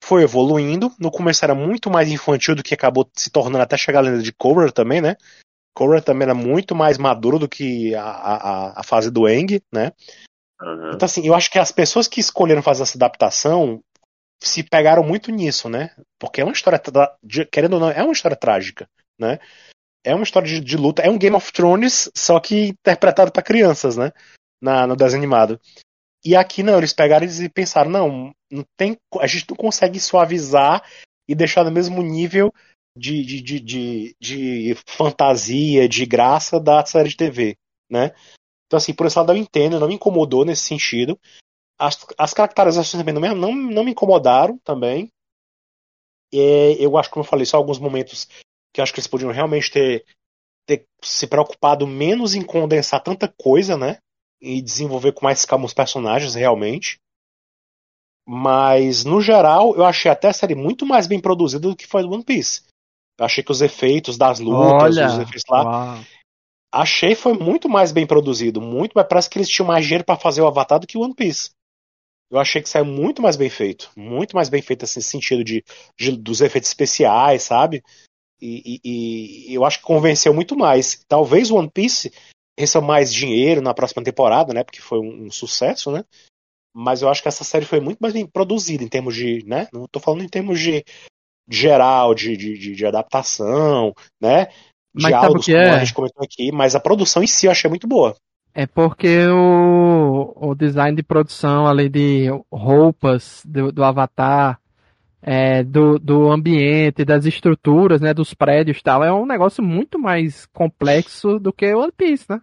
Foi 0.02 0.24
evoluindo. 0.24 0.90
No 1.00 1.12
começo 1.12 1.44
era 1.44 1.54
muito 1.54 1.90
mais 1.90 2.10
infantil 2.10 2.56
do 2.56 2.64
que 2.64 2.74
acabou 2.74 3.10
se 3.14 3.30
tornando 3.30 3.62
até 3.62 3.76
chegar 3.76 4.00
a 4.00 4.04
lenda 4.04 4.24
de 4.24 4.32
Korra 4.32 4.72
também, 4.72 5.02
né? 5.02 5.18
Korra 5.76 6.02
também 6.02 6.24
era 6.24 6.34
muito 6.34 6.74
mais 6.74 6.98
maduro 6.98 7.38
do 7.38 7.50
que 7.50 7.94
a, 7.94 8.04
a, 8.04 8.80
a 8.80 8.84
fase 8.84 9.12
do 9.12 9.28
Eng, 9.28 9.62
né? 9.72 9.92
Uhum. 10.62 10.92
Então, 10.94 11.06
assim, 11.06 11.28
eu 11.28 11.36
acho 11.36 11.52
que 11.52 11.60
as 11.60 11.72
pessoas 11.72 12.08
que 12.08 12.20
escolheram 12.20 12.64
fazer 12.64 12.84
essa 12.84 12.98
adaptação 12.98 13.84
se 14.42 14.64
pegaram 14.64 15.04
muito 15.04 15.32
nisso, 15.32 15.70
né? 15.70 15.96
Porque 16.20 16.42
é 16.42 16.44
uma 16.44 16.54
história, 16.54 16.82
querendo 17.52 17.74
ou 17.74 17.80
não, 17.80 17.90
é 17.90 18.04
uma 18.04 18.14
história 18.14 18.38
trágica, 18.38 18.88
né? 19.20 19.40
É 20.04 20.14
uma 20.14 20.24
história 20.24 20.48
de, 20.48 20.60
de 20.60 20.78
luta, 20.78 21.02
é 21.02 21.10
um 21.10 21.18
Game 21.18 21.36
of 21.36 21.52
Thrones, 21.52 22.10
só 22.16 22.40
que 22.40 22.70
interpretado 22.70 23.32
para 23.32 23.44
crianças, 23.44 23.98
né? 23.98 24.12
Na, 24.62 24.88
no 24.88 24.96
desenho 24.96 25.22
animado. 25.22 25.60
E 26.26 26.36
aqui 26.36 26.64
não, 26.64 26.78
eles 26.78 26.94
pegaram 26.94 27.26
e 27.26 27.50
pensaram, 27.50 27.90
não, 27.90 28.32
não 28.52 28.64
tem, 28.78 28.98
a 29.20 29.28
gente 29.28 29.46
não 29.50 29.56
consegue 29.56 30.00
suavizar 30.00 30.84
e 31.28 31.36
deixar 31.36 31.64
no 31.64 31.72
mesmo 31.72 32.02
nível 32.02 32.54
de, 32.98 33.24
de, 33.24 33.42
de, 33.42 33.60
de, 33.60 34.16
de 34.20 34.76
fantasia, 34.88 35.88
de 35.88 36.06
graça 36.06 36.60
da 36.60 36.86
série 36.86 37.10
de 37.10 37.18
TV, 37.18 37.56
né? 37.90 38.14
Então, 38.66 38.78
assim, 38.78 38.94
por 38.94 39.06
esse 39.08 39.18
lado 39.18 39.32
eu 39.32 39.38
entendo, 39.38 39.80
não 39.80 39.88
me 39.88 39.96
incomodou 39.96 40.44
nesse 40.44 40.64
sentido. 40.64 41.18
As, 41.80 42.06
as 42.18 42.34
caracterizações 42.34 43.04
também 43.04 43.14
não, 43.14 43.36
não, 43.36 43.56
não 43.56 43.84
me 43.84 43.92
incomodaram 43.92 44.58
também. 44.60 45.12
E 46.32 46.76
eu 46.80 46.98
acho, 46.98 47.10
como 47.10 47.24
eu 47.24 47.30
falei, 47.30 47.46
só 47.46 47.58
alguns 47.58 47.80
momentos 47.80 48.28
que 48.74 48.82
eu 48.82 48.84
acho 48.84 48.94
que 48.94 49.00
eles 49.00 49.08
podiam 49.08 49.32
realmente 49.32 49.72
ter, 49.72 50.06
ter 50.66 50.86
se 51.02 51.28
preocupado 51.28 51.88
menos 51.88 52.36
em 52.36 52.44
condensar 52.44 53.02
tanta 53.02 53.28
coisa, 53.28 53.78
né? 53.78 53.98
E 54.42 54.62
desenvolver 54.62 55.14
com 55.14 55.26
mais 55.26 55.46
calma 55.46 55.66
os 55.66 55.74
personagens 55.74 56.36
realmente. 56.36 57.00
Mas, 58.28 59.06
no 59.06 59.22
geral, 59.22 59.74
eu 59.76 59.86
achei 59.86 60.12
até 60.12 60.28
a 60.28 60.34
série 60.34 60.54
muito 60.54 60.86
mais 60.86 61.08
bem 61.08 61.20
produzida 61.20 61.70
do 61.70 61.76
que 61.76 61.88
foi 61.88 62.04
do 62.04 62.12
One 62.12 62.24
Piece. 62.24 62.64
Eu 63.18 63.26
achei 63.26 63.44
que 63.44 63.52
os 63.52 63.62
efeitos 63.62 64.18
das 64.18 64.40
lutas, 64.40 64.98
Olha, 64.98 65.08
os 65.08 65.20
efeitos 65.20 65.44
lá. 65.50 65.64
Uau. 65.64 66.04
Achei 66.72 67.16
foi 67.16 67.34
muito 67.34 67.70
mais 67.70 67.92
bem 67.92 68.06
produzido. 68.06 68.60
Muito, 68.60 68.92
mas 68.94 69.08
parece 69.08 69.30
que 69.30 69.40
eles 69.40 69.50
tinham 69.50 69.68
mais 69.68 69.86
dinheiro 69.86 70.04
para 70.04 70.20
fazer 70.20 70.42
o 70.42 70.48
Avatar 70.48 70.80
do 70.80 70.86
que 70.86 70.98
o 70.98 71.02
One 71.02 71.16
Piece. 71.16 71.52
Eu 72.30 72.40
achei 72.40 72.62
que 72.62 72.70
saiu 72.70 72.86
muito 72.86 73.22
mais 73.22 73.38
bem 73.38 73.50
feito. 73.50 73.90
Muito 73.96 74.36
mais 74.36 74.50
bem 74.50 74.62
feito 74.62 74.84
assim, 74.84 75.00
nesse 75.00 75.10
sentido 75.10 75.44
de, 75.44 75.64
de 75.98 76.12
dos 76.18 76.42
efeitos 76.42 76.70
especiais, 76.70 77.44
sabe? 77.44 77.84
E, 78.42 78.80
e, 78.84 79.52
e, 79.52 79.54
eu 79.54 79.66
acho 79.66 79.80
que 79.80 79.86
convenceu 79.86 80.34
muito 80.34 80.56
mais. 80.56 81.04
Talvez 81.08 81.50
One 81.50 81.70
Piece 81.70 82.12
receba 82.58 82.86
mais 82.86 83.14
dinheiro 83.14 83.62
na 83.62 83.74
próxima 83.74 84.04
temporada, 84.04 84.54
né? 84.54 84.64
Porque 84.64 84.82
foi 84.82 85.00
um, 85.00 85.26
um, 85.26 85.32
sucesso, 85.32 85.92
né? 85.92 86.04
Mas 86.76 87.02
eu 87.02 87.10
acho 87.10 87.22
que 87.22 87.28
essa 87.28 87.44
série 87.44 87.66
foi 87.66 87.80
muito 87.80 88.00
mais 88.00 88.14
bem 88.14 88.28
produzida 88.28 88.84
em 88.84 88.88
termos 88.88 89.16
de, 89.16 89.44
né? 89.46 89.68
Não 89.74 89.86
estou 89.86 90.02
falando 90.02 90.24
em 90.24 90.30
termos 90.30 90.60
de, 90.60 90.84
geral, 91.50 92.14
de, 92.14 92.36
de, 92.36 92.76
de, 92.76 92.86
adaptação, 92.86 93.94
né? 94.22 94.46
De 94.94 95.04
mas 95.04 95.28
como 95.28 95.56
é? 95.56 95.70
a 95.70 95.80
gente 95.80 95.94
comentou 95.94 96.24
aqui, 96.24 96.52
mas 96.52 96.76
a 96.76 96.80
produção 96.80 97.24
em 97.24 97.28
si 97.28 97.46
eu 97.46 97.52
achei 97.52 97.70
muito 97.70 97.88
boa. 97.88 98.16
É 98.60 98.66
porque 98.66 99.20
o, 99.28 100.34
o 100.36 100.56
design 100.56 100.96
de 100.96 101.04
produção, 101.04 101.68
além 101.68 101.92
de 101.92 102.26
roupas 102.52 103.44
do, 103.46 103.72
do 103.72 103.84
Avatar, 103.84 104.60
é, 105.22 105.64
do, 105.64 106.00
do 106.00 106.32
ambiente, 106.32 107.06
das 107.06 107.28
estruturas, 107.28 108.02
né, 108.02 108.16
dos 108.16 108.34
prédios 108.34 108.80
e 108.80 108.82
tal, 108.82 109.04
é 109.04 109.14
um 109.14 109.28
negócio 109.28 109.64
muito 109.64 110.00
mais 110.00 110.48
complexo 110.48 111.38
do 111.38 111.54
que 111.54 111.72
One 111.72 111.92
Piece, 111.96 112.26
né? 112.28 112.42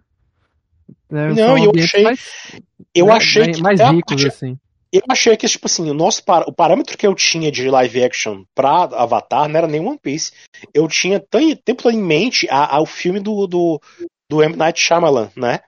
É, 1.11 1.33
Não, 1.33 1.57
eu 1.57 1.73
achei, 1.75 2.03
mais, 2.03 2.61
eu 2.95 3.11
achei 3.11 3.47
mais, 3.59 3.77
mais 3.77 3.91
ricos, 3.91 4.23
assim. 4.23 4.57
Eu 4.93 5.01
achei 5.09 5.35
que, 5.35 5.49
tipo 5.49 5.65
assim, 5.65 5.89
o 5.89 5.93
nosso 5.93 6.23
par, 6.23 6.43
o 6.47 6.53
parâmetro 6.53 6.97
que 6.97 7.05
eu 7.05 7.13
tinha 7.13 7.51
de 7.51 7.69
live 7.69 8.03
action 8.05 8.45
pra 8.55 8.83
Avatar 8.83 9.49
não 9.49 9.57
era 9.57 9.67
nem 9.67 9.81
One 9.81 9.99
Piece. 10.01 10.31
Eu 10.73 10.87
tinha 10.87 11.17
o 11.17 11.55
tempo 11.57 11.91
em 11.91 12.01
mente 12.01 12.47
a, 12.49 12.77
a, 12.77 12.81
o 12.81 12.85
filme 12.85 13.19
do, 13.19 13.45
do, 13.45 13.81
do 14.29 14.41
M. 14.41 14.55
Night 14.55 14.79
Shyamalan, 14.79 15.29
né? 15.35 15.59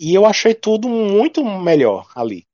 E 0.00 0.14
eu 0.14 0.24
achei 0.24 0.54
tudo 0.54 0.88
muito 0.88 1.44
melhor 1.44 2.10
ali. 2.14 2.46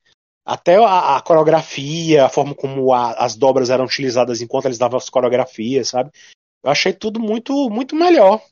Até 0.44 0.76
a, 0.76 1.16
a 1.16 1.22
coreografia, 1.22 2.24
a 2.24 2.28
forma 2.28 2.56
como 2.56 2.92
a, 2.92 3.12
as 3.12 3.36
dobras 3.36 3.70
eram 3.70 3.84
utilizadas 3.84 4.40
enquanto 4.40 4.64
eles 4.64 4.78
davam 4.78 4.96
as 4.96 5.08
coreografias, 5.08 5.88
sabe? 5.88 6.10
Eu 6.64 6.70
achei 6.72 6.92
tudo 6.92 7.20
muito 7.20 7.70
muito 7.70 7.94
melhor, 7.94 8.42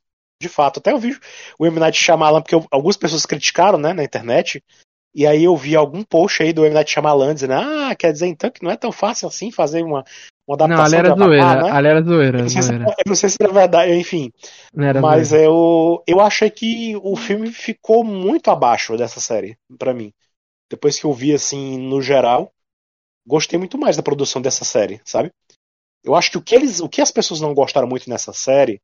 de 0.41 0.49
fato. 0.49 0.79
Até 0.79 0.93
eu 0.93 0.99
vi 0.99 1.19
o 1.59 1.67
M. 1.67 1.81
Night 1.81 1.99
Shyamalan, 1.99 2.41
porque 2.41 2.55
eu, 2.55 2.65
algumas 2.71 2.97
pessoas 2.97 3.27
criticaram, 3.27 3.79
né, 3.79 3.93
na 3.93 4.05
internet, 4.05 4.63
e 5.15 5.27
aí 5.27 5.45
eu 5.45 5.57
vi 5.57 5.77
algum 5.77 6.03
post 6.03 6.43
aí 6.43 6.53
do 6.53 6.65
M. 6.65 6.75
Night 6.75 6.91
Shyamalan 6.91 7.35
dizendo, 7.35 7.55
ah, 7.55 7.95
quer 7.95 8.13
dizer 8.13 8.27
então 8.27 8.51
que 8.51 8.63
não 8.63 8.71
é 8.71 8.77
tão 8.77 8.91
fácil 8.91 9.29
assim 9.29 9.51
fazer 9.51 9.83
uma, 9.83 10.05
uma 10.47 10.57
adaptação. 10.57 10.77
Não, 10.77 10.85
ali 10.85 10.97
era 10.97 11.15
zoeira, 11.17 11.63
né? 11.63 11.71
ali 11.71 11.89
era 11.89 12.03
zoeira. 12.03 12.39
Eu 12.39 12.43
não, 12.43 12.49
se, 12.49 12.73
eu 12.73 13.05
não 13.07 13.15
sei 13.15 13.29
se 13.29 13.37
era 13.41 13.53
verdade, 13.53 13.93
enfim. 13.93 14.33
Mas 15.01 15.33
eu, 15.33 16.03
eu 16.07 16.21
achei 16.21 16.51
que 16.51 16.97
o 17.03 17.15
filme 17.17 17.51
ficou 17.51 18.03
muito 18.03 18.51
abaixo 18.51 18.97
dessa 18.97 19.21
série, 19.21 19.57
para 19.79 19.95
mim 19.95 20.13
depois 20.75 20.99
que 20.99 21.07
eu 21.07 21.13
vi 21.13 21.33
assim 21.33 21.79
no 21.79 22.01
geral, 22.03 22.53
gostei 23.27 23.59
muito 23.59 23.79
mais 23.79 23.97
da 23.97 24.03
produção 24.03 24.43
dessa 24.43 24.65
série, 24.65 25.01
sabe? 25.05 25.33
Eu 26.03 26.15
acho 26.15 26.31
que 26.31 26.39
o 26.39 26.43
que 26.43 26.55
eles, 26.55 26.81
o 26.81 26.89
que 26.89 27.01
as 27.01 27.11
pessoas 27.11 27.41
não 27.41 27.55
gostaram 27.55 27.89
muito 27.89 28.11
nessa 28.11 28.33
série, 28.33 28.81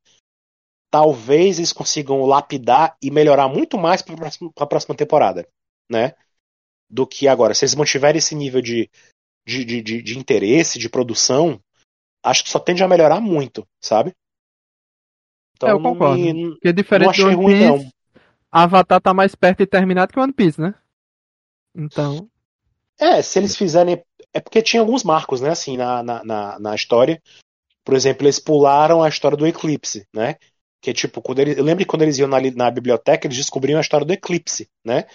talvez 0.90 1.58
eles 1.58 1.72
consigam 1.72 2.24
lapidar 2.24 2.96
e 3.02 3.10
melhorar 3.10 3.48
muito 3.48 3.76
mais 3.76 4.02
para 4.02 4.14
a 4.58 4.66
próxima 4.66 4.94
temporada, 4.94 5.46
né? 5.90 6.14
Do 6.88 7.06
que 7.06 7.28
agora. 7.28 7.54
Se 7.54 7.64
eles 7.64 7.74
mantiverem 7.74 8.18
esse 8.18 8.34
nível 8.34 8.62
de, 8.62 8.88
de, 9.46 9.64
de, 9.64 9.82
de, 9.82 10.02
de 10.02 10.18
interesse, 10.18 10.78
de 10.78 10.88
produção, 10.88 11.60
acho 12.22 12.44
que 12.44 12.50
só 12.50 12.58
tende 12.58 12.82
a 12.82 12.88
melhorar 12.88 13.20
muito, 13.20 13.66
sabe? 13.80 14.14
Então, 15.56 15.68
é, 15.68 15.72
eu 15.72 15.82
concordo. 15.82 16.18
Me, 16.18 16.50
Porque 16.52 16.72
diferente 16.72 17.20
do 17.20 17.26
One 17.26 17.36
Piece, 17.36 17.68
ruim, 17.68 17.82
não. 17.84 17.92
Avatar 18.50 19.00
tá 19.00 19.12
mais 19.12 19.34
perto 19.34 19.58
de 19.58 19.66
terminado 19.66 20.12
que 20.12 20.18
o 20.18 20.22
One 20.22 20.32
Piece, 20.32 20.60
né? 20.60 20.74
Então. 21.74 22.28
É, 22.98 23.20
se 23.22 23.38
eles 23.38 23.56
fizerem. 23.56 24.02
É 24.32 24.40
porque 24.40 24.62
tinha 24.62 24.80
alguns 24.80 25.02
marcos, 25.02 25.40
né, 25.40 25.50
assim, 25.50 25.76
na, 25.76 26.02
na, 26.02 26.24
na, 26.24 26.58
na 26.58 26.74
história. 26.74 27.20
Por 27.84 27.94
exemplo, 27.94 28.24
eles 28.24 28.38
pularam 28.38 29.02
a 29.02 29.08
história 29.08 29.36
do 29.36 29.46
eclipse, 29.46 30.06
né? 30.14 30.36
Que 30.80 30.90
é 30.90 30.92
tipo, 30.94 31.20
quando 31.20 31.40
eles, 31.40 31.58
eu 31.58 31.64
lembro 31.64 31.84
que 31.84 31.90
quando 31.90 32.02
eles 32.02 32.18
iam 32.18 32.28
na, 32.28 32.38
na 32.54 32.70
biblioteca, 32.70 33.26
eles 33.26 33.36
descobriam 33.36 33.78
a 33.78 33.80
história 33.80 34.06
do 34.06 34.12
eclipse, 34.12 34.68
né? 34.84 35.06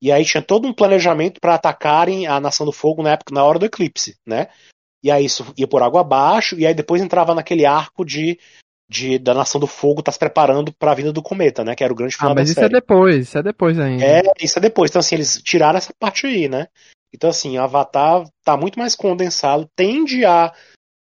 E 0.00 0.12
aí 0.12 0.24
tinha 0.24 0.42
todo 0.42 0.68
um 0.68 0.74
planejamento 0.74 1.40
para 1.40 1.54
atacarem 1.54 2.26
a 2.26 2.38
Nação 2.38 2.66
do 2.66 2.72
Fogo 2.72 3.02
na 3.02 3.12
época, 3.12 3.34
na 3.34 3.44
hora 3.44 3.58
do 3.58 3.66
eclipse, 3.66 4.16
né? 4.26 4.48
E 5.02 5.10
aí 5.10 5.24
isso 5.24 5.52
ia 5.56 5.66
por 5.66 5.82
água 5.82 6.00
abaixo, 6.00 6.58
e 6.58 6.66
aí 6.66 6.74
depois 6.74 7.00
entrava 7.00 7.34
naquele 7.34 7.64
arco 7.64 8.04
de 8.04 8.38
de, 8.88 9.18
da 9.18 9.34
Nação 9.34 9.60
do 9.60 9.66
Fogo 9.66 10.02
tá 10.02 10.12
se 10.12 10.18
preparando 10.18 10.72
para 10.72 10.92
a 10.92 10.94
vinda 10.94 11.12
do 11.12 11.22
cometa, 11.22 11.64
né? 11.64 11.74
Que 11.74 11.82
era 11.82 11.92
o 11.92 11.96
grande 11.96 12.16
final 12.16 12.32
ah, 12.32 12.34
mas 12.34 12.48
isso 12.48 12.60
série. 12.60 12.72
é 12.72 12.80
depois, 12.80 13.28
isso 13.28 13.38
é 13.38 13.42
depois 13.42 13.78
ainda. 13.78 14.04
É, 14.04 14.22
isso 14.40 14.58
é 14.58 14.62
depois. 14.62 14.90
Então, 14.90 15.00
assim, 15.00 15.16
eles 15.16 15.42
tiraram 15.42 15.76
essa 15.76 15.92
parte 15.98 16.26
aí, 16.26 16.48
né? 16.48 16.68
Então, 17.12 17.30
assim, 17.30 17.58
o 17.58 17.62
Avatar 17.62 18.24
tá 18.44 18.56
muito 18.56 18.78
mais 18.78 18.94
condensado, 18.94 19.68
tende 19.74 20.24
a 20.24 20.52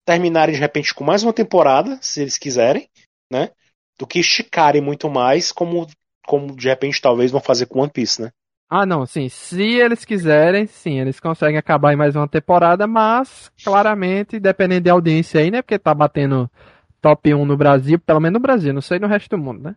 terminar 0.05 0.51
de 0.51 0.57
repente 0.57 0.95
com 0.95 1.05
mais 1.05 1.23
uma 1.23 1.33
temporada, 1.33 1.99
se 2.01 2.21
eles 2.21 2.39
quiserem, 2.39 2.89
né? 3.31 3.51
Do 3.99 4.07
que 4.07 4.21
esticarem 4.21 4.81
muito 4.81 5.09
mais, 5.09 5.51
como, 5.51 5.87
como 6.27 6.55
de 6.55 6.69
repente 6.69 7.01
talvez 7.01 7.31
vão 7.31 7.41
fazer 7.41 7.67
com 7.67 7.81
One 7.81 7.91
Piece, 7.91 8.23
né? 8.23 8.31
Ah, 8.75 8.87
não, 8.87 9.05
sim. 9.05 9.29
Se 9.29 9.63
eles 9.63 10.03
quiserem, 10.03 10.67
sim, 10.67 10.99
eles 10.99 11.21
conseguem 11.21 11.59
acabar 11.59 11.93
em 11.93 11.97
mais 11.97 12.17
uma 12.17 12.27
temporada, 12.27 12.87
mas 12.87 13.53
claramente, 13.63 14.41
dependendo 14.41 14.85
de 14.85 14.89
audiência 14.89 15.43
aí, 15.43 15.51
né? 15.51 15.61
Porque 15.61 15.79
tá 15.79 15.93
batendo 15.93 16.51
top 16.99 17.35
1 17.35 17.45
no 17.45 17.55
Brasil, 17.55 17.99
pelo 17.99 18.19
menos 18.19 18.33
no 18.33 18.41
Brasil, 18.41 18.73
não 18.73 18.81
sei 18.81 18.99
no 18.99 19.07
resto 19.07 19.37
do 19.37 19.43
mundo, 19.43 19.63
né? 19.63 19.77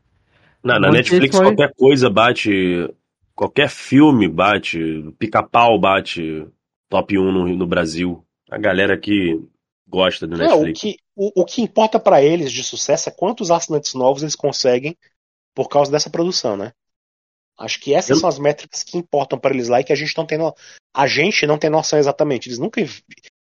Não, 0.64 0.80
na 0.80 0.90
Netflix 0.92 1.36
foi... 1.36 1.48
qualquer 1.48 1.74
coisa 1.76 2.10
bate. 2.10 2.90
Qualquer 3.36 3.70
filme 3.70 4.30
bate. 4.30 4.80
Pica-pau 5.20 5.78
bate 5.78 6.48
top 6.88 7.20
1 7.20 7.32
no, 7.34 7.48
no 7.54 7.68
Brasil. 7.68 8.24
A 8.50 8.58
galera 8.58 8.94
aqui 8.94 9.38
gosta 9.86 10.26
do 10.26 10.38
Netflix. 10.38 10.64
Não, 10.64 10.70
o, 10.70 10.74
que, 10.74 10.98
o, 11.18 11.42
o 11.42 11.46
que 11.46 11.62
importa 11.62 12.00
para 12.00 12.24
eles 12.24 12.50
de 12.50 12.64
sucesso 12.64 13.10
é 13.10 13.12
quantos 13.12 13.52
assinantes 13.52 13.94
novos 13.94 14.22
eles 14.22 14.38
conseguem 14.38 14.96
por 15.54 15.68
causa 15.68 15.92
dessa 15.92 16.10
produção, 16.10 16.56
né? 16.56 16.72
Acho 17.58 17.80
que 17.80 17.94
essas 17.94 18.12
Eu... 18.12 18.18
são 18.18 18.30
as 18.30 18.40
métricas 18.40 18.84
que 18.84 18.98
importam 18.98 19.40
para 19.40 19.54
eles 19.54 19.68
lá 19.68 19.80
e 19.80 19.84
que 19.84 19.94
a 19.94 19.96
gente 19.96 20.16
não 20.18 20.26
tem 20.26 20.38
no... 20.38 20.54
a 20.96 21.08
gente 21.08 21.48
não 21.48 21.58
tem 21.58 21.70
noção 21.70 21.98
exatamente. 21.98 22.50
Eles 22.50 22.60
nunca 22.60 22.82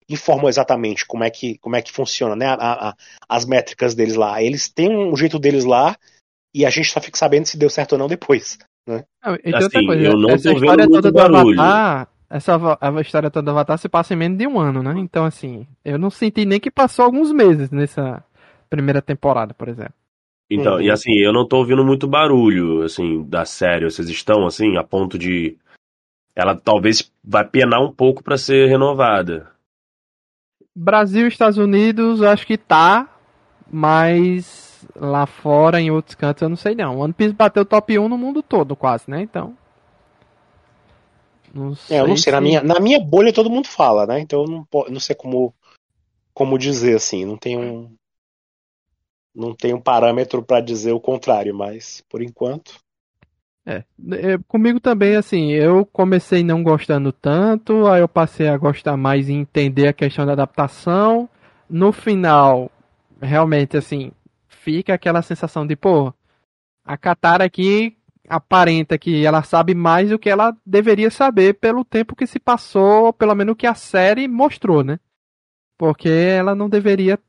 informou 0.10 0.50
exatamente 0.50 1.06
como 1.06 1.24
é 1.24 1.30
que, 1.30 1.58
como 1.60 1.76
é 1.76 1.82
que 1.82 1.92
funciona, 1.92 2.36
né? 2.36 2.48
A, 2.48 2.90
a, 2.90 2.96
as 3.30 3.46
métricas 3.46 3.96
deles 3.96 4.16
lá. 4.16 4.42
Eles 4.44 4.70
têm 4.70 4.90
um 4.90 5.16
jeito 5.16 5.40
deles 5.40 5.64
lá 5.64 5.96
e 6.54 6.66
a 6.66 6.70
gente 6.70 6.92
só 6.92 7.00
fica 7.00 7.18
sabendo 7.18 7.46
se 7.46 7.58
deu 7.58 7.70
certo 7.70 7.94
ou 7.94 7.98
não 7.98 8.08
depois. 8.08 8.58
né? 8.88 9.06
Não, 9.24 9.36
e 9.36 9.40
tem 9.40 9.54
outra 9.54 9.68
Assim, 9.68 9.88
coisa, 9.88 10.04
eu 10.04 10.18
não 10.18 10.30
essa 10.30 10.52
história 10.52 10.90
toda 10.90 11.12
do 11.12 11.14
barulho. 11.14 11.62
Avatar, 11.62 12.08
essa 12.30 12.78
a 12.82 13.02
história 13.02 13.32
toda 13.32 13.46
do 13.46 13.52
Avatar 13.52 13.78
se 13.78 13.88
passa 13.88 14.14
em 14.14 14.18
menos 14.18 14.38
de 14.38 14.48
um 14.48 14.60
ano, 14.60 14.84
né? 14.84 14.94
Então, 14.98 15.26
assim, 15.26 15.66
eu 15.86 15.98
não 15.98 16.10
senti 16.10 16.46
nem 16.46 16.60
que 16.60 16.70
passou 16.70 17.06
alguns 17.06 17.32
meses 17.32 17.70
nessa 17.72 18.24
primeira 18.70 19.02
temporada, 19.02 19.54
por 19.54 19.70
exemplo. 19.70 19.94
Então, 20.54 20.74
Uhum. 20.76 20.82
e 20.82 20.92
assim, 20.92 21.14
eu 21.14 21.32
não 21.32 21.48
tô 21.48 21.60
ouvindo 21.60 21.84
muito 21.86 22.06
barulho, 22.08 22.82
assim, 22.84 23.24
da 23.24 23.46
série. 23.46 23.86
Vocês 23.90 24.10
estão, 24.10 24.46
assim, 24.46 24.76
a 24.76 24.84
ponto 24.84 25.18
de. 25.18 25.58
Ela 26.36 26.56
talvez 26.56 27.10
vai 27.24 27.48
penar 27.48 27.82
um 27.82 27.92
pouco 27.92 28.22
pra 28.22 28.38
ser 28.38 28.68
renovada. 28.68 29.50
Brasil 30.76 31.26
e 31.26 31.28
Estados 31.30 31.58
Unidos, 31.58 32.22
acho 32.22 32.46
que 32.46 32.58
tá, 32.58 33.10
mas 33.72 34.86
lá 34.96 35.26
fora, 35.26 35.80
em 35.80 35.90
outros 35.92 36.16
cantos, 36.16 36.42
eu 36.42 36.50
não 36.50 36.56
sei 36.58 36.76
não. 36.76 37.00
One 37.00 37.14
Piece 37.14 37.34
bateu 37.34 37.64
top 37.66 37.98
1 37.98 38.10
no 38.10 38.18
mundo 38.18 38.42
todo, 38.44 38.76
quase, 38.76 39.10
né? 39.10 39.22
Então. 39.22 39.56
Não 41.54 41.76
sei, 41.76 41.98
É, 41.98 42.02
eu 42.02 42.08
não 42.08 42.16
sei, 42.18 42.32
na 42.32 42.40
se- 42.40 42.44
minha, 42.44 42.64
na 42.64 42.80
minha 42.80 43.00
bolha 43.00 43.34
todo 43.34 43.50
mundo 43.50 43.68
fala, 43.68 44.06
né? 44.06 44.20
Então 44.22 44.44
eu 44.44 44.48
não, 44.48 44.68
não 44.90 45.00
sei 45.00 45.16
como, 45.16 45.54
como 46.34 46.58
dizer 46.58 46.96
assim, 46.96 47.26
não 47.26 47.38
tem 47.38 47.58
um. 47.58 47.94
Não 49.34 49.56
tem 49.56 49.74
um 49.74 49.82
parâmetro 49.82 50.44
pra 50.44 50.60
dizer 50.60 50.92
o 50.92 51.00
contrário, 51.00 51.56
mas 51.56 52.04
por 52.10 52.22
enquanto. 52.22 52.80
É, 53.66 53.84
é, 54.14 54.38
comigo 54.48 54.80
também, 54.80 55.16
assim, 55.16 55.52
eu 55.52 55.86
comecei 55.86 56.44
não 56.44 56.64
gostando 56.64 57.12
tanto, 57.12 57.88
aí 57.88 58.02
eu 58.02 58.08
passei 58.08 58.48
a 58.48 58.58
gostar 58.58 58.98
mais 58.98 59.30
e 59.30 59.34
entender 59.34 59.88
a 59.88 59.94
questão 59.94 60.26
da 60.26 60.34
adaptação. 60.34 61.30
No 61.70 61.92
final, 61.92 62.72
realmente, 63.22 63.78
assim, 63.78 64.12
fica 64.48 64.94
aquela 64.94 65.22
sensação 65.22 65.66
de, 65.66 65.76
pô, 65.76 66.14
a 66.84 66.98
Katara 66.98 67.46
aqui 67.46 67.96
aparenta 68.28 68.98
que 68.98 69.26
ela 69.26 69.44
sabe 69.44 69.76
mais 69.76 70.10
do 70.10 70.18
que 70.18 70.30
ela 70.30 70.56
deveria 70.66 71.12
saber 71.12 71.56
pelo 71.56 71.84
tempo 71.84 72.16
que 72.16 72.26
se 72.26 72.40
passou, 72.40 73.14
pelo 73.14 73.36
menos 73.36 73.56
que 73.58 73.68
a 73.68 73.76
série 73.76 74.28
mostrou, 74.28 74.84
né? 74.84 75.00
Porque 75.78 76.10
ela 76.10 76.56
não 76.56 76.70
deveria 76.70 77.20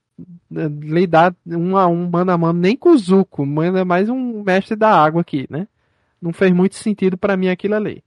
lidar 0.51 1.35
um 1.47 1.77
a 1.77 1.87
um, 1.87 2.09
mano 2.11 2.33
a 2.33 2.39
mano, 2.39 2.59
nem 2.59 2.77
com 2.77 2.91
o 2.91 2.99
Zuko, 2.99 3.47
mas 3.47 3.75
é 3.75 3.85
mais 3.85 4.09
um 4.09 4.43
mestre 4.43 4.77
da 4.77 4.91
água 4.91 5.21
aqui, 5.21 5.47
né? 5.51 5.67
não 6.23 6.33
fez 6.33 6.53
muito 6.53 6.77
sentido 6.77 7.19
pra 7.19 7.37
mim 7.37 7.49
aquilo 7.49 7.75
ali. 7.75 8.03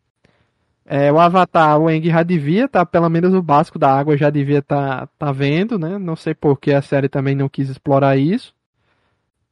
É, 0.86 1.12
o 1.12 1.20
Avatar, 1.20 1.80
o 1.80 1.90
Eng 1.90 2.06
já 2.10 2.24
devia 2.24 2.68
tá, 2.68 2.86
pelo 2.86 3.10
menos 3.10 3.34
o 3.34 3.42
básico 3.42 3.78
da 3.78 3.92
água 3.92 4.16
já 4.16 4.30
devia 4.30 4.62
tá, 4.62 5.08
tá 5.20 5.32
vendo, 5.32 5.78
né? 5.78 5.98
Não 5.98 6.16
sei 6.16 6.34
por 6.34 6.60
que 6.60 6.72
a 6.72 6.82
série 6.82 7.10
também 7.10 7.36
não 7.36 7.50
quis 7.50 7.70
explorar 7.70 8.16
isso. 8.18 8.54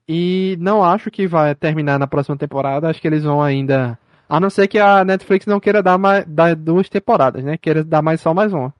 E 0.07 0.55
não 0.59 0.83
acho 0.83 1.09
que 1.11 1.27
vai 1.27 1.55
terminar 1.55 1.99
na 1.99 2.07
próxima 2.07 2.37
temporada, 2.37 2.89
acho 2.89 3.01
que 3.01 3.07
eles 3.07 3.23
vão 3.23 3.41
ainda, 3.41 3.97
a 4.29 4.39
não 4.39 4.49
ser 4.49 4.67
que 4.67 4.77
a 4.77 5.03
Netflix 5.03 5.45
não 5.45 5.59
queira 5.59 5.81
dar, 5.81 5.97
mais, 5.97 6.25
dar 6.27 6.55
duas 6.55 6.89
temporadas, 6.89 7.43
né? 7.43 7.57
Queira 7.57 7.83
dar 7.83 8.01
mais 8.01 8.21
só 8.21 8.33
mais 8.33 8.53
uma. 8.53 8.73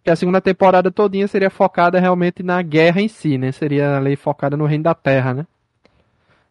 Porque 0.00 0.10
a 0.10 0.16
segunda 0.16 0.40
temporada 0.40 0.90
todinha 0.90 1.28
seria 1.28 1.50
focada 1.50 2.00
realmente 2.00 2.42
na 2.42 2.62
guerra 2.62 3.02
em 3.02 3.08
si, 3.08 3.36
né? 3.36 3.52
Seria 3.52 3.98
ali 3.98 4.16
focada 4.16 4.56
no 4.56 4.64
reino 4.64 4.84
da 4.84 4.94
Terra, 4.94 5.34
né? 5.34 5.46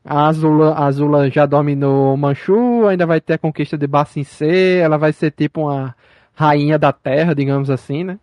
A 0.06 0.28
Azula, 0.28 0.74
a 0.74 0.86
Azula 0.86 1.30
já 1.32 1.48
dominou 1.48 2.16
Manchu, 2.16 2.88
ainda 2.88 3.08
vai 3.08 3.20
ter 3.20 3.34
a 3.34 3.38
conquista 3.38 3.78
de 3.78 3.88
Bassin 3.88 4.24
C, 4.24 4.78
ela 4.78 4.98
vai 4.98 5.12
ser 5.12 5.32
tipo 5.32 5.62
uma 5.62 5.96
rainha 6.34 6.78
da 6.78 6.94
Terra, 6.94 7.34
digamos 7.34 7.72
assim, 7.72 8.04
né? 8.04 8.20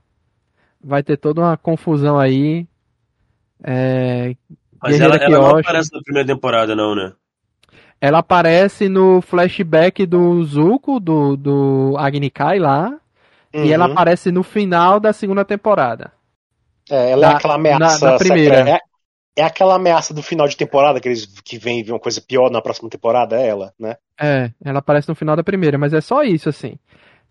Vai 0.83 1.03
ter 1.03 1.16
toda 1.16 1.41
uma 1.41 1.57
confusão 1.57 2.18
aí. 2.18 2.66
É, 3.64 4.35
Mas 4.81 5.01
ela, 5.01 5.16
ela 5.16 5.29
não 5.29 5.59
aparece 5.59 5.93
na 5.93 6.01
primeira 6.03 6.27
temporada, 6.27 6.77
não, 6.77 6.95
né? 6.95 7.12
ela 8.01 8.18
aparece 8.18 8.89
no 8.89 9.20
flashback 9.20 10.07
do 10.07 10.43
Zuko, 10.45 11.01
do, 11.01 11.37
do 11.37 11.95
Agni 11.99 12.31
Kai 12.31 12.59
lá, 13.61 13.67
e 13.67 13.73
ela 13.73 13.87
Uhum. 13.87 13.93
aparece 13.93 14.31
no 14.31 14.43
final 14.43 15.01
da 15.01 15.13
segunda 15.13 15.45
temporada. 15.45 16.13
É, 16.91 17.11
ela 17.11 17.27
na- 17.27 17.33
é 17.33 17.37
aquela 17.37 17.55
ameaça. 17.55 18.05
na- 18.07 18.13
na 18.13 18.19
primeira. 18.19 18.71
É, 18.71 18.81
é 19.37 19.45
aquela 19.45 19.75
ameaça 19.75 20.15
do 20.15 20.23
final 20.23 20.49
de 20.49 20.57
temporada, 20.57 21.01
que 21.01 21.09
eles 21.09 21.27
que 21.45 21.59
vem 21.59 21.85
uma 21.91 22.01
coisa 22.01 22.21
pior 22.21 22.51
na 22.51 22.63
próxima 22.63 22.89
temporada, 22.89 23.37
é 23.41 23.49
ela, 23.49 23.73
né? 23.79 23.97
É, 24.19 24.51
ela 24.65 24.79
aparece 24.79 25.09
no 25.09 25.15
final 25.15 25.37
da 25.37 25.45
primeira, 25.45 25.77
mas 25.77 25.93
é 25.93 26.01
só 26.01 26.23
isso, 26.23 26.49
assim. 26.49 26.79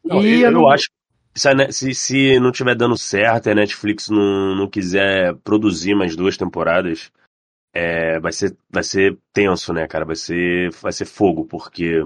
Não, 0.04 0.22
E 0.22 0.42
eu, 0.44 0.52
eu 0.52 0.52
não- 0.52 0.70
acho 0.70 0.88
se, 1.72 1.94
se 1.94 2.40
não 2.40 2.52
tiver 2.52 2.76
dando 2.76 2.98
certo 2.98 3.48
e 3.48 3.52
a 3.52 3.56
Netflix 3.56 4.10
não, 4.10 4.56
não 4.56 4.70
quiser 4.70 5.36
produzir 5.44 5.94
mais 5.96 6.16
duas 6.16 6.38
temporadas, 6.38 7.12
é, 7.74 8.20
vai, 8.20 8.32
ser, 8.32 8.56
vai 8.70 8.84
ser 8.84 9.18
tenso, 9.34 9.74
né, 9.74 9.88
cara? 9.88 10.06
Vai 10.06 10.16
ser, 10.16 10.72
vai 10.82 10.92
ser 10.94 11.06
fogo, 11.06 11.46
porque. 11.46 12.02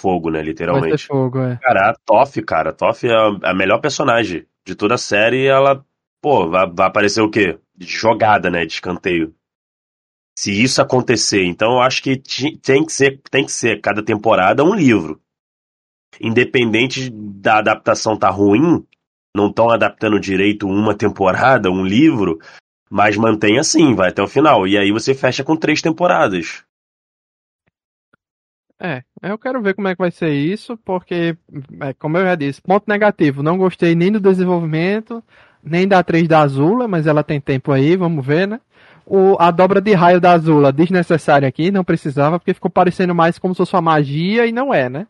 Fogo, 0.00 0.30
né, 0.30 0.38
Vai 0.38 0.44
ser 0.44 0.50
literalmente. 0.50 1.06
fogo, 1.06 1.40
é. 1.40 1.56
Cara, 1.56 1.90
a 1.90 1.94
Toph, 2.06 2.36
cara, 2.46 2.70
a 2.70 2.72
Toph 2.72 3.02
é 3.02 3.12
a, 3.42 3.52
melhor 3.52 3.80
personagem 3.80 4.46
de 4.64 4.76
toda 4.76 4.94
a 4.94 4.98
série 4.98 5.42
e 5.42 5.46
ela, 5.46 5.84
pô, 6.22 6.48
vai, 6.48 6.70
vai 6.70 6.86
aparecer 6.86 7.20
o 7.20 7.28
quê? 7.28 7.58
Jogada, 7.80 8.48
né, 8.48 8.64
de 8.64 8.74
escanteio. 8.74 9.34
Se 10.38 10.52
isso 10.52 10.80
acontecer, 10.80 11.44
então 11.44 11.72
eu 11.72 11.80
acho 11.80 12.00
que 12.00 12.22
tem 12.62 12.86
que 12.86 12.92
ser, 12.92 13.20
tem 13.28 13.44
que 13.44 13.50
ser 13.50 13.80
cada 13.80 14.00
temporada 14.00 14.62
um 14.62 14.72
livro. 14.72 15.20
Independente 16.20 17.10
da 17.10 17.58
adaptação 17.58 18.16
tá 18.16 18.30
ruim, 18.30 18.86
não 19.34 19.48
estão 19.48 19.68
adaptando 19.68 20.20
direito 20.20 20.68
uma 20.68 20.94
temporada, 20.94 21.72
um 21.72 21.84
livro, 21.84 22.38
mas 22.88 23.16
mantém 23.16 23.58
assim, 23.58 23.96
vai 23.96 24.10
até 24.10 24.22
o 24.22 24.28
final. 24.28 24.64
E 24.64 24.78
aí 24.78 24.92
você 24.92 25.12
fecha 25.12 25.42
com 25.42 25.56
três 25.56 25.82
temporadas. 25.82 26.64
É, 28.80 29.02
eu 29.22 29.36
quero 29.36 29.60
ver 29.60 29.74
como 29.74 29.88
é 29.88 29.94
que 29.94 29.98
vai 30.02 30.10
ser 30.10 30.30
isso, 30.32 30.76
porque, 30.78 31.36
é, 31.80 31.92
como 31.94 32.16
eu 32.16 32.24
já 32.24 32.34
disse, 32.36 32.62
ponto 32.62 32.84
negativo, 32.86 33.42
não 33.42 33.58
gostei 33.58 33.94
nem 33.96 34.12
do 34.12 34.20
desenvolvimento, 34.20 35.22
nem 35.62 35.86
da 35.88 35.98
atriz 35.98 36.28
da 36.28 36.40
Azula, 36.40 36.86
mas 36.86 37.06
ela 37.06 37.24
tem 37.24 37.40
tempo 37.40 37.72
aí, 37.72 37.96
vamos 37.96 38.24
ver, 38.24 38.46
né? 38.46 38.60
O, 39.04 39.36
a 39.40 39.50
dobra 39.50 39.80
de 39.80 39.92
raio 39.94 40.20
da 40.20 40.32
Azula, 40.32 40.72
desnecessária 40.72 41.48
aqui, 41.48 41.70
não 41.72 41.82
precisava, 41.82 42.38
porque 42.38 42.54
ficou 42.54 42.70
parecendo 42.70 43.14
mais 43.14 43.36
como 43.38 43.52
se 43.54 43.58
fosse 43.58 43.74
uma 43.74 43.82
magia 43.82 44.46
e 44.46 44.52
não 44.52 44.72
é, 44.72 44.88
né? 44.88 45.06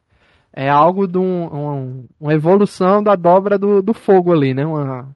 É 0.53 0.71
algo 0.71 1.07
de 1.09 1.19
um, 1.19 1.45
um- 1.47 2.07
uma 2.21 2.35
evolução 2.35 3.03
da 3.03 3.17
dobra 3.17 3.59
do, 3.59 3.83
do 3.83 3.95
fogo 3.95 4.33
ali, 4.33 4.55
né? 4.55 4.67
Uma, 4.67 5.09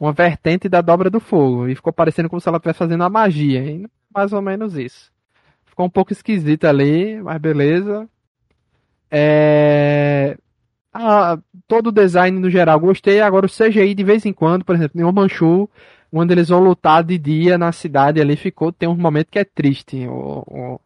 uma 0.00 0.12
vertente 0.12 0.68
da 0.68 0.80
dobra 0.82 1.10
do 1.10 1.20
fogo, 1.20 1.68
e 1.68 1.74
ficou 1.76 1.92
parecendo 1.92 2.28
como 2.30 2.40
se 2.40 2.48
ela 2.48 2.58
estivesse 2.58 2.78
fazendo 2.80 3.02
uma 3.02 3.10
magia, 3.10 3.64
e 3.64 3.86
mais 4.14 4.32
ou 4.32 4.42
menos 4.42 4.76
isso. 4.76 5.12
Ficou 5.78 5.86
um 5.86 5.90
pouco 5.90 6.12
esquisito 6.12 6.64
ali, 6.64 7.22
mas 7.22 7.40
beleza. 7.40 8.08
É... 9.08 10.36
ah, 10.92 11.38
todo 11.68 11.86
o 11.86 11.92
design 11.92 12.36
no 12.40 12.50
geral 12.50 12.80
gostei. 12.80 13.20
Agora 13.20 13.46
o 13.46 13.48
CGI 13.48 13.94
de 13.94 14.02
vez 14.02 14.26
em 14.26 14.32
quando, 14.32 14.64
por 14.64 14.74
exemplo, 14.74 15.00
em 15.00 15.04
O 15.04 15.12
Manchu, 15.12 15.70
quando 16.10 16.32
eles 16.32 16.48
vão 16.48 16.58
lutar 16.58 17.04
de 17.04 17.16
dia 17.16 17.56
na 17.56 17.70
cidade 17.70 18.20
ali, 18.20 18.34
ficou. 18.34 18.72
Tem 18.72 18.88
um 18.88 18.96
momento 18.96 19.30
que 19.30 19.38
é 19.38 19.44
triste. 19.44 20.04
O, 20.08 20.80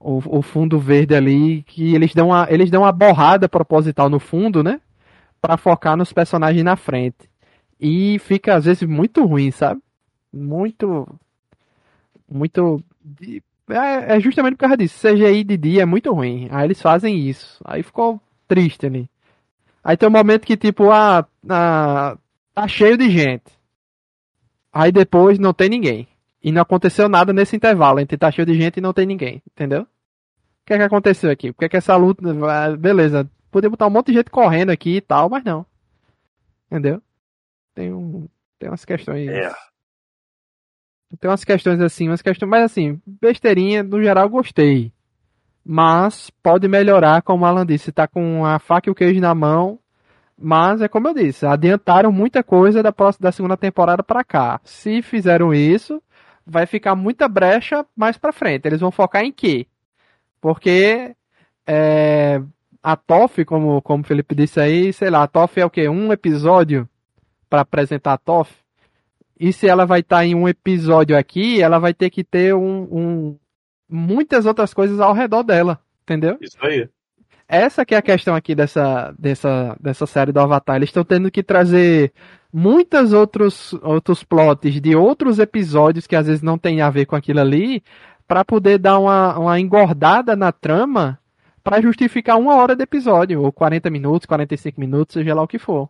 o, 0.00 0.38
o, 0.38 0.40
fundo 0.40 0.78
verde 0.78 1.16
ali, 1.16 1.64
que 1.64 1.92
eles 1.92 2.14
dão 2.14 2.28
uma, 2.28 2.46
eles 2.48 2.70
dão 2.70 2.82
uma 2.82 2.92
borrada 2.92 3.48
proposital 3.48 4.08
no 4.08 4.20
fundo, 4.20 4.62
né? 4.62 4.80
Pra 5.40 5.56
focar 5.56 5.96
nos 5.96 6.12
personagens 6.12 6.64
na 6.64 6.76
frente. 6.76 7.28
E 7.80 8.20
fica 8.20 8.54
às 8.54 8.66
vezes 8.66 8.88
muito 8.88 9.24
ruim, 9.24 9.50
sabe? 9.50 9.80
Muito. 10.32 11.08
Muito. 12.30 12.84
É, 13.72 14.16
é 14.16 14.20
justamente 14.20 14.54
por 14.54 14.60
causa 14.60 14.76
disso. 14.76 15.06
CGI 15.06 15.44
de 15.44 15.56
dia 15.56 15.82
é 15.82 15.86
muito 15.86 16.12
ruim. 16.12 16.48
Aí 16.50 16.64
eles 16.66 16.80
fazem 16.80 17.18
isso. 17.18 17.60
Aí 17.64 17.82
ficou 17.82 18.20
triste 18.46 18.86
ali. 18.86 19.08
Aí 19.82 19.96
tem 19.96 20.08
um 20.08 20.12
momento 20.12 20.46
que, 20.46 20.56
tipo, 20.56 20.90
ah, 20.90 21.26
ah, 21.48 22.16
tá 22.54 22.68
cheio 22.68 22.96
de 22.96 23.10
gente. 23.10 23.50
Aí 24.72 24.92
depois 24.92 25.38
não 25.38 25.52
tem 25.52 25.68
ninguém. 25.68 26.08
E 26.42 26.50
não 26.50 26.62
aconteceu 26.62 27.08
nada 27.08 27.32
nesse 27.32 27.56
intervalo 27.56 28.00
entre 28.00 28.16
tá 28.16 28.30
cheio 28.30 28.46
de 28.46 28.54
gente 28.54 28.78
e 28.78 28.80
não 28.80 28.92
tem 28.92 29.06
ninguém. 29.06 29.42
Entendeu? 29.50 29.82
O 29.82 29.86
que 30.66 30.74
é 30.74 30.78
que 30.78 30.84
aconteceu 30.84 31.30
aqui? 31.30 31.52
Por 31.52 31.60
que 31.60 31.64
é 31.64 31.68
que 31.68 31.76
essa 31.76 31.96
luta. 31.96 32.22
ah, 32.48 32.76
Beleza. 32.76 33.28
Podia 33.50 33.68
botar 33.68 33.86
um 33.86 33.90
monte 33.90 34.06
de 34.06 34.14
gente 34.14 34.30
correndo 34.30 34.70
aqui 34.70 34.96
e 34.96 35.00
tal, 35.00 35.28
mas 35.28 35.44
não. 35.44 35.66
Entendeu? 36.70 37.02
Tem 37.74 37.92
um. 37.92 38.26
Tem 38.58 38.70
umas 38.70 38.84
questões. 38.84 39.28
É. 39.28 39.52
Tem 41.20 41.30
umas 41.30 41.44
questões 41.44 41.80
assim, 41.80 42.08
umas 42.08 42.22
questões, 42.22 42.48
mas 42.48 42.64
assim, 42.64 43.00
besteirinha, 43.06 43.82
no 43.82 44.02
geral 44.02 44.28
gostei. 44.28 44.92
Mas 45.64 46.30
pode 46.42 46.66
melhorar, 46.66 47.22
como 47.22 47.44
o 47.44 47.46
Alan 47.46 47.64
disse, 47.64 47.92
tá 47.92 48.08
com 48.08 48.44
a 48.44 48.58
faca 48.58 48.88
e 48.88 48.92
o 48.92 48.94
queijo 48.94 49.20
na 49.20 49.34
mão. 49.34 49.78
Mas 50.36 50.80
é 50.80 50.88
como 50.88 51.08
eu 51.08 51.14
disse, 51.14 51.46
adiantaram 51.46 52.10
muita 52.10 52.42
coisa 52.42 52.82
da 52.82 52.90
próxima 52.90 53.28
da 53.28 53.32
segunda 53.32 53.56
temporada 53.56 54.02
pra 54.02 54.24
cá. 54.24 54.60
Se 54.64 55.00
fizeram 55.02 55.54
isso, 55.54 56.02
vai 56.44 56.66
ficar 56.66 56.94
muita 56.96 57.28
brecha 57.28 57.86
mais 57.96 58.18
pra 58.18 58.32
frente. 58.32 58.66
Eles 58.66 58.80
vão 58.80 58.90
focar 58.90 59.22
em 59.22 59.30
quê? 59.30 59.66
Porque 60.40 61.14
é, 61.66 62.42
a 62.82 62.96
TOF, 62.96 63.44
como, 63.44 63.80
como 63.82 64.02
o 64.02 64.06
Felipe 64.06 64.34
disse 64.34 64.58
aí, 64.58 64.92
sei 64.92 65.10
lá, 65.10 65.22
a 65.22 65.28
TOF 65.28 65.60
é 65.60 65.64
o 65.64 65.70
quê? 65.70 65.88
Um 65.88 66.12
episódio 66.12 66.88
pra 67.48 67.60
apresentar 67.60 68.14
a 68.14 68.18
TOF? 68.18 68.61
E 69.44 69.52
se 69.52 69.66
ela 69.66 69.84
vai 69.84 69.98
estar 70.00 70.24
em 70.24 70.36
um 70.36 70.48
episódio 70.48 71.18
aqui, 71.18 71.60
ela 71.60 71.80
vai 71.80 71.92
ter 71.92 72.10
que 72.10 72.22
ter 72.22 72.54
um, 72.54 72.82
um- 72.84 73.38
muitas 73.90 74.46
outras 74.46 74.72
coisas 74.72 75.00
ao 75.00 75.12
redor 75.12 75.42
dela, 75.42 75.80
entendeu? 76.04 76.38
Isso 76.40 76.56
aí. 76.62 76.88
essa 77.48 77.84
que 77.84 77.92
é 77.94 77.98
a 77.98 78.02
questão 78.02 78.36
aqui 78.36 78.54
dessa, 78.54 79.12
dessa, 79.18 79.76
dessa 79.80 80.06
série 80.06 80.30
do 80.30 80.38
Avatar. 80.38 80.76
Eles 80.76 80.90
estão 80.90 81.02
tendo 81.04 81.28
que 81.28 81.42
trazer 81.42 82.12
muitos 82.52 83.12
outros, 83.12 83.72
outros 83.82 84.22
plots 84.22 84.80
de 84.80 84.94
outros 84.94 85.40
episódios 85.40 86.06
que 86.06 86.14
às 86.14 86.28
vezes 86.28 86.40
não 86.42 86.56
tem 86.56 86.80
a 86.80 86.88
ver 86.88 87.06
com 87.06 87.16
aquilo 87.16 87.40
ali, 87.40 87.82
para 88.28 88.44
poder 88.44 88.78
dar 88.78 88.98
uma, 89.00 89.36
uma 89.38 89.58
engordada 89.60 90.36
na 90.36 90.52
trama 90.52 91.18
para 91.64 91.80
justificar 91.82 92.38
uma 92.38 92.54
hora 92.54 92.76
de 92.76 92.84
episódio, 92.84 93.42
ou 93.42 93.52
40 93.52 93.90
minutos, 93.90 94.24
45 94.24 94.80
minutos, 94.80 95.14
seja 95.14 95.34
lá 95.34 95.42
o 95.42 95.48
que 95.48 95.58
for. 95.58 95.88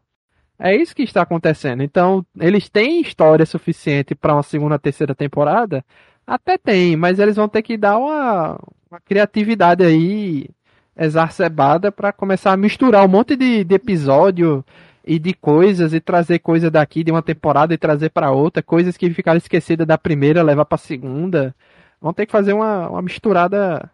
É 0.64 0.76
isso 0.76 0.94
que 0.94 1.02
está 1.02 1.22
acontecendo. 1.22 1.82
Então, 1.82 2.24
eles 2.38 2.68
têm 2.68 3.00
história 3.00 3.44
suficiente 3.44 4.14
para 4.14 4.32
uma 4.32 4.44
segunda, 4.44 4.78
terceira 4.78 5.12
temporada? 5.12 5.84
Até 6.24 6.56
tem, 6.56 6.94
mas 6.94 7.18
eles 7.18 7.34
vão 7.34 7.48
ter 7.48 7.62
que 7.62 7.76
dar 7.76 7.98
uma, 7.98 8.60
uma 8.88 9.00
criatividade 9.00 9.82
aí 9.84 10.48
exacerbada 10.96 11.90
para 11.90 12.12
começar 12.12 12.52
a 12.52 12.56
misturar 12.56 13.04
um 13.04 13.08
monte 13.08 13.34
de, 13.34 13.64
de 13.64 13.74
episódio 13.74 14.64
e 15.04 15.18
de 15.18 15.34
coisas 15.34 15.92
e 15.92 16.00
trazer 16.00 16.38
coisa 16.38 16.70
daqui 16.70 17.02
de 17.02 17.10
uma 17.10 17.22
temporada 17.22 17.74
e 17.74 17.78
trazer 17.78 18.10
para 18.10 18.30
outra, 18.30 18.62
coisas 18.62 18.96
que 18.96 19.10
ficaram 19.10 19.38
esquecidas 19.38 19.84
da 19.84 19.98
primeira, 19.98 20.44
levar 20.44 20.64
para 20.64 20.78
segunda. 20.78 21.52
Vão 22.00 22.12
ter 22.14 22.24
que 22.24 22.32
fazer 22.32 22.52
uma, 22.52 22.88
uma 22.88 23.02
misturada 23.02 23.90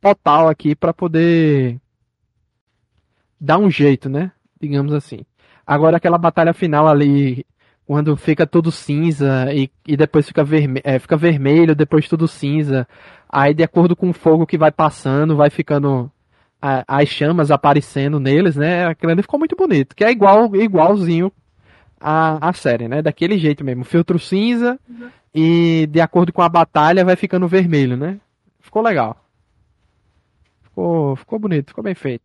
total 0.00 0.48
aqui 0.48 0.74
para 0.74 0.92
poder 0.92 1.80
dar 3.40 3.58
um 3.58 3.70
jeito, 3.70 4.08
né? 4.08 4.32
Digamos 4.60 4.92
assim. 4.92 5.24
Agora 5.68 5.98
aquela 5.98 6.16
batalha 6.16 6.54
final 6.54 6.88
ali, 6.88 7.44
quando 7.86 8.16
fica 8.16 8.46
tudo 8.46 8.72
cinza 8.72 9.52
e, 9.52 9.70
e 9.86 9.98
depois 9.98 10.26
fica, 10.26 10.42
verme 10.42 10.80
é, 10.82 10.98
fica 10.98 11.14
vermelho, 11.14 11.76
depois 11.76 12.08
tudo 12.08 12.26
cinza. 12.26 12.88
Aí 13.28 13.52
de 13.52 13.62
acordo 13.62 13.94
com 13.94 14.08
o 14.08 14.14
fogo 14.14 14.46
que 14.46 14.56
vai 14.56 14.72
passando, 14.72 15.36
vai 15.36 15.50
ficando 15.50 16.10
a, 16.60 16.82
as 16.88 17.10
chamas 17.10 17.50
aparecendo 17.50 18.18
neles, 18.18 18.56
né? 18.56 18.86
Aquilo 18.86 19.12
ali 19.12 19.20
ficou 19.20 19.38
muito 19.38 19.54
bonito. 19.56 19.94
Que 19.94 20.04
é 20.04 20.10
igual, 20.10 20.56
igualzinho 20.56 21.30
a, 22.00 22.48
a 22.48 22.52
série, 22.54 22.88
né? 22.88 23.02
Daquele 23.02 23.36
jeito 23.36 23.62
mesmo. 23.62 23.84
Filtro 23.84 24.18
cinza 24.18 24.80
uhum. 24.88 25.10
e 25.34 25.86
de 25.90 26.00
acordo 26.00 26.32
com 26.32 26.40
a 26.40 26.48
batalha 26.48 27.04
vai 27.04 27.14
ficando 27.14 27.46
vermelho, 27.46 27.94
né? 27.94 28.18
Ficou 28.58 28.80
legal. 28.80 29.22
Ficou, 30.62 31.14
ficou 31.14 31.38
bonito, 31.38 31.68
ficou 31.68 31.84
bem 31.84 31.94
feito. 31.94 32.24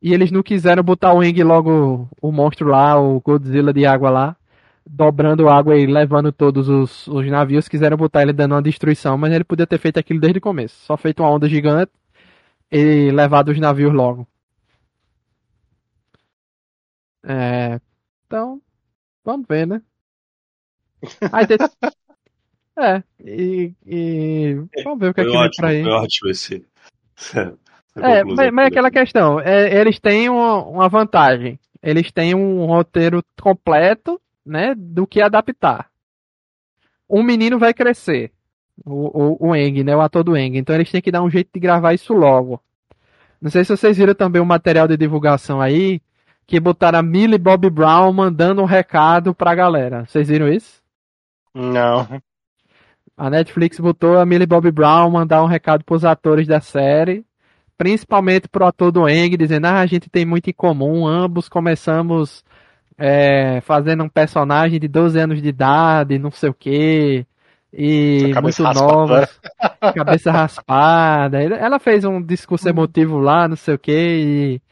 E 0.00 0.14
eles 0.14 0.30
não 0.30 0.42
quiseram 0.42 0.82
botar 0.82 1.12
o 1.12 1.22
Eng 1.22 1.42
logo, 1.42 2.08
o 2.22 2.30
monstro 2.30 2.68
lá, 2.68 2.98
o 3.00 3.20
Godzilla 3.20 3.72
de 3.72 3.84
água 3.84 4.10
lá, 4.10 4.36
dobrando 4.86 5.48
água 5.48 5.76
e 5.76 5.86
levando 5.86 6.32
todos 6.32 6.68
os, 6.68 7.06
os 7.08 7.26
navios. 7.28 7.68
Quiseram 7.68 7.96
botar 7.96 8.22
ele 8.22 8.32
dando 8.32 8.52
uma 8.54 8.62
destruição, 8.62 9.18
mas 9.18 9.32
ele 9.32 9.44
podia 9.44 9.66
ter 9.66 9.78
feito 9.78 9.98
aquilo 9.98 10.20
desde 10.20 10.38
o 10.38 10.42
começo. 10.42 10.76
Só 10.84 10.96
feito 10.96 11.22
uma 11.22 11.30
onda 11.30 11.48
gigante 11.48 11.92
e 12.70 13.10
levado 13.10 13.50
os 13.50 13.58
navios 13.58 13.92
logo. 13.92 14.26
É, 17.24 17.80
então, 18.26 18.62
vamos 19.24 19.46
ver, 19.48 19.66
né? 19.66 19.82
Aí 21.32 21.46
tem... 21.46 21.58
É, 22.80 23.02
e, 23.18 23.74
e, 23.84 24.54
Vamos 24.84 25.00
ver 25.00 25.08
o 25.08 25.14
que 25.14 25.24
foi 25.24 25.30
é 25.30 25.32
que 25.32 25.36
ótimo, 25.36 25.40
vem 25.40 25.50
pra 25.56 25.68
aí. 25.68 25.82
Foi 25.82 25.92
ótimo 25.92 26.30
esse. 26.30 26.66
É, 28.02 28.24
mas, 28.24 28.52
mas 28.52 28.64
é 28.64 28.68
aquela 28.68 28.90
questão, 28.90 29.40
é, 29.40 29.80
eles 29.80 29.98
têm 29.98 30.28
uma, 30.28 30.64
uma, 30.64 30.88
vantagem. 30.88 31.58
Eles 31.82 32.10
têm 32.10 32.34
um 32.34 32.64
roteiro 32.66 33.22
completo, 33.40 34.20
né, 34.44 34.74
do 34.76 35.06
que 35.06 35.20
adaptar. 35.20 35.88
Um 37.08 37.22
menino 37.22 37.58
vai 37.58 37.72
crescer, 37.72 38.32
o, 38.84 39.46
o, 39.46 39.48
o 39.48 39.56
Eng, 39.56 39.84
né, 39.84 39.96
o 39.96 40.00
ator 40.00 40.24
do 40.24 40.36
Eng. 40.36 40.56
Então 40.56 40.74
eles 40.74 40.90
têm 40.90 41.00
que 41.00 41.10
dar 41.10 41.22
um 41.22 41.30
jeito 41.30 41.50
de 41.54 41.60
gravar 41.60 41.94
isso 41.94 42.12
logo. 42.12 42.60
Não 43.40 43.50
sei 43.50 43.64
se 43.64 43.76
vocês 43.76 43.96
viram 43.96 44.14
também 44.14 44.40
o 44.40 44.44
um 44.44 44.48
material 44.48 44.88
de 44.88 44.96
divulgação 44.96 45.60
aí, 45.60 46.00
que 46.46 46.58
botaram 46.58 46.98
a 46.98 47.02
Millie 47.02 47.38
Bob 47.38 47.70
Brown 47.70 48.12
mandando 48.12 48.62
um 48.62 48.66
recado 48.66 49.34
pra 49.34 49.54
galera. 49.54 50.04
Vocês 50.06 50.28
viram 50.28 50.48
isso? 50.48 50.82
Não. 51.54 52.20
A 53.18 53.28
Netflix 53.28 53.80
botou 53.80 54.16
a 54.16 54.24
Millie 54.24 54.46
Bobby 54.46 54.70
Brown 54.70 55.10
mandar 55.10 55.42
um 55.42 55.46
recado 55.46 55.84
pros 55.84 56.04
atores 56.04 56.46
da 56.46 56.60
série, 56.60 57.26
principalmente 57.78 58.48
pro 58.48 58.66
ator 58.66 58.90
do 58.90 59.08
Eng, 59.08 59.36
dizendo: 59.36 59.66
ah, 59.66 59.80
a 59.80 59.86
gente 59.86 60.10
tem 60.10 60.26
muito 60.26 60.50
em 60.50 60.52
comum, 60.52 61.06
ambos 61.06 61.48
começamos 61.48 62.44
é, 62.98 63.60
fazendo 63.62 64.02
um 64.02 64.08
personagem 64.08 64.80
de 64.80 64.88
12 64.88 65.18
anos 65.18 65.40
de 65.40 65.48
idade, 65.48 66.18
não 66.18 66.32
sei 66.32 66.50
o 66.50 66.54
que, 66.54 67.24
e 67.72 68.32
muito 68.42 68.62
nova, 68.62 69.28
cabeça 69.94 70.32
raspada. 70.32 71.40
Ela 71.40 71.78
fez 71.78 72.04
um 72.04 72.20
discurso 72.20 72.68
emotivo 72.68 73.18
lá, 73.18 73.46
não 73.46 73.56
sei 73.56 73.74
o 73.74 73.78
que, 73.78 73.92
e 73.92 74.62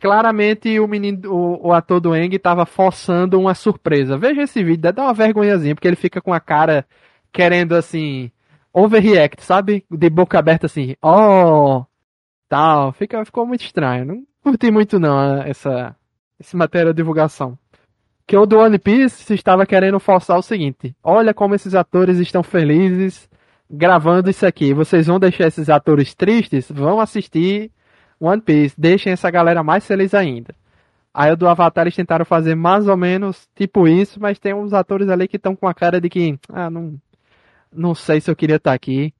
claramente 0.00 0.80
o 0.80 0.88
menino, 0.88 1.32
o, 1.32 1.68
o 1.68 1.72
ator 1.72 2.00
do 2.00 2.16
Eng 2.16 2.34
estava 2.34 2.66
forçando 2.66 3.38
uma 3.38 3.54
surpresa. 3.54 4.18
Veja 4.18 4.42
esse 4.42 4.64
vídeo, 4.64 4.92
dá 4.92 5.04
uma 5.04 5.14
vergonhazinha, 5.14 5.74
porque 5.76 5.86
ele 5.86 5.96
fica 5.96 6.20
com 6.20 6.34
a 6.34 6.40
cara 6.40 6.84
querendo 7.32 7.76
assim 7.76 8.32
overreact, 8.72 9.44
sabe? 9.44 9.84
De 9.90 10.10
boca 10.10 10.38
aberta 10.38 10.66
assim, 10.66 10.96
oh, 11.02 11.84
tal, 12.50 12.92
fica 12.92 13.24
ficou 13.24 13.46
muito 13.46 13.62
estranho. 13.62 14.04
Não 14.04 14.26
curti 14.42 14.70
muito 14.70 14.98
não 14.98 15.40
essa 15.42 15.96
esse 16.38 16.56
material 16.56 16.92
de 16.92 16.96
divulgação. 16.96 17.56
Que 18.26 18.36
o 18.36 18.46
do 18.46 18.58
One 18.58 18.78
Piece 18.78 19.32
estava 19.32 19.64
querendo 19.64 19.98
forçar 20.00 20.36
o 20.38 20.42
seguinte: 20.42 20.94
olha 21.02 21.32
como 21.32 21.54
esses 21.54 21.74
atores 21.74 22.18
estão 22.18 22.42
felizes 22.42 23.28
gravando 23.70 24.28
isso 24.28 24.44
aqui. 24.44 24.74
Vocês 24.74 25.06
vão 25.06 25.20
deixar 25.20 25.46
esses 25.46 25.70
atores 25.70 26.14
tristes? 26.14 26.70
Vão 26.70 27.00
assistir 27.00 27.70
One 28.18 28.42
Piece. 28.42 28.74
Deixem 28.78 29.12
essa 29.12 29.30
galera 29.30 29.62
mais 29.62 29.86
feliz 29.86 30.12
ainda. 30.12 30.54
Aí 31.12 31.32
o 31.32 31.36
do 31.36 31.48
Avatar 31.48 31.84
eles 31.84 31.96
tentaram 31.96 32.24
fazer 32.24 32.54
mais 32.54 32.86
ou 32.86 32.96
menos 32.96 33.48
tipo 33.56 33.88
isso, 33.88 34.20
mas 34.20 34.38
tem 34.38 34.54
uns 34.54 34.72
atores 34.72 35.08
ali 35.08 35.26
que 35.26 35.36
estão 35.36 35.56
com 35.56 35.66
a 35.66 35.74
cara 35.74 36.00
de 36.00 36.08
que, 36.08 36.38
ah, 36.52 36.70
não, 36.70 36.94
não 37.72 37.94
sei 37.96 38.20
se 38.20 38.30
eu 38.30 38.36
queria 38.36 38.56
estar 38.56 38.72
aqui. 38.72 39.12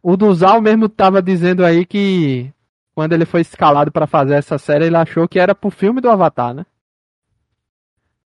O 0.00 0.16
Duzal 0.16 0.60
mesmo 0.60 0.86
estava 0.86 1.20
dizendo 1.20 1.64
aí 1.64 1.84
que 1.84 2.52
quando 2.94 3.12
ele 3.12 3.24
foi 3.24 3.40
escalado 3.40 3.90
para 3.90 4.06
fazer 4.06 4.34
essa 4.34 4.58
série, 4.58 4.86
ele 4.86 4.96
achou 4.96 5.28
que 5.28 5.38
era 5.38 5.54
pro 5.54 5.70
filme 5.70 6.00
do 6.00 6.10
Avatar, 6.10 6.54
né? 6.54 6.66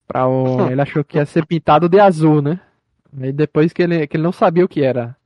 Pra 0.07 0.27
o... 0.27 0.67
ele 0.71 0.81
achou 0.81 1.05
que 1.05 1.19
ia 1.19 1.27
ser 1.27 1.47
pintado 1.47 1.89
de 1.89 2.01
azul, 2.01 2.43
né? 2.43 2.61
E 3.21 3.33
depois 3.33 3.73
que 3.73 3.83
ele, 3.83 4.07
que 4.07 4.17
ele 4.17 4.25
não 4.25 4.33
sabia 4.33 4.64
o 4.64 4.69
que 4.69 4.83
era 4.83 5.17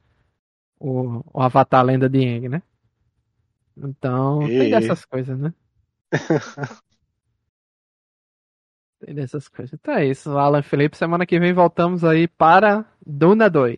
o, 0.79 1.23
o 1.33 1.43
Avatar 1.43 1.85
Lenda 1.85 2.09
de 2.09 2.19
Aang, 2.19 2.49
né? 2.49 2.63
Então, 3.77 4.43
e... 4.43 4.59
tem 4.59 4.71
dessas 4.71 5.05
coisas, 5.05 5.39
né? 5.39 5.53
tem 9.01 9.15
dessas 9.15 9.49
coisas. 9.49 9.73
Então 9.75 9.95
é 9.95 10.07
isso, 10.07 10.37
Alan 10.37 10.63
Felipe. 10.63 10.97
Semana 10.97 11.27
que 11.27 11.39
vem 11.39 11.53
voltamos 11.53 12.05
aí 12.05 12.29
para 12.29 12.85
Duna 13.05 13.49
2. 13.49 13.77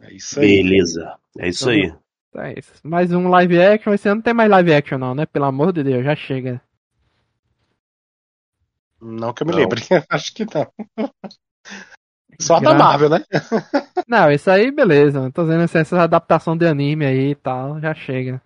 É 0.00 0.12
isso 0.14 0.40
aí. 0.40 0.62
Beleza. 0.62 1.16
É 1.38 1.48
isso 1.48 1.70
então, 1.70 1.92
aí. 1.92 2.01
Então 2.32 2.42
é 2.42 2.54
isso. 2.58 2.72
Mais 2.82 3.12
um 3.12 3.28
live 3.28 3.60
action. 3.60 3.92
Esse 3.92 4.08
ano 4.08 4.16
não 4.16 4.22
tem 4.22 4.32
mais 4.32 4.50
live 4.50 4.72
action, 4.72 4.96
não, 4.96 5.14
né? 5.14 5.26
Pelo 5.26 5.44
amor 5.44 5.70
de 5.70 5.84
Deus, 5.84 6.02
já 6.02 6.16
chega. 6.16 6.62
Não 8.98 9.34
que 9.34 9.42
eu 9.42 9.46
me 9.46 9.52
não. 9.52 9.58
lembre. 9.58 9.82
Acho 10.08 10.34
que 10.34 10.46
não. 10.46 10.66
Só 12.40 12.58
Gra... 12.58 12.72
da 12.72 12.78
Marvel, 12.78 13.10
né? 13.10 13.22
não, 14.08 14.30
isso 14.30 14.50
aí, 14.50 14.70
beleza. 14.70 15.30
Tô 15.30 15.42
dizendo 15.42 15.62
assim, 15.62 15.78
essa 15.78 16.00
adaptação 16.00 16.56
de 16.56 16.66
anime 16.66 17.04
aí 17.04 17.32
e 17.32 17.34
tal, 17.34 17.78
já 17.78 17.92
chega. 17.92 18.40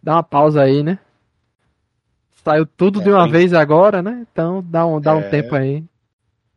Dá 0.00 0.12
uma 0.14 0.22
pausa 0.22 0.62
aí, 0.62 0.84
né? 0.84 1.00
Saiu 2.44 2.64
tudo 2.64 3.00
é, 3.00 3.04
de 3.04 3.10
uma 3.10 3.28
vez 3.28 3.52
agora, 3.52 4.00
né? 4.00 4.24
Então 4.30 4.62
dá 4.62 4.86
um, 4.86 5.00
dá 5.00 5.10
é... 5.10 5.14
um 5.14 5.28
tempo 5.28 5.56
aí. 5.56 5.82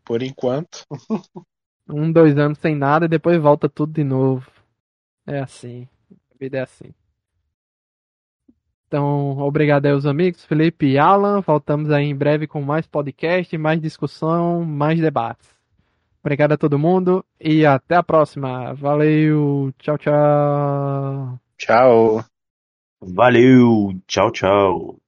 Por 0.06 0.22
enquanto. 0.22 0.86
um, 1.90 2.12
dois 2.12 2.38
anos 2.38 2.60
sem 2.60 2.76
nada 2.76 3.06
e 3.06 3.10
depois 3.10 3.42
volta 3.42 3.68
tudo 3.68 3.94
de 3.94 4.04
novo. 4.04 4.48
É 5.26 5.40
assim. 5.40 5.88
Vida 6.40 6.58
é 6.58 6.62
assim. 6.62 6.94
Então, 8.88 9.38
obrigado 9.40 9.86
aí 9.86 9.92
aos 9.92 10.06
amigos, 10.06 10.46
Felipe 10.46 10.86
e 10.86 10.98
Alan. 10.98 11.42
Voltamos 11.42 11.92
aí 11.92 12.06
em 12.06 12.16
breve 12.16 12.48
com 12.48 12.62
mais 12.62 12.88
podcast, 12.88 13.58
mais 13.58 13.82
discussão, 13.82 14.64
mais 14.64 15.00
debates. 15.00 15.50
Obrigado 16.22 16.54
a 16.54 16.58
todo 16.58 16.80
mundo 16.80 17.24
e 17.40 17.66
até 17.66 17.96
a 17.96 18.04
próxima. 18.04 18.74
Valeu, 18.74 19.74
tchau, 19.78 19.98
tchau. 19.98 21.40
Tchau. 21.58 22.26
Valeu, 23.02 23.94
tchau, 24.08 24.32
tchau. 24.32 25.07